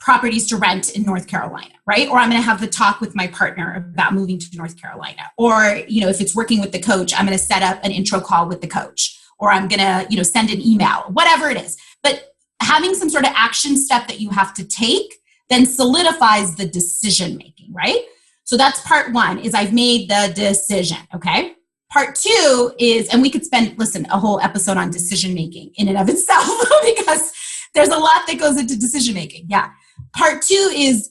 properties 0.00 0.46
to 0.48 0.56
rent 0.56 0.94
in 0.94 1.02
North 1.02 1.26
Carolina, 1.26 1.74
right? 1.86 2.08
Or 2.08 2.18
I'm 2.18 2.30
going 2.30 2.40
to 2.40 2.46
have 2.46 2.60
the 2.60 2.66
talk 2.66 3.00
with 3.00 3.14
my 3.14 3.26
partner 3.26 3.74
about 3.92 4.14
moving 4.14 4.38
to 4.38 4.46
North 4.56 4.80
Carolina. 4.80 5.22
Or, 5.36 5.82
you 5.88 6.00
know, 6.00 6.08
if 6.08 6.20
it's 6.20 6.36
working 6.36 6.60
with 6.60 6.72
the 6.72 6.78
coach, 6.78 7.12
I'm 7.14 7.26
going 7.26 7.36
to 7.36 7.42
set 7.42 7.62
up 7.62 7.84
an 7.84 7.90
intro 7.90 8.20
call 8.20 8.48
with 8.48 8.60
the 8.60 8.68
coach 8.68 9.18
or 9.38 9.50
I'm 9.50 9.68
going 9.68 9.80
to, 9.80 10.06
you 10.08 10.16
know, 10.16 10.22
send 10.22 10.50
an 10.50 10.60
email, 10.60 11.04
whatever 11.12 11.50
it 11.50 11.56
is. 11.56 11.76
But 12.02 12.34
having 12.60 12.94
some 12.94 13.10
sort 13.10 13.24
of 13.24 13.32
action 13.34 13.76
step 13.76 14.08
that 14.08 14.20
you 14.20 14.30
have 14.30 14.54
to 14.54 14.64
take 14.66 15.14
then 15.48 15.64
solidifies 15.64 16.56
the 16.56 16.66
decision 16.66 17.36
making, 17.36 17.72
right? 17.72 18.02
So 18.44 18.56
that's 18.56 18.80
part 18.82 19.12
1 19.12 19.38
is 19.38 19.54
I've 19.54 19.72
made 19.72 20.10
the 20.10 20.32
decision, 20.34 20.98
okay? 21.14 21.54
Part 21.90 22.14
2 22.16 22.74
is 22.78 23.08
and 23.08 23.22
we 23.22 23.30
could 23.30 23.44
spend 23.44 23.78
listen 23.78 24.06
a 24.10 24.18
whole 24.18 24.40
episode 24.40 24.76
on 24.76 24.90
decision 24.90 25.34
making 25.34 25.72
in 25.76 25.88
and 25.88 25.96
of 25.96 26.08
itself 26.08 26.46
because 26.84 27.32
there's 27.74 27.88
a 27.88 27.98
lot 27.98 28.26
that 28.26 28.38
goes 28.38 28.58
into 28.58 28.78
decision 28.78 29.14
making. 29.14 29.46
Yeah. 29.48 29.70
Part 30.14 30.42
two 30.42 30.72
is 30.74 31.10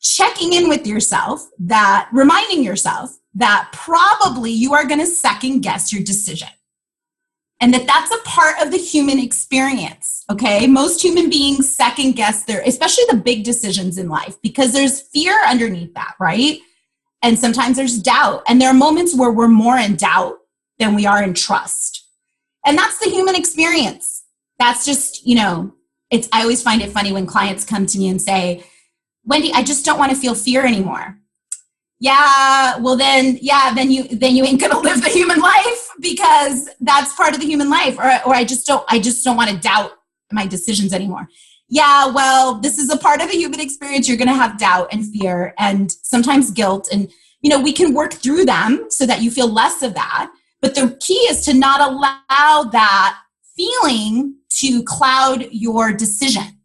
checking 0.00 0.52
in 0.52 0.68
with 0.68 0.86
yourself 0.86 1.48
that 1.58 2.08
reminding 2.12 2.62
yourself 2.62 3.16
that 3.34 3.68
probably 3.72 4.50
you 4.50 4.74
are 4.74 4.86
going 4.86 5.00
to 5.00 5.06
second 5.06 5.60
guess 5.60 5.92
your 5.92 6.02
decision. 6.02 6.48
And 7.60 7.72
that 7.72 7.86
that's 7.86 8.12
a 8.12 8.22
part 8.28 8.60
of 8.60 8.70
the 8.70 8.78
human 8.78 9.18
experience 9.18 10.16
okay? 10.30 10.66
Most 10.66 11.02
human 11.02 11.30
beings 11.30 11.70
second 11.70 12.12
guess 12.12 12.44
their 12.44 12.62
especially 12.62 13.04
the 13.10 13.16
big 13.16 13.44
decisions 13.44 13.98
in 13.98 14.08
life 14.08 14.36
because 14.42 14.72
there's 14.72 15.00
fear 15.00 15.38
underneath 15.46 15.94
that 15.94 16.14
right? 16.18 16.58
And 17.22 17.38
sometimes 17.38 17.76
there's 17.76 17.98
doubt. 17.98 18.42
And 18.46 18.60
there 18.60 18.70
are 18.70 18.74
moments 18.74 19.16
where 19.16 19.32
we're 19.32 19.48
more 19.48 19.78
in 19.78 19.96
doubt 19.96 20.36
than 20.78 20.94
we 20.94 21.06
are 21.06 21.22
in 21.22 21.34
trust. 21.34 22.06
And 22.64 22.76
that's 22.76 22.98
the 22.98 23.10
human 23.10 23.34
experience. 23.34 24.24
That's 24.58 24.84
just 24.84 25.26
you 25.26 25.36
know 25.36 25.72
it's 26.10 26.28
i 26.32 26.42
always 26.42 26.62
find 26.62 26.82
it 26.82 26.90
funny 26.90 27.12
when 27.12 27.26
clients 27.26 27.64
come 27.64 27.86
to 27.86 27.98
me 27.98 28.08
and 28.08 28.20
say 28.20 28.64
wendy 29.24 29.52
i 29.54 29.62
just 29.62 29.84
don't 29.84 29.98
want 29.98 30.10
to 30.10 30.16
feel 30.16 30.34
fear 30.34 30.64
anymore. 30.64 31.18
Yeah 31.98 32.76
well 32.78 32.96
then 32.96 33.38
yeah 33.40 33.72
then 33.74 33.90
you 33.90 34.04
then 34.04 34.36
you 34.36 34.44
ain't 34.44 34.60
gonna 34.60 34.78
live 34.88 35.02
the 35.02 35.08
human 35.08 35.40
life 35.40 35.90
because 36.00 36.68
that's 36.80 37.14
part 37.14 37.34
of 37.34 37.40
the 37.40 37.46
human 37.46 37.70
life 37.70 37.98
or, 37.98 38.04
or 38.26 38.34
i 38.34 38.44
just 38.44 38.66
don't 38.66 38.84
i 38.88 38.98
just 38.98 39.24
don't 39.24 39.36
want 39.36 39.50
to 39.50 39.56
doubt 39.56 39.92
my 40.32 40.46
decisions 40.46 40.92
anymore. 40.92 41.28
Yeah 41.68 42.06
well 42.08 42.60
this 42.60 42.78
is 42.78 42.90
a 42.90 42.98
part 42.98 43.22
of 43.22 43.30
the 43.30 43.36
human 43.36 43.60
experience 43.60 44.08
you're 44.08 44.18
gonna 44.18 44.34
have 44.34 44.58
doubt 44.58 44.88
and 44.92 45.06
fear 45.06 45.54
and 45.58 45.90
sometimes 45.90 46.50
guilt 46.50 46.88
and 46.92 47.10
you 47.40 47.50
know 47.50 47.60
we 47.60 47.72
can 47.72 47.94
work 47.94 48.12
through 48.12 48.44
them 48.44 48.86
so 48.90 49.06
that 49.06 49.22
you 49.22 49.30
feel 49.30 49.48
less 49.48 49.82
of 49.82 49.94
that 49.94 50.30
but 50.60 50.74
the 50.74 50.96
key 51.00 51.20
is 51.30 51.44
to 51.46 51.54
not 51.54 51.80
allow 51.80 52.62
that 52.70 53.18
feeling 53.56 54.36
to 54.58 54.82
cloud 54.84 55.48
your 55.50 55.92
decision, 55.92 56.60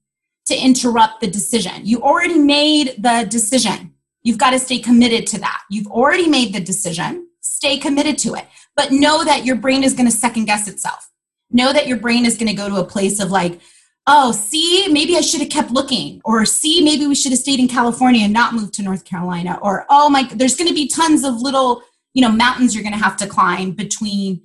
to 0.46 0.56
interrupt 0.56 1.22
the 1.22 1.28
decision. 1.28 1.86
You 1.86 2.02
already 2.02 2.38
made 2.38 2.96
the 2.98 3.26
decision. 3.30 3.94
You've 4.24 4.38
got 4.38 4.52
to 4.52 4.60
stay 4.60 4.80
committed 4.80 5.26
to 5.28 5.39
that. 5.39 5.62
You've 5.70 5.88
already 5.88 6.28
made 6.28 6.54
the 6.54 6.60
decision. 6.60 7.28
Stay 7.42 7.78
committed 7.78 8.18
to 8.20 8.36
it. 8.36 8.46
But 8.76 8.92
know 8.92 9.24
that 9.24 9.46
your 9.46 9.56
brain 9.56 9.84
is 9.84 9.94
going 9.94 10.10
to 10.10 10.16
second 10.16 10.46
guess 10.46 10.68
itself. 10.68 11.10
Know 11.50 11.74
that 11.74 11.88
your 11.88 11.98
brain 11.98 12.26
is 12.26 12.38
going 12.38 12.48
to 12.48 12.54
go 12.54 12.70
to 12.70 12.76
a 12.76 12.84
place 12.84 13.20
of 13.20 13.32
like, 13.32 13.60
oh, 14.08 14.32
see, 14.32 14.88
maybe 14.89 15.16
I 15.16 15.22
should 15.22 15.42
have 15.42 15.50
kept 15.50 15.72
looking. 15.72 16.22
Or 16.24 16.46
see, 16.46 16.84
maybe 16.84 17.08
we 17.08 17.16
should 17.16 17.32
have 17.32 17.39
stayed 17.39 17.60
in 17.60 17.68
California 17.68 18.24
and 18.24 18.34
not 18.34 18.54
moved 18.54 18.74
to 18.76 18.84
North 18.84 19.06
Carolina. 19.06 19.60
Or, 19.62 19.86
oh 19.89 20.10
my, 20.10 20.30
there's 20.34 20.56
going 20.56 20.70
to 20.70 20.74
be 20.74 20.88
tons 20.88 21.24
of 21.24 21.42
little, 21.42 21.84
you 22.14 22.22
know, 22.22 22.32
mountains 22.32 22.74
you're 22.74 22.84
going 22.84 22.98
to 22.98 23.04
have 23.04 23.18
to 23.18 23.28
climb 23.28 23.72
between 23.72 24.42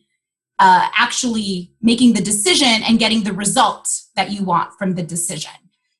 uh, 0.58 0.88
actually 0.96 1.70
making 1.80 2.14
the 2.14 2.22
decision 2.22 2.82
and 2.86 2.98
getting 2.98 3.24
the 3.24 3.32
result 3.32 3.88
that 4.14 4.30
you 4.30 4.42
want 4.44 4.72
from 4.78 4.94
the 4.94 5.02
decision. 5.02 5.52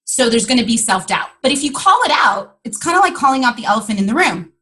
So 0.05 0.31
there's 0.31 0.47
going 0.47 0.61
to 0.61 0.65
be 0.65 0.77
self 0.77 1.07
doubt. 1.07 1.29
But 1.43 1.53
if 1.53 1.63
you 1.63 1.73
call 1.73 2.01
it 2.05 2.13
out, 2.13 2.59
it's 2.65 2.79
kind 2.79 2.97
of 2.97 3.03
like 3.03 3.15
calling 3.15 3.45
out 3.45 3.57
the 3.57 3.65
elephant 3.65 3.99
in 3.99 4.07
the 4.07 4.15
room. 4.15 4.53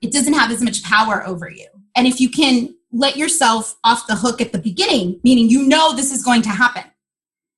It 0.00 0.12
doesn't 0.12 0.34
have 0.34 0.50
as 0.50 0.62
much 0.62 0.82
power 0.82 1.26
over 1.26 1.50
you. 1.50 1.66
And 1.96 2.06
if 2.06 2.20
you 2.20 2.28
can 2.28 2.74
let 2.92 3.16
yourself 3.16 3.76
off 3.84 4.06
the 4.06 4.16
hook 4.16 4.40
at 4.40 4.52
the 4.52 4.58
beginning, 4.58 5.20
meaning 5.24 5.48
you 5.48 5.66
know 5.66 5.94
this 5.94 6.12
is 6.12 6.22
going 6.22 6.42
to 6.42 6.50
happen. 6.50 6.84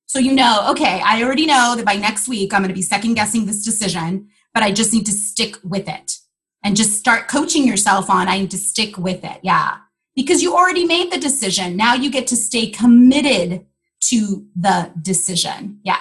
So 0.07 0.19
you 0.19 0.33
know, 0.33 0.65
okay, 0.69 1.01
I 1.03 1.23
already 1.23 1.45
know 1.45 1.75
that 1.75 1.85
by 1.85 1.95
next 1.95 2.27
week 2.27 2.53
I'm 2.53 2.61
going 2.61 2.69
to 2.69 2.75
be 2.75 2.81
second 2.81 3.15
guessing 3.15 3.45
this 3.45 3.63
decision, 3.63 4.29
but 4.53 4.63
I 4.63 4.71
just 4.71 4.93
need 4.93 5.05
to 5.07 5.11
stick 5.11 5.57
with 5.63 5.89
it 5.89 6.17
and 6.63 6.75
just 6.75 6.97
start 6.97 7.27
coaching 7.27 7.67
yourself 7.67 8.09
on 8.09 8.27
I 8.27 8.39
need 8.39 8.51
to 8.51 8.57
stick 8.57 8.97
with 8.97 9.23
it. 9.23 9.39
Yeah 9.43 9.77
because 10.15 10.41
you 10.41 10.55
already 10.55 10.85
made 10.85 11.11
the 11.11 11.19
decision. 11.19 11.75
Now 11.75 11.93
you 11.93 12.09
get 12.09 12.27
to 12.27 12.35
stay 12.35 12.67
committed 12.67 13.65
to 14.05 14.45
the 14.55 14.91
decision. 15.01 15.79
Yeah. 15.83 15.99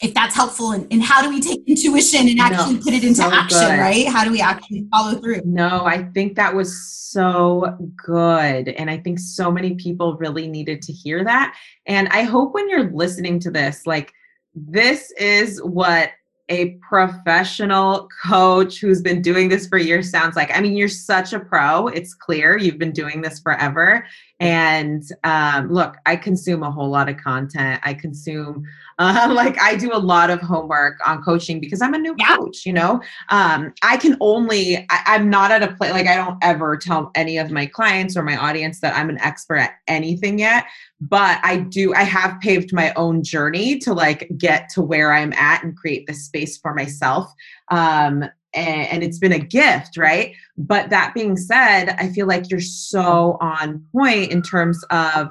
if 0.00 0.14
that's 0.14 0.34
helpful 0.36 0.72
and, 0.72 0.86
and 0.92 1.02
how 1.02 1.22
do 1.22 1.28
we 1.28 1.40
take 1.40 1.60
intuition 1.66 2.28
and 2.28 2.38
actually 2.38 2.74
no, 2.74 2.82
put 2.82 2.92
it 2.92 3.02
into 3.02 3.16
so 3.16 3.32
action 3.32 3.58
good. 3.58 3.78
right 3.78 4.06
how 4.06 4.24
do 4.24 4.30
we 4.30 4.40
actually 4.40 4.86
follow 4.92 5.18
through 5.18 5.40
no 5.44 5.84
i 5.86 6.04
think 6.14 6.36
that 6.36 6.54
was 6.54 6.70
so 6.88 7.76
good 7.96 8.68
and 8.68 8.88
i 8.90 8.96
think 8.96 9.18
so 9.18 9.50
many 9.50 9.74
people 9.74 10.16
really 10.18 10.46
needed 10.46 10.80
to 10.82 10.92
hear 10.92 11.24
that 11.24 11.56
and 11.86 12.08
i 12.10 12.22
hope 12.22 12.54
when 12.54 12.68
you're 12.68 12.92
listening 12.92 13.40
to 13.40 13.50
this 13.50 13.86
like 13.86 14.12
this 14.54 15.10
is 15.12 15.60
what 15.62 16.10
a 16.48 16.70
professional 16.88 18.08
coach 18.24 18.80
who's 18.80 19.02
been 19.02 19.20
doing 19.20 19.48
this 19.48 19.66
for 19.66 19.76
years 19.76 20.10
sounds 20.10 20.34
like. 20.34 20.56
I 20.56 20.60
mean, 20.60 20.76
you're 20.76 20.88
such 20.88 21.32
a 21.32 21.40
pro. 21.40 21.88
It's 21.88 22.14
clear 22.14 22.56
you've 22.56 22.78
been 22.78 22.92
doing 22.92 23.20
this 23.20 23.38
forever. 23.38 24.06
And 24.40 25.02
um, 25.24 25.70
look, 25.70 25.96
I 26.06 26.16
consume 26.16 26.62
a 26.62 26.70
whole 26.70 26.88
lot 26.88 27.08
of 27.08 27.16
content. 27.16 27.80
I 27.84 27.92
consume, 27.92 28.64
uh, 28.98 29.28
like, 29.32 29.60
I 29.60 29.76
do 29.76 29.90
a 29.92 29.98
lot 29.98 30.30
of 30.30 30.40
homework 30.40 30.96
on 31.06 31.22
coaching 31.22 31.60
because 31.60 31.82
I'm 31.82 31.94
a 31.94 31.98
new 31.98 32.14
yeah. 32.18 32.36
coach, 32.36 32.64
you 32.64 32.72
know? 32.72 33.02
Um, 33.28 33.74
I 33.82 33.96
can 33.96 34.16
only, 34.20 34.86
I, 34.90 35.16
am 35.16 35.28
not 35.28 35.50
at 35.50 35.62
a 35.62 35.74
place, 35.74 35.92
like, 35.92 36.06
I 36.06 36.16
don't 36.16 36.38
ever 36.42 36.76
tell 36.76 37.10
any 37.14 37.38
of 37.38 37.50
my 37.50 37.66
clients 37.66 38.16
or 38.16 38.22
my 38.22 38.36
audience 38.36 38.80
that 38.80 38.96
I'm 38.96 39.10
an 39.10 39.18
expert 39.20 39.56
at 39.56 39.74
anything 39.86 40.38
yet. 40.38 40.64
But 41.00 41.38
I 41.44 41.58
do, 41.58 41.94
I 41.94 42.02
have 42.02 42.40
paved 42.40 42.72
my 42.72 42.92
own 42.94 43.22
journey 43.22 43.78
to 43.80 43.92
like 43.92 44.30
get 44.36 44.68
to 44.70 44.82
where 44.82 45.12
I'm 45.12 45.32
at 45.34 45.62
and 45.62 45.76
create 45.76 46.06
this 46.06 46.24
space 46.24 46.58
for 46.58 46.74
myself. 46.74 47.32
Um, 47.70 48.24
and, 48.54 48.88
and 48.88 49.02
it's 49.02 49.18
been 49.18 49.32
a 49.32 49.38
gift, 49.38 49.96
right? 49.96 50.34
But 50.56 50.90
that 50.90 51.14
being 51.14 51.36
said, 51.36 51.90
I 51.98 52.08
feel 52.08 52.26
like 52.26 52.50
you're 52.50 52.60
so 52.60 53.36
on 53.40 53.84
point 53.92 54.32
in 54.32 54.42
terms 54.42 54.82
of 54.90 55.28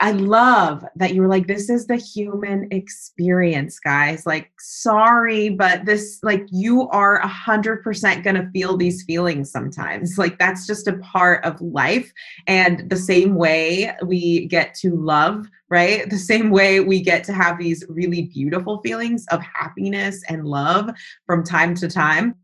I 0.00 0.12
love 0.12 0.84
that 0.96 1.14
you 1.14 1.22
were 1.22 1.28
like, 1.28 1.46
this 1.46 1.68
is 1.68 1.86
the 1.86 1.96
human 1.96 2.68
experience, 2.70 3.78
guys. 3.78 4.26
Like, 4.26 4.50
sorry, 4.58 5.50
but 5.50 5.84
this, 5.84 6.18
like, 6.22 6.46
you 6.50 6.88
are 6.90 7.16
a 7.16 7.28
hundred 7.28 7.82
percent 7.82 8.24
gonna 8.24 8.50
feel 8.52 8.76
these 8.76 9.02
feelings 9.04 9.50
sometimes. 9.50 10.18
Like, 10.18 10.38
that's 10.38 10.66
just 10.66 10.88
a 10.88 10.98
part 10.98 11.44
of 11.44 11.60
life. 11.60 12.12
And 12.46 12.88
the 12.90 12.96
same 12.96 13.34
way 13.34 13.94
we 14.04 14.46
get 14.46 14.74
to 14.76 14.96
love 14.96 15.46
right? 15.68 16.08
The 16.08 16.18
same 16.18 16.50
way 16.50 16.78
we 16.78 17.00
get 17.00 17.24
to 17.24 17.32
have 17.32 17.58
these 17.58 17.84
really 17.88 18.22
beautiful 18.22 18.80
feelings 18.82 19.26
of 19.32 19.42
happiness 19.42 20.22
and 20.28 20.46
love 20.46 20.90
from 21.26 21.42
time 21.42 21.74
to 21.76 21.88
time, 21.88 22.36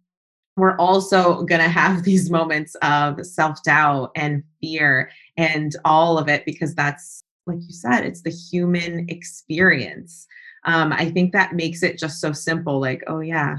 we're 0.57 0.77
also 0.77 1.43
going 1.45 1.61
to 1.61 1.69
have 1.69 2.03
these 2.03 2.31
moments 2.31 2.75
of 2.83 3.25
self 3.25 3.63
doubt 3.63 4.11
and 4.17 4.43
fear 4.61 5.11
and 5.37 5.75
all 5.85 6.19
of 6.19 6.29
it 6.29 6.45
because 6.45 6.75
that's, 6.75 7.22
like 7.47 7.59
you 7.61 7.73
said, 7.73 8.05
it's 8.05 8.23
the 8.23 8.31
human 8.31 9.07
experience. 9.09 10.27
Um, 10.65 10.93
I 10.93 11.11
think 11.11 11.33
that 11.33 11.55
makes 11.55 11.83
it 11.83 11.99
just 11.99 12.21
so 12.21 12.33
simple 12.33 12.81
like, 12.81 13.03
oh, 13.07 13.21
yeah, 13.21 13.59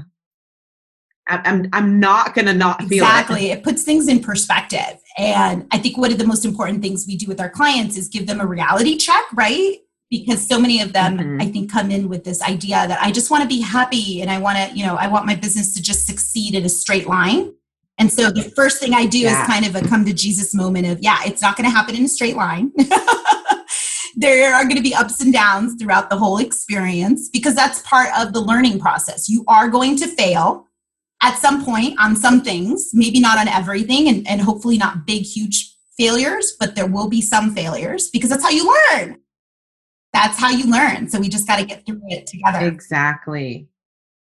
I'm 1.26 1.68
I'm 1.72 2.00
not 2.00 2.34
going 2.34 2.46
to 2.46 2.52
not 2.52 2.82
feel 2.82 3.04
exactly. 3.04 3.50
It. 3.50 3.58
it 3.58 3.64
puts 3.64 3.82
things 3.82 4.08
in 4.08 4.20
perspective, 4.20 5.00
and 5.16 5.66
I 5.70 5.78
think 5.78 5.96
one 5.96 6.12
of 6.12 6.18
the 6.18 6.26
most 6.26 6.44
important 6.44 6.82
things 6.82 7.06
we 7.06 7.16
do 7.16 7.26
with 7.26 7.40
our 7.40 7.48
clients 7.48 7.96
is 7.96 8.08
give 8.08 8.26
them 8.26 8.40
a 8.40 8.46
reality 8.46 8.98
check, 8.98 9.24
right? 9.32 9.78
Because 10.10 10.46
so 10.46 10.60
many 10.60 10.82
of 10.82 10.92
them, 10.92 11.16
mm-hmm. 11.16 11.40
I 11.40 11.46
think, 11.46 11.72
come 11.72 11.90
in 11.90 12.10
with 12.10 12.24
this 12.24 12.42
idea 12.42 12.86
that 12.86 12.98
I 13.00 13.10
just 13.10 13.30
want 13.30 13.42
to 13.42 13.48
be 13.48 13.60
happy 13.60 14.20
and 14.20 14.30
I 14.30 14.38
want 14.38 14.58
to, 14.58 14.76
you 14.76 14.84
know, 14.84 14.96
I 14.96 15.08
want 15.08 15.24
my 15.24 15.34
business 15.34 15.74
to 15.74 15.82
just 15.82 16.06
succeed 16.06 16.54
in 16.54 16.64
a 16.66 16.68
straight 16.68 17.06
line. 17.06 17.54
And 17.96 18.12
so 18.12 18.30
the 18.30 18.42
first 18.42 18.80
thing 18.80 18.92
I 18.92 19.06
do 19.06 19.18
yeah. 19.18 19.40
is 19.40 19.46
kind 19.46 19.64
of 19.64 19.76
a 19.76 19.88
come 19.88 20.04
to 20.04 20.12
Jesus 20.12 20.54
moment 20.54 20.86
of, 20.86 21.00
yeah, 21.00 21.20
it's 21.24 21.40
not 21.40 21.56
going 21.56 21.68
to 21.68 21.74
happen 21.74 21.94
in 21.94 22.04
a 22.04 22.08
straight 22.08 22.36
line. 22.36 22.72
there 24.24 24.54
are 24.54 24.64
going 24.64 24.76
to 24.76 24.82
be 24.82 24.94
ups 24.94 25.20
and 25.20 25.32
downs 25.32 25.74
throughout 25.78 26.08
the 26.08 26.16
whole 26.16 26.38
experience 26.38 27.28
because 27.28 27.54
that's 27.54 27.82
part 27.82 28.08
of 28.18 28.32
the 28.32 28.40
learning 28.40 28.78
process. 28.78 29.28
You 29.28 29.44
are 29.48 29.68
going 29.68 29.96
to 29.98 30.06
fail 30.06 30.66
at 31.22 31.38
some 31.38 31.64
point 31.64 31.98
on 32.00 32.16
some 32.16 32.40
things, 32.40 32.90
maybe 32.94 33.20
not 33.20 33.38
on 33.38 33.48
everything, 33.48 34.08
and, 34.08 34.26
and 34.26 34.40
hopefully 34.40 34.78
not 34.78 35.06
big, 35.06 35.22
huge 35.22 35.74
failures, 35.98 36.56
but 36.58 36.74
there 36.74 36.86
will 36.86 37.08
be 37.08 37.20
some 37.20 37.54
failures 37.54 38.10
because 38.10 38.30
that's 38.30 38.42
how 38.42 38.50
you 38.50 38.74
learn. 38.92 39.20
That's 40.12 40.38
how 40.38 40.50
you 40.50 40.70
learn. 40.70 41.08
So 41.08 41.18
we 41.18 41.28
just 41.28 41.46
got 41.46 41.58
to 41.58 41.64
get 41.64 41.84
through 41.84 42.00
it 42.08 42.26
together. 42.26 42.66
Exactly. 42.66 43.68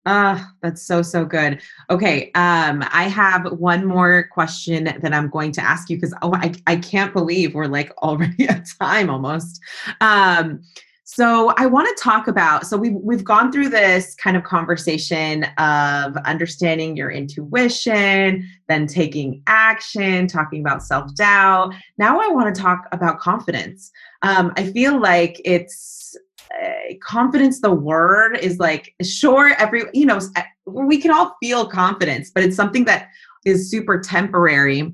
Ah, 0.05 0.51
that's 0.61 0.81
so 0.81 1.03
so 1.03 1.25
good. 1.25 1.61
Okay, 1.91 2.31
um, 2.33 2.83
I 2.91 3.03
have 3.03 3.51
one 3.51 3.85
more 3.85 4.27
question 4.31 4.85
that 4.85 5.13
I'm 5.13 5.29
going 5.29 5.51
to 5.53 5.61
ask 5.61 5.89
you 5.89 5.97
because 5.97 6.13
oh, 6.23 6.33
I 6.33 6.53
I 6.65 6.77
can't 6.77 7.13
believe 7.13 7.53
we're 7.53 7.67
like 7.67 7.95
already 7.97 8.47
at 8.49 8.67
time 8.79 9.09
almost. 9.09 9.61
Um, 9.99 10.63
so 11.03 11.53
I 11.57 11.65
want 11.65 11.89
to 11.89 12.03
talk 12.03 12.27
about 12.27 12.65
so 12.65 12.77
we've 12.77 12.93
we've 12.93 13.23
gone 13.23 13.51
through 13.51 13.69
this 13.69 14.15
kind 14.15 14.37
of 14.37 14.43
conversation 14.43 15.43
of 15.57 16.15
understanding 16.25 16.95
your 16.95 17.11
intuition, 17.11 18.49
then 18.69 18.87
taking 18.87 19.43
action, 19.45 20.25
talking 20.25 20.61
about 20.61 20.83
self-doubt. 20.83 21.75
Now 21.97 22.19
I 22.19 22.27
want 22.29 22.55
to 22.55 22.59
talk 22.59 22.87
about 22.91 23.19
confidence. 23.19 23.91
Um, 24.23 24.53
I 24.55 24.71
feel 24.71 24.99
like 24.99 25.39
it's 25.45 26.15
uh, 26.63 26.93
confidence 27.01 27.61
the 27.61 27.71
word 27.71 28.37
is 28.37 28.59
like 28.59 28.93
sure 29.01 29.53
every 29.59 29.83
you 29.93 30.05
know 30.05 30.19
we 30.65 30.97
can 30.97 31.11
all 31.11 31.35
feel 31.41 31.65
confidence 31.67 32.31
but 32.33 32.43
it's 32.43 32.55
something 32.55 32.85
that 32.85 33.09
is 33.45 33.69
super 33.69 33.99
temporary. 33.99 34.93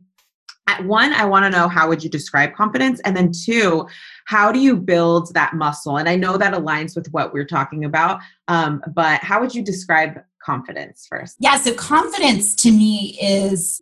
At 0.70 0.84
one 0.84 1.14
i 1.14 1.24
want 1.24 1.46
to 1.46 1.50
know 1.50 1.70
how 1.70 1.88
would 1.88 2.04
you 2.04 2.10
describe 2.10 2.54
confidence? 2.54 3.00
And 3.06 3.16
then 3.16 3.32
two 3.32 3.88
how 4.26 4.52
do 4.52 4.60
you 4.60 4.76
build 4.76 5.34
that 5.34 5.54
muscle? 5.54 5.98
And 5.98 6.10
i 6.10 6.16
know 6.18 6.38
that 6.38 6.54
aligns 6.54 6.94
with 6.94 7.08
what 7.12 7.34
we're 7.34 7.46
talking 7.46 7.86
about 7.86 8.20
um, 8.50 8.84
but 8.94 9.22
how 9.22 9.40
would 9.40 9.56
you 9.56 9.64
describe 9.64 10.20
confidence 10.44 11.08
first? 11.10 11.38
Yeah 11.40 11.58
so 11.58 11.74
confidence 11.74 12.54
to 12.64 12.72
me 12.72 13.18
is 13.22 13.82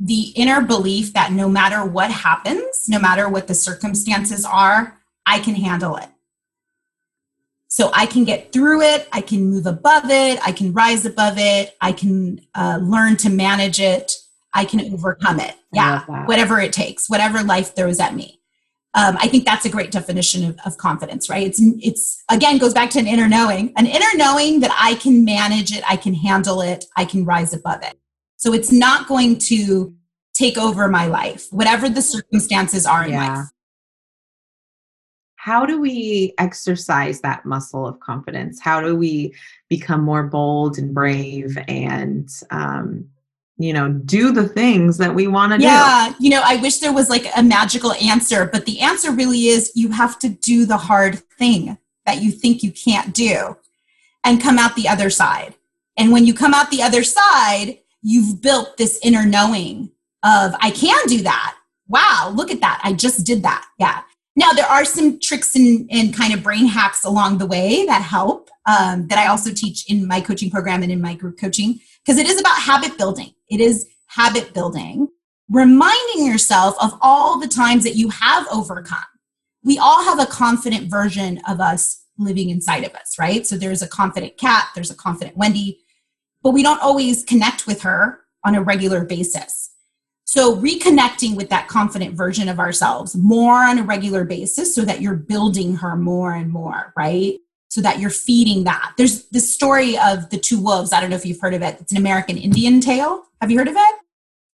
the 0.00 0.32
inner 0.36 0.62
belief 0.62 1.12
that 1.12 1.32
no 1.32 1.48
matter 1.48 1.84
what 1.84 2.10
happens 2.10 2.86
no 2.88 2.98
matter 2.98 3.28
what 3.28 3.46
the 3.46 3.54
circumstances 3.54 4.44
are 4.44 4.98
i 5.26 5.38
can 5.40 5.54
handle 5.54 5.96
it 5.96 6.08
so 7.78 7.90
i 7.94 8.04
can 8.04 8.24
get 8.24 8.52
through 8.52 8.80
it 8.82 9.08
i 9.12 9.20
can 9.20 9.40
move 9.52 9.66
above 9.66 10.06
it 10.06 10.38
i 10.46 10.52
can 10.52 10.72
rise 10.72 11.04
above 11.12 11.36
it 11.36 11.76
i 11.80 11.92
can 11.92 12.40
uh, 12.54 12.78
learn 12.82 13.16
to 13.16 13.28
manage 13.30 13.80
it 13.80 14.06
I 14.54 14.64
can 14.64 14.92
overcome 14.92 15.40
it. 15.40 15.54
Yeah, 15.72 16.04
whatever 16.24 16.58
it 16.58 16.72
takes, 16.72 17.08
whatever 17.08 17.42
life 17.42 17.76
throws 17.76 18.00
at 18.00 18.14
me. 18.14 18.40
Um, 18.94 19.16
I 19.20 19.28
think 19.28 19.44
that's 19.44 19.66
a 19.66 19.68
great 19.68 19.90
definition 19.90 20.44
of, 20.44 20.58
of, 20.64 20.78
confidence, 20.78 21.28
right? 21.28 21.46
It's 21.46 21.60
it's 21.60 22.24
again 22.30 22.56
goes 22.56 22.72
back 22.72 22.88
to 22.90 22.98
an 22.98 23.06
inner 23.06 23.28
knowing, 23.28 23.72
an 23.76 23.86
inner 23.86 24.06
knowing 24.16 24.60
that 24.60 24.74
I 24.80 24.94
can 24.94 25.24
manage 25.24 25.72
it, 25.76 25.84
I 25.88 25.96
can 25.96 26.14
handle 26.14 26.62
it, 26.62 26.86
I 26.96 27.04
can 27.04 27.26
rise 27.26 27.52
above 27.52 27.82
it. 27.82 27.98
So 28.36 28.54
it's 28.54 28.72
not 28.72 29.06
going 29.06 29.38
to 29.40 29.94
take 30.32 30.56
over 30.56 30.88
my 30.88 31.06
life, 31.06 31.46
whatever 31.50 31.88
the 31.88 32.00
circumstances 32.00 32.86
are 32.86 33.04
in 33.04 33.10
yeah. 33.10 33.34
life. 33.34 33.46
How 35.38 35.64
do 35.64 35.80
we 35.80 36.34
exercise 36.38 37.20
that 37.20 37.44
muscle 37.44 37.86
of 37.86 38.00
confidence? 38.00 38.60
How 38.60 38.80
do 38.80 38.96
we 38.96 39.32
become 39.68 40.02
more 40.02 40.24
bold 40.24 40.78
and 40.78 40.92
brave 40.92 41.56
and 41.68 42.28
um, 42.50 43.08
you 43.56 43.72
know 43.72 43.88
do 43.88 44.32
the 44.32 44.48
things 44.48 44.98
that 44.98 45.14
we 45.14 45.26
want 45.26 45.52
to 45.52 45.60
yeah, 45.60 46.08
do? 46.08 46.10
Yeah 46.10 46.14
you 46.20 46.30
know 46.30 46.42
i 46.44 46.56
wish 46.56 46.78
there 46.78 46.92
was 46.92 47.10
like 47.10 47.26
a 47.36 47.42
magical 47.42 47.92
answer 47.94 48.46
but 48.46 48.64
the 48.64 48.80
answer 48.80 49.10
really 49.10 49.48
is 49.48 49.72
you 49.74 49.90
have 49.90 50.18
to 50.20 50.28
do 50.28 50.64
the 50.64 50.76
hard 50.76 51.18
thing 51.38 51.76
that 52.06 52.22
you 52.22 52.30
think 52.30 52.62
you 52.62 52.70
can't 52.70 53.12
do 53.12 53.56
and 54.24 54.40
come 54.40 54.58
out 54.58 54.74
the 54.76 54.88
other 54.88 55.10
side. 55.10 55.54
And 55.96 56.12
when 56.12 56.24
you 56.24 56.34
come 56.34 56.54
out 56.54 56.70
the 56.70 56.82
other 56.82 57.02
side 57.02 57.78
you've 58.00 58.40
built 58.40 58.76
this 58.76 58.98
inner 59.02 59.26
knowing 59.26 59.90
of 60.24 60.54
i 60.60 60.70
can 60.70 61.04
do 61.06 61.22
that. 61.22 61.56
Wow 61.88 62.32
look 62.34 62.50
at 62.50 62.60
that. 62.60 62.80
I 62.84 62.92
just 62.92 63.26
did 63.26 63.42
that. 63.42 63.66
Yeah 63.78 64.02
now 64.38 64.52
there 64.52 64.66
are 64.66 64.84
some 64.84 65.18
tricks 65.20 65.54
and, 65.56 65.88
and 65.90 66.14
kind 66.14 66.32
of 66.32 66.42
brain 66.42 66.66
hacks 66.66 67.04
along 67.04 67.38
the 67.38 67.46
way 67.46 67.84
that 67.86 68.02
help 68.02 68.48
um, 68.66 69.06
that 69.08 69.18
i 69.18 69.26
also 69.26 69.52
teach 69.52 69.90
in 69.90 70.06
my 70.06 70.20
coaching 70.20 70.50
program 70.50 70.82
and 70.82 70.92
in 70.92 71.00
my 71.00 71.14
group 71.14 71.38
coaching 71.38 71.80
because 72.08 72.18
it 72.18 72.26
is 72.26 72.40
about 72.40 72.56
habit 72.56 72.96
building. 72.96 73.34
It 73.50 73.60
is 73.60 73.86
habit 74.06 74.54
building, 74.54 75.08
reminding 75.50 76.24
yourself 76.24 76.74
of 76.80 76.98
all 77.02 77.38
the 77.38 77.46
times 77.46 77.84
that 77.84 77.96
you 77.96 78.08
have 78.08 78.46
overcome. 78.50 79.04
We 79.62 79.76
all 79.76 80.02
have 80.02 80.18
a 80.18 80.24
confident 80.24 80.90
version 80.90 81.38
of 81.46 81.60
us 81.60 82.02
living 82.16 82.48
inside 82.48 82.84
of 82.84 82.94
us, 82.94 83.18
right? 83.18 83.46
So 83.46 83.58
there's 83.58 83.82
a 83.82 83.88
confident 83.88 84.38
cat, 84.38 84.70
there's 84.74 84.90
a 84.90 84.94
confident 84.94 85.36
Wendy, 85.36 85.80
but 86.42 86.52
we 86.52 86.62
don't 86.62 86.80
always 86.80 87.24
connect 87.24 87.66
with 87.66 87.82
her 87.82 88.20
on 88.42 88.54
a 88.54 88.62
regular 88.62 89.04
basis. 89.04 89.67
So 90.28 90.54
reconnecting 90.56 91.36
with 91.36 91.48
that 91.48 91.68
confident 91.68 92.14
version 92.14 92.50
of 92.50 92.58
ourselves 92.58 93.16
more 93.16 93.64
on 93.64 93.78
a 93.78 93.82
regular 93.82 94.26
basis 94.26 94.74
so 94.74 94.82
that 94.82 95.00
you're 95.00 95.14
building 95.16 95.76
her 95.76 95.96
more 95.96 96.32
and 96.32 96.52
more, 96.52 96.92
right? 96.94 97.38
so 97.68 97.80
that 97.82 97.98
you're 97.98 98.10
feeding 98.10 98.64
that. 98.64 98.94
There's 98.96 99.26
the 99.26 99.40
story 99.40 99.96
of 99.98 100.30
the 100.30 100.38
two 100.38 100.58
wolves. 100.58 100.92
I 100.92 101.00
don't 101.00 101.10
know 101.10 101.16
if 101.16 101.26
you've 101.26 101.40
heard 101.40 101.54
of 101.54 101.62
it. 101.62 101.76
It's 101.80 101.92
an 101.92 101.98
American 101.98 102.36
Indian 102.36 102.80
tale. 102.80 103.24
Have 103.40 103.50
you 103.50 103.58
heard 103.58 103.68
of 103.68 103.76
it? 103.76 103.94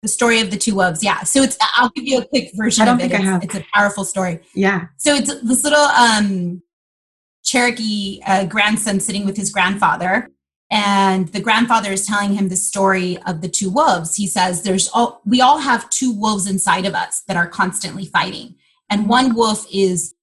The 0.03 0.09
story 0.09 0.41
of 0.41 0.51
the 0.51 0.57
two 0.57 0.75
wolves. 0.75 1.03
Yeah. 1.03 1.23
So 1.23 1.43
it's. 1.43 1.57
I'll 1.75 1.91
give 1.91 2.05
you 2.05 2.19
a 2.19 2.25
quick 2.25 2.51
version. 2.55 2.83
I 2.83 2.85
don't 2.85 2.99
think 2.99 3.12
it. 3.12 3.21
I 3.21 3.23
have. 3.23 3.43
It's, 3.43 3.55
it's 3.55 3.64
a 3.64 3.69
powerful 3.75 4.05
story. 4.05 4.41
Yeah. 4.55 4.87
So 4.97 5.14
it's 5.14 5.35
this 5.43 5.64
little 5.64 5.81
um, 5.81 6.62
Cherokee 7.43 8.21
uh, 8.27 8.45
grandson 8.45 9.01
sitting 9.01 9.25
with 9.25 9.37
his 9.37 9.51
grandfather, 9.51 10.31
and 10.71 11.29
the 11.29 11.41
grandfather 11.41 11.93
is 11.93 12.07
telling 12.07 12.35
him 12.35 12.49
the 12.49 12.57
story 12.57 13.19
of 13.27 13.41
the 13.41 13.49
two 13.49 13.71
wolves. 13.71 14.16
He 14.16 14.27
says, 14.27 14.62
"There's 14.62 14.89
all 14.89 15.23
we 15.25 15.41
all 15.41 15.59
have 15.59 15.89
two 15.91 16.12
wolves 16.12 16.47
inside 16.47 16.85
of 16.85 16.95
us 16.95 17.23
that 17.27 17.37
are 17.37 17.47
constantly 17.47 18.07
fighting, 18.07 18.57
and 18.91 19.09
one 19.09 19.35
wolf 19.35 19.66
is 19.73 20.14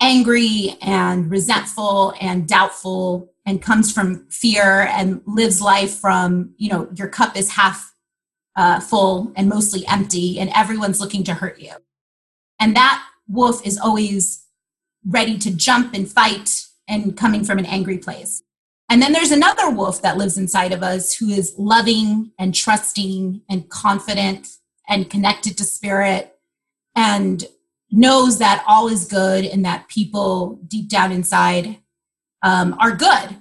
angry 0.00 0.76
and 0.82 1.30
resentful 1.30 2.14
and 2.20 2.46
doubtful 2.46 3.32
and 3.46 3.62
comes 3.62 3.92
from 3.92 4.26
fear 4.28 4.82
and 4.90 5.22
lives 5.26 5.60
life 5.60 5.94
from 5.94 6.54
you 6.58 6.68
know 6.68 6.88
your 6.94 7.08
cup 7.08 7.36
is 7.36 7.52
half 7.52 7.94
uh, 8.56 8.80
full 8.80 9.32
and 9.36 9.48
mostly 9.48 9.86
empty 9.86 10.40
and 10.40 10.50
everyone's 10.54 11.00
looking 11.00 11.22
to 11.24 11.34
hurt 11.34 11.60
you. 11.60 11.72
And 12.58 12.74
that 12.74 13.06
wolf 13.28 13.64
is 13.66 13.78
always 13.78 14.44
ready 15.06 15.38
to 15.38 15.54
jump 15.54 15.94
and 15.94 16.10
fight 16.10 16.64
and 16.88 17.16
coming 17.16 17.44
from 17.44 17.58
an 17.58 17.66
angry 17.66 17.98
place 17.98 18.42
and 18.88 19.02
then 19.02 19.12
there's 19.12 19.32
another 19.32 19.70
wolf 19.70 20.02
that 20.02 20.16
lives 20.16 20.38
inside 20.38 20.72
of 20.72 20.82
us 20.82 21.14
who 21.14 21.28
is 21.28 21.54
loving 21.58 22.30
and 22.38 22.54
trusting 22.54 23.42
and 23.48 23.68
confident 23.68 24.48
and 24.88 25.10
connected 25.10 25.58
to 25.58 25.64
spirit 25.64 26.38
and 26.94 27.44
knows 27.90 28.38
that 28.38 28.64
all 28.66 28.88
is 28.88 29.06
good 29.06 29.44
and 29.44 29.64
that 29.64 29.88
people 29.88 30.60
deep 30.68 30.88
down 30.88 31.10
inside 31.10 31.78
um, 32.42 32.76
are 32.78 32.94
good. 32.94 33.36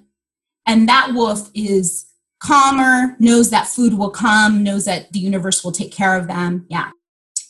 And 0.66 0.90
that 0.90 1.12
wolf 1.14 1.52
is 1.54 2.08
calmer, 2.40 3.16
knows 3.20 3.52
that 3.52 3.68
food 3.68 3.94
will 3.94 4.10
come, 4.10 4.64
knows 4.64 4.86
that 4.86 5.12
the 5.14 5.20
universe 5.20 5.64
will 5.64 5.72
take 5.72 5.92
care 5.92 6.18
of 6.18 6.28
them. 6.28 6.66
Yeah. 6.70 6.90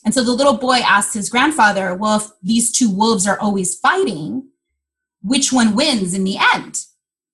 And 0.04 0.12
so 0.12 0.22
the 0.22 0.32
little 0.32 0.56
boy 0.56 0.80
asked 0.86 1.14
his 1.14 1.30
grandfather, 1.30 1.94
Well, 1.94 2.18
if 2.18 2.28
these 2.42 2.70
two 2.70 2.90
wolves 2.90 3.26
are 3.26 3.40
always 3.40 3.74
fighting, 3.74 4.50
which 5.22 5.52
one 5.52 5.74
wins 5.74 6.14
in 6.14 6.24
the 6.24 6.36
end? 6.54 6.84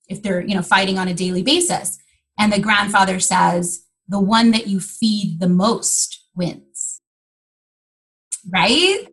If 0.09 0.23
they're, 0.23 0.41
you 0.41 0.55
know, 0.55 0.63
fighting 0.63 0.99
on 0.99 1.09
a 1.09 1.15
daily 1.15 1.43
basis. 1.43 1.99
And 2.39 2.53
the 2.53 2.59
grandfather 2.59 3.21
says, 3.21 3.85
The 4.09 4.21
one 4.21 4.51
that 4.51 4.67
you 4.67 4.81
feed 4.81 5.41
the 5.41 5.49
most 5.49 6.27
wins. 6.35 7.01
Right? 8.49 9.07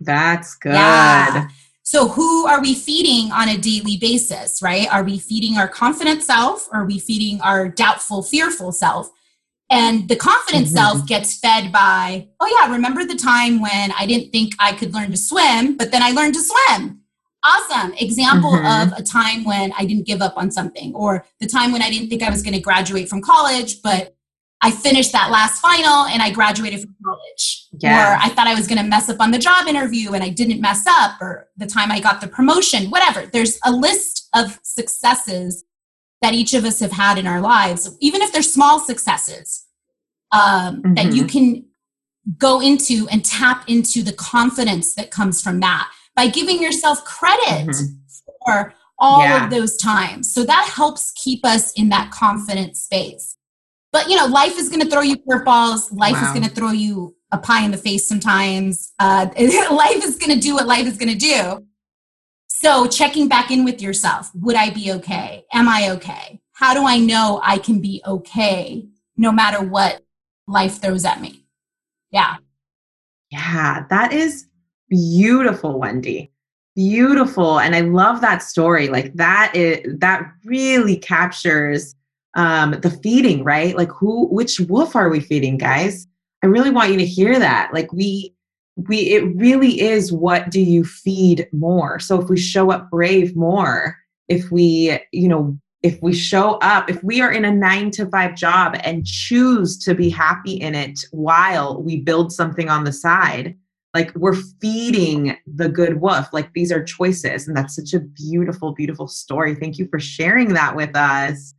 That's 0.00 0.54
good. 0.56 0.74
Yeah. 0.74 1.48
So, 1.86 2.08
who 2.08 2.46
are 2.46 2.62
we 2.62 2.74
feeding 2.74 3.30
on 3.30 3.48
a 3.48 3.58
daily 3.58 3.98
basis, 3.98 4.62
right? 4.62 4.92
Are 4.92 5.04
we 5.04 5.18
feeding 5.18 5.58
our 5.58 5.68
confident 5.68 6.22
self? 6.22 6.66
Or 6.72 6.80
are 6.80 6.86
we 6.86 6.98
feeding 6.98 7.40
our 7.42 7.68
doubtful, 7.68 8.22
fearful 8.22 8.72
self? 8.72 9.10
And 9.70 10.08
the 10.08 10.16
confident 10.16 10.66
mm-hmm. 10.66 10.76
self 10.76 11.06
gets 11.06 11.38
fed 11.38 11.72
by, 11.72 12.28
oh, 12.40 12.60
yeah, 12.60 12.72
remember 12.72 13.04
the 13.04 13.16
time 13.16 13.60
when 13.60 13.92
I 13.92 14.06
didn't 14.06 14.30
think 14.30 14.54
I 14.58 14.72
could 14.72 14.94
learn 14.94 15.10
to 15.10 15.16
swim, 15.16 15.76
but 15.76 15.90
then 15.90 16.02
I 16.02 16.10
learned 16.10 16.34
to 16.34 16.42
swim? 16.42 17.00
Awesome. 17.44 17.92
Example 17.98 18.52
mm-hmm. 18.52 18.92
of 18.92 18.98
a 18.98 19.02
time 19.02 19.44
when 19.44 19.72
I 19.78 19.84
didn't 19.84 20.06
give 20.06 20.22
up 20.22 20.34
on 20.36 20.50
something, 20.50 20.94
or 20.94 21.26
the 21.40 21.46
time 21.46 21.72
when 21.72 21.82
I 21.82 21.90
didn't 21.90 22.08
think 22.08 22.22
I 22.22 22.30
was 22.30 22.42
going 22.42 22.54
to 22.54 22.60
graduate 22.60 23.08
from 23.08 23.20
college, 23.20 23.82
but 23.82 24.16
I 24.62 24.70
finished 24.70 25.12
that 25.12 25.30
last 25.30 25.60
final 25.60 26.06
and 26.06 26.22
I 26.22 26.30
graduated 26.30 26.80
from 26.80 26.96
college. 27.04 27.66
Yeah. 27.80 28.14
Or 28.14 28.18
I 28.22 28.30
thought 28.30 28.46
I 28.46 28.54
was 28.54 28.66
going 28.66 28.78
to 28.78 28.88
mess 28.88 29.10
up 29.10 29.20
on 29.20 29.30
the 29.30 29.38
job 29.38 29.66
interview 29.66 30.12
and 30.12 30.24
I 30.24 30.30
didn't 30.30 30.62
mess 30.62 30.84
up, 30.88 31.20
or 31.20 31.48
the 31.58 31.66
time 31.66 31.92
I 31.92 32.00
got 32.00 32.22
the 32.22 32.28
promotion, 32.28 32.90
whatever. 32.90 33.26
There's 33.26 33.58
a 33.64 33.70
list 33.70 34.28
of 34.34 34.58
successes 34.62 35.64
that 36.22 36.32
each 36.32 36.54
of 36.54 36.64
us 36.64 36.80
have 36.80 36.92
had 36.92 37.18
in 37.18 37.26
our 37.26 37.42
lives, 37.42 37.94
even 38.00 38.22
if 38.22 38.32
they're 38.32 38.40
small 38.40 38.80
successes, 38.80 39.66
um, 40.32 40.76
mm-hmm. 40.76 40.94
that 40.94 41.12
you 41.12 41.24
mm-hmm. 41.24 41.26
can 41.26 41.64
go 42.38 42.62
into 42.62 43.06
and 43.10 43.22
tap 43.22 43.68
into 43.68 44.02
the 44.02 44.14
confidence 44.14 44.94
that 44.94 45.10
comes 45.10 45.42
from 45.42 45.60
that 45.60 45.90
by 46.16 46.28
giving 46.28 46.62
yourself 46.62 47.04
credit 47.04 47.68
mm-hmm. 47.68 48.30
for 48.44 48.74
all 48.98 49.22
yeah. 49.22 49.44
of 49.44 49.50
those 49.50 49.76
times. 49.76 50.32
So 50.32 50.44
that 50.44 50.70
helps 50.74 51.12
keep 51.12 51.44
us 51.44 51.72
in 51.72 51.88
that 51.90 52.10
confident 52.10 52.76
space. 52.76 53.36
But 53.92 54.08
you 54.08 54.16
know, 54.16 54.26
life 54.26 54.58
is 54.58 54.68
going 54.68 54.80
to 54.80 54.90
throw 54.90 55.02
you 55.02 55.16
curveballs. 55.16 55.92
Life 55.92 56.14
wow. 56.14 56.24
is 56.24 56.30
going 56.30 56.48
to 56.48 56.54
throw 56.54 56.70
you 56.70 57.14
a 57.30 57.38
pie 57.38 57.64
in 57.64 57.70
the 57.70 57.76
face 57.76 58.08
sometimes. 58.08 58.92
Uh, 58.98 59.26
life 59.70 60.04
is 60.04 60.16
going 60.16 60.34
to 60.34 60.40
do 60.40 60.54
what 60.54 60.66
life 60.66 60.86
is 60.86 60.96
going 60.96 61.12
to 61.12 61.18
do. 61.18 61.66
So 62.48 62.86
checking 62.86 63.28
back 63.28 63.50
in 63.50 63.64
with 63.64 63.80
yourself: 63.80 64.30
Would 64.34 64.56
I 64.56 64.70
be 64.70 64.92
okay? 64.92 65.44
Am 65.52 65.68
I 65.68 65.90
okay? 65.90 66.40
How 66.52 66.72
do 66.72 66.86
I 66.86 66.98
know 66.98 67.40
I 67.42 67.58
can 67.58 67.80
be 67.80 68.02
okay 68.06 68.86
no 69.16 69.32
matter 69.32 69.62
what 69.62 70.02
life 70.46 70.80
throws 70.80 71.04
at 71.04 71.20
me? 71.20 71.46
Yeah. 72.10 72.36
Yeah, 73.30 73.86
that 73.90 74.12
is 74.12 74.46
beautiful, 74.94 75.78
Wendy 75.78 76.30
beautiful 76.76 77.60
and 77.60 77.76
i 77.76 77.80
love 77.82 78.20
that 78.20 78.42
story 78.42 78.88
like 78.88 79.14
that 79.14 79.54
is 79.54 79.78
that 80.00 80.28
really 80.44 80.96
captures 80.96 81.94
um, 82.34 82.72
the 82.80 82.90
feeding, 82.90 83.44
right? 83.44 83.76
Like 83.76 83.90
who, 83.90 84.26
which 84.26 84.60
wolf 84.60 84.96
are 84.96 85.08
we 85.08 85.20
feeding, 85.20 85.56
guys? 85.56 86.06
I 86.42 86.46
really 86.46 86.70
want 86.70 86.90
you 86.90 86.98
to 86.98 87.06
hear 87.06 87.38
that. 87.38 87.72
Like 87.72 87.92
we, 87.92 88.34
we, 88.76 88.98
it 89.12 89.24
really 89.36 89.80
is 89.80 90.12
what 90.12 90.50
do 90.50 90.60
you 90.60 90.84
feed 90.84 91.48
more? 91.52 91.98
So 92.00 92.20
if 92.20 92.28
we 92.28 92.38
show 92.38 92.70
up 92.70 92.90
brave 92.90 93.36
more, 93.36 93.96
if 94.28 94.50
we, 94.50 94.98
you 95.12 95.28
know, 95.28 95.58
if 95.82 96.00
we 96.02 96.14
show 96.14 96.54
up, 96.56 96.90
if 96.90 97.02
we 97.04 97.20
are 97.20 97.30
in 97.30 97.44
a 97.44 97.52
nine 97.52 97.90
to 97.92 98.06
five 98.06 98.34
job 98.34 98.76
and 98.84 99.06
choose 99.06 99.78
to 99.84 99.94
be 99.94 100.08
happy 100.08 100.54
in 100.54 100.74
it 100.74 101.00
while 101.10 101.82
we 101.82 102.00
build 102.00 102.32
something 102.32 102.68
on 102.68 102.84
the 102.84 102.92
side, 102.92 103.54
like 103.94 104.12
we're 104.16 104.34
feeding 104.34 105.36
the 105.46 105.68
good 105.68 106.00
wolf. 106.00 106.32
Like 106.32 106.52
these 106.52 106.72
are 106.72 106.82
choices. 106.82 107.46
And 107.46 107.56
that's 107.56 107.76
such 107.76 107.94
a 107.94 108.00
beautiful, 108.00 108.72
beautiful 108.72 109.06
story. 109.06 109.54
Thank 109.54 109.78
you 109.78 109.86
for 109.88 110.00
sharing 110.00 110.54
that 110.54 110.74
with 110.74 110.94
us. 110.96 111.54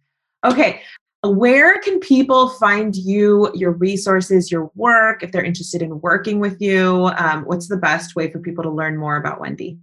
Okay. 0.46 0.82
Where 1.24 1.80
can 1.80 2.00
people 2.02 2.50
find 2.50 2.96
you, 2.96 3.50
your 3.56 3.72
resources, 3.72 4.52
your 4.52 4.70
work, 4.76 5.24
if 5.24 5.32
they're 5.32 5.44
interested 5.44 5.82
in 5.82 6.00
working 6.02 6.40
with 6.40 6.62
you? 6.62 7.10
Um, 7.18 7.46
what's 7.46 7.68
the 7.68 7.78
best 7.78 8.16
way 8.16 8.30
for 8.30 8.40
people 8.40 8.64
to 8.64 8.70
learn 8.70 8.98
more 8.98 9.16
about 9.16 9.40
Wendy? 9.40 9.80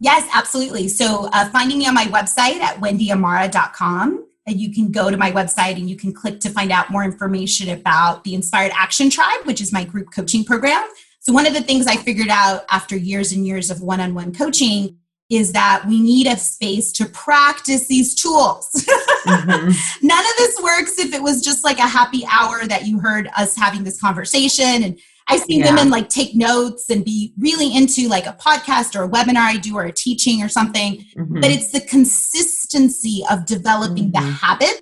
Yes, 0.00 0.28
absolutely. 0.34 0.88
So, 0.88 1.28
uh, 1.32 1.48
finding 1.50 1.78
me 1.78 1.86
on 1.86 1.94
my 1.94 2.06
website 2.06 2.56
at 2.56 2.80
wendyamara.com. 2.80 4.26
And 4.46 4.58
you 4.58 4.72
can 4.72 4.90
go 4.90 5.10
to 5.10 5.16
my 5.16 5.30
website 5.30 5.76
and 5.76 5.88
you 5.88 5.94
can 5.94 6.12
click 6.12 6.40
to 6.40 6.48
find 6.48 6.72
out 6.72 6.90
more 6.90 7.04
information 7.04 7.68
about 7.68 8.24
the 8.24 8.34
Inspired 8.34 8.72
Action 8.74 9.10
Tribe, 9.10 9.44
which 9.44 9.60
is 9.60 9.72
my 9.72 9.84
group 9.84 10.08
coaching 10.12 10.44
program. 10.44 10.82
So, 11.30 11.34
one 11.34 11.46
of 11.46 11.54
the 11.54 11.62
things 11.62 11.86
I 11.86 11.94
figured 11.94 12.28
out 12.28 12.64
after 12.72 12.96
years 12.96 13.30
and 13.30 13.46
years 13.46 13.70
of 13.70 13.82
one 13.82 14.00
on 14.00 14.14
one 14.14 14.34
coaching 14.34 14.98
is 15.30 15.52
that 15.52 15.84
we 15.86 16.00
need 16.00 16.26
a 16.26 16.36
space 16.36 16.90
to 16.94 17.06
practice 17.06 17.86
these 17.86 18.14
tools. 18.20 18.68
Mm-hmm. 19.20 20.06
None 20.06 20.18
of 20.18 20.36
this 20.38 20.58
works 20.62 20.98
if 20.98 21.12
it 21.12 21.22
was 21.22 21.44
just 21.44 21.62
like 21.62 21.78
a 21.78 21.86
happy 21.86 22.24
hour 22.32 22.64
that 22.64 22.86
you 22.86 23.00
heard 23.00 23.28
us 23.36 23.54
having 23.54 23.84
this 23.84 24.00
conversation. 24.00 24.82
And 24.82 24.98
I've 25.28 25.42
seen 25.42 25.60
yeah. 25.60 25.74
women 25.74 25.90
like 25.90 26.08
take 26.08 26.34
notes 26.34 26.88
and 26.88 27.04
be 27.04 27.34
really 27.38 27.76
into 27.76 28.08
like 28.08 28.24
a 28.24 28.32
podcast 28.32 28.98
or 28.98 29.04
a 29.04 29.08
webinar 29.10 29.42
I 29.42 29.58
do 29.58 29.76
or 29.76 29.84
a 29.84 29.92
teaching 29.92 30.42
or 30.42 30.48
something. 30.48 31.04
Mm-hmm. 31.14 31.38
But 31.38 31.50
it's 31.50 31.70
the 31.70 31.82
consistency 31.82 33.22
of 33.30 33.44
developing 33.44 34.10
mm-hmm. 34.10 34.24
the 34.24 34.32
habit 34.32 34.80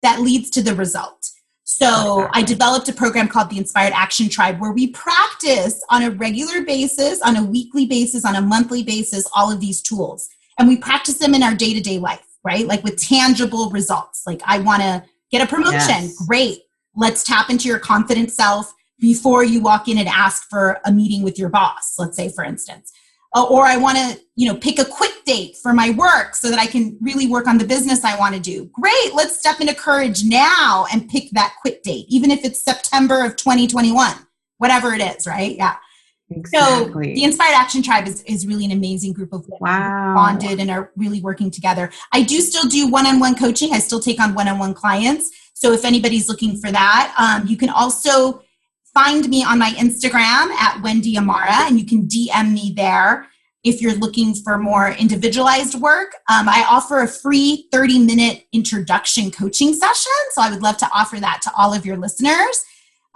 that 0.00 0.22
leads 0.22 0.48
to 0.52 0.62
the 0.62 0.74
result. 0.74 1.28
So 1.78 2.28
I 2.32 2.42
developed 2.42 2.88
a 2.88 2.92
program 2.92 3.26
called 3.26 3.50
the 3.50 3.58
Inspired 3.58 3.92
Action 3.94 4.28
Tribe 4.28 4.60
where 4.60 4.72
we 4.72 4.88
practice 4.88 5.82
on 5.90 6.02
a 6.02 6.10
regular 6.10 6.62
basis, 6.62 7.20
on 7.22 7.36
a 7.36 7.42
weekly 7.42 7.86
basis, 7.86 8.24
on 8.24 8.36
a 8.36 8.40
monthly 8.40 8.82
basis, 8.82 9.28
all 9.34 9.50
of 9.50 9.60
these 9.60 9.82
tools. 9.82 10.28
And 10.58 10.68
we 10.68 10.76
practice 10.76 11.18
them 11.18 11.34
in 11.34 11.42
our 11.42 11.54
day 11.54 11.74
to 11.74 11.80
day 11.80 11.98
life, 11.98 12.26
right? 12.44 12.66
Like 12.66 12.84
with 12.84 13.02
tangible 13.02 13.70
results. 13.70 14.22
Like 14.26 14.40
I 14.44 14.58
want 14.58 14.82
to 14.82 15.02
get 15.30 15.42
a 15.42 15.46
promotion. 15.46 16.04
Yes. 16.04 16.26
Great. 16.26 16.60
Let's 16.94 17.24
tap 17.24 17.50
into 17.50 17.66
your 17.66 17.80
confident 17.80 18.30
self 18.30 18.72
before 19.00 19.42
you 19.42 19.60
walk 19.60 19.88
in 19.88 19.98
and 19.98 20.08
ask 20.08 20.48
for 20.48 20.80
a 20.84 20.92
meeting 20.92 21.22
with 21.22 21.38
your 21.38 21.48
boss, 21.48 21.96
let's 21.98 22.16
say, 22.16 22.28
for 22.28 22.44
instance 22.44 22.92
uh, 23.34 23.44
or 23.44 23.66
I 23.66 23.76
want 23.76 23.98
to, 23.98 24.20
you 24.36 24.50
know, 24.50 24.58
pick 24.58 24.78
a 24.78 24.84
quit 24.84 25.24
date 25.24 25.56
for 25.56 25.72
my 25.72 25.90
work 25.90 26.34
so 26.34 26.50
that 26.50 26.58
I 26.58 26.66
can 26.66 26.96
really 27.00 27.26
work 27.26 27.46
on 27.46 27.58
the 27.58 27.64
business 27.64 28.04
I 28.04 28.18
want 28.18 28.34
to 28.34 28.40
do. 28.40 28.66
Great, 28.72 29.14
let's 29.14 29.38
step 29.38 29.60
into 29.60 29.74
courage 29.74 30.24
now 30.24 30.86
and 30.92 31.08
pick 31.08 31.30
that 31.32 31.54
quit 31.60 31.82
date, 31.82 32.06
even 32.08 32.30
if 32.30 32.44
it's 32.44 32.62
September 32.62 33.24
of 33.24 33.36
2021, 33.36 34.14
whatever 34.58 34.92
it 34.94 35.00
is, 35.00 35.26
right? 35.26 35.56
Yeah. 35.56 35.76
Exactly. 36.30 37.10
So 37.10 37.14
the 37.14 37.24
Inspired 37.24 37.54
Action 37.54 37.82
Tribe 37.82 38.08
is, 38.08 38.22
is 38.22 38.46
really 38.46 38.64
an 38.64 38.72
amazing 38.72 39.12
group 39.12 39.32
of 39.32 39.46
women 39.46 39.58
wow. 39.60 40.14
bonded 40.14 40.58
and 40.58 40.70
are 40.70 40.90
really 40.96 41.20
working 41.20 41.50
together. 41.50 41.90
I 42.12 42.22
do 42.22 42.40
still 42.40 42.68
do 42.68 42.88
one-on-one 42.88 43.36
coaching. 43.36 43.72
I 43.72 43.78
still 43.78 44.00
take 44.00 44.20
on 44.20 44.34
one-on-one 44.34 44.74
clients. 44.74 45.30
So 45.52 45.72
if 45.72 45.84
anybody's 45.84 46.28
looking 46.28 46.56
for 46.56 46.72
that, 46.72 47.14
um, 47.18 47.46
you 47.46 47.56
can 47.56 47.68
also 47.68 48.42
find 48.94 49.28
me 49.28 49.44
on 49.44 49.58
my 49.58 49.70
Instagram 49.70 50.50
at 50.52 50.80
Wendy 50.82 51.18
Amara, 51.18 51.66
and 51.66 51.78
you 51.78 51.84
can 51.84 52.06
DM 52.06 52.52
me 52.52 52.72
there 52.74 53.26
if 53.64 53.82
you're 53.82 53.94
looking 53.94 54.34
for 54.34 54.56
more 54.56 54.90
individualized 54.90 55.74
work. 55.80 56.14
Um, 56.30 56.48
I 56.48 56.64
offer 56.68 57.00
a 57.00 57.08
free 57.08 57.66
30 57.72 57.98
minute 57.98 58.46
introduction 58.52 59.30
coaching 59.30 59.74
session. 59.74 60.12
So 60.32 60.42
I 60.42 60.50
would 60.50 60.62
love 60.62 60.76
to 60.78 60.88
offer 60.94 61.18
that 61.18 61.40
to 61.42 61.50
all 61.56 61.74
of 61.74 61.84
your 61.84 61.96
listeners. 61.96 62.64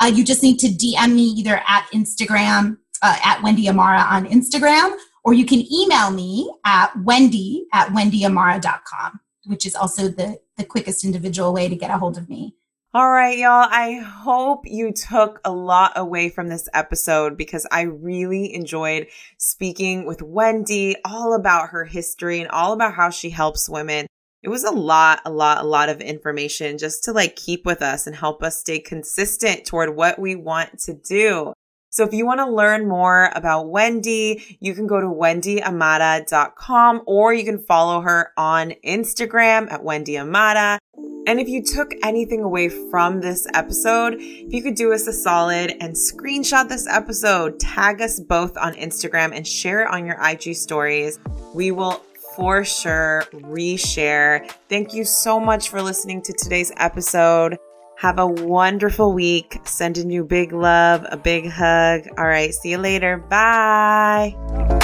Uh, 0.01 0.07
you 0.07 0.25
just 0.25 0.43
need 0.43 0.59
to 0.59 0.69
DM 0.69 1.15
me 1.15 1.25
either 1.25 1.61
at 1.69 1.87
Instagram, 1.93 2.79
uh, 3.03 3.17
at 3.25 3.43
Wendy 3.43 3.69
Amara 3.69 4.01
on 4.01 4.27
Instagram, 4.27 4.97
or 5.25 5.35
you 5.35 5.45
can 5.45 5.65
email 5.73 6.11
me 6.11 6.51
at 6.65 6.93
wendy 7.03 7.67
at 7.73 7.89
wendyamara.com, 7.89 9.21
which 9.47 9.67
is 9.67 9.75
also 9.75 10.09
the, 10.09 10.39
the 10.57 10.65
quickest 10.65 11.05
individual 11.05 11.53
way 11.53 11.69
to 11.69 11.77
get 11.77 11.91
a 11.91 11.99
hold 11.99 12.17
of 12.17 12.29
me. 12.29 12.55
All 12.95 13.11
right, 13.11 13.37
y'all. 13.37 13.69
I 13.71 13.97
hope 13.99 14.63
you 14.65 14.93
took 14.93 15.43
a 15.45 15.53
lot 15.53 15.93
away 15.95 16.31
from 16.31 16.49
this 16.49 16.71
episode 16.73 17.37
because 17.37 17.67
I 17.71 17.83
really 17.83 18.55
enjoyed 18.55 19.09
speaking 19.37 20.07
with 20.07 20.23
Wendy 20.23 20.97
all 21.05 21.35
about 21.35 21.69
her 21.69 21.85
history 21.85 22.41
and 22.41 22.49
all 22.49 22.73
about 22.73 22.95
how 22.95 23.11
she 23.11 23.29
helps 23.29 23.69
women. 23.69 24.07
It 24.43 24.49
was 24.49 24.65
a 24.65 24.71
lot, 24.71 25.21
a 25.27 25.31
lot, 25.31 25.63
a 25.63 25.67
lot 25.67 25.91
of 25.91 26.01
information 26.01 26.79
just 26.79 27.05
to 27.05 27.13
like 27.13 27.37
keep 27.37 27.67
with 27.67 27.83
us 27.83 28.07
and 28.07 28.17
help 28.17 28.43
us 28.43 28.59
stay 28.59 28.79
consistent 28.79 29.67
toward 29.67 29.95
what 29.95 30.19
we 30.19 30.35
want 30.35 30.79
to 30.85 30.95
do. 30.95 31.53
So 31.99 32.05
if 32.05 32.15
you 32.15 32.25
want 32.25 32.39
to 32.39 32.49
learn 32.49 32.87
more 32.87 33.33
about 33.35 33.71
Wendy, 33.71 34.57
you 34.61 34.73
can 34.73 34.87
go 34.87 35.01
to 35.01 35.09
wendyamara.com 35.09 37.03
or 37.07 37.35
you 37.35 37.45
can 37.45 37.59
follow 37.59 38.03
her 38.03 38.33
on 38.37 38.75
Instagram 38.87 39.69
at 39.73 39.83
wendyamara. 39.83 40.79
And 41.27 41.41
if 41.41 41.49
you 41.49 41.61
took 41.61 41.91
anything 42.05 42.45
away 42.45 42.69
from 42.69 43.21
this 43.21 43.49
episode, 43.53 44.15
if 44.21 44.53
you 44.53 44.63
could 44.63 44.77
do 44.77 44.93
us 44.93 45.09
a 45.09 45.13
solid 45.13 45.75
and 45.81 45.97
screenshot 45.97 46.69
this 46.69 46.87
episode, 46.87 47.59
tag 47.59 48.01
us 48.01 48.21
both 48.21 48.57
on 48.57 48.75
Instagram 48.75 49.35
and 49.35 49.45
share 49.45 49.83
it 49.83 49.91
on 49.91 50.07
your 50.07 50.25
IG 50.25 50.55
stories, 50.55 51.19
we 51.53 51.73
will 51.73 52.05
for 52.37 52.65
sure 52.65 53.25
reshare. 53.33 54.49
Thank 54.69 54.95
you 54.95 55.05
so 55.05 55.41
much 55.41 55.69
for 55.69 55.83
listening 55.83 56.23
to 56.23 56.33
today's 56.33 56.71
episode. 56.77 57.59
Have 57.99 58.21
a 58.21 58.27
wonderful 58.29 59.13
week. 59.13 59.61
Sending 59.65 60.09
you 60.09 60.23
big 60.23 60.53
love, 60.53 61.05
a 61.11 61.17
big 61.17 61.51
hug. 61.51 62.07
All 62.17 62.27
right, 62.27 62.55
see 62.55 62.71
you 62.71 62.79
later. 62.79 63.17
Bye. 63.17 64.78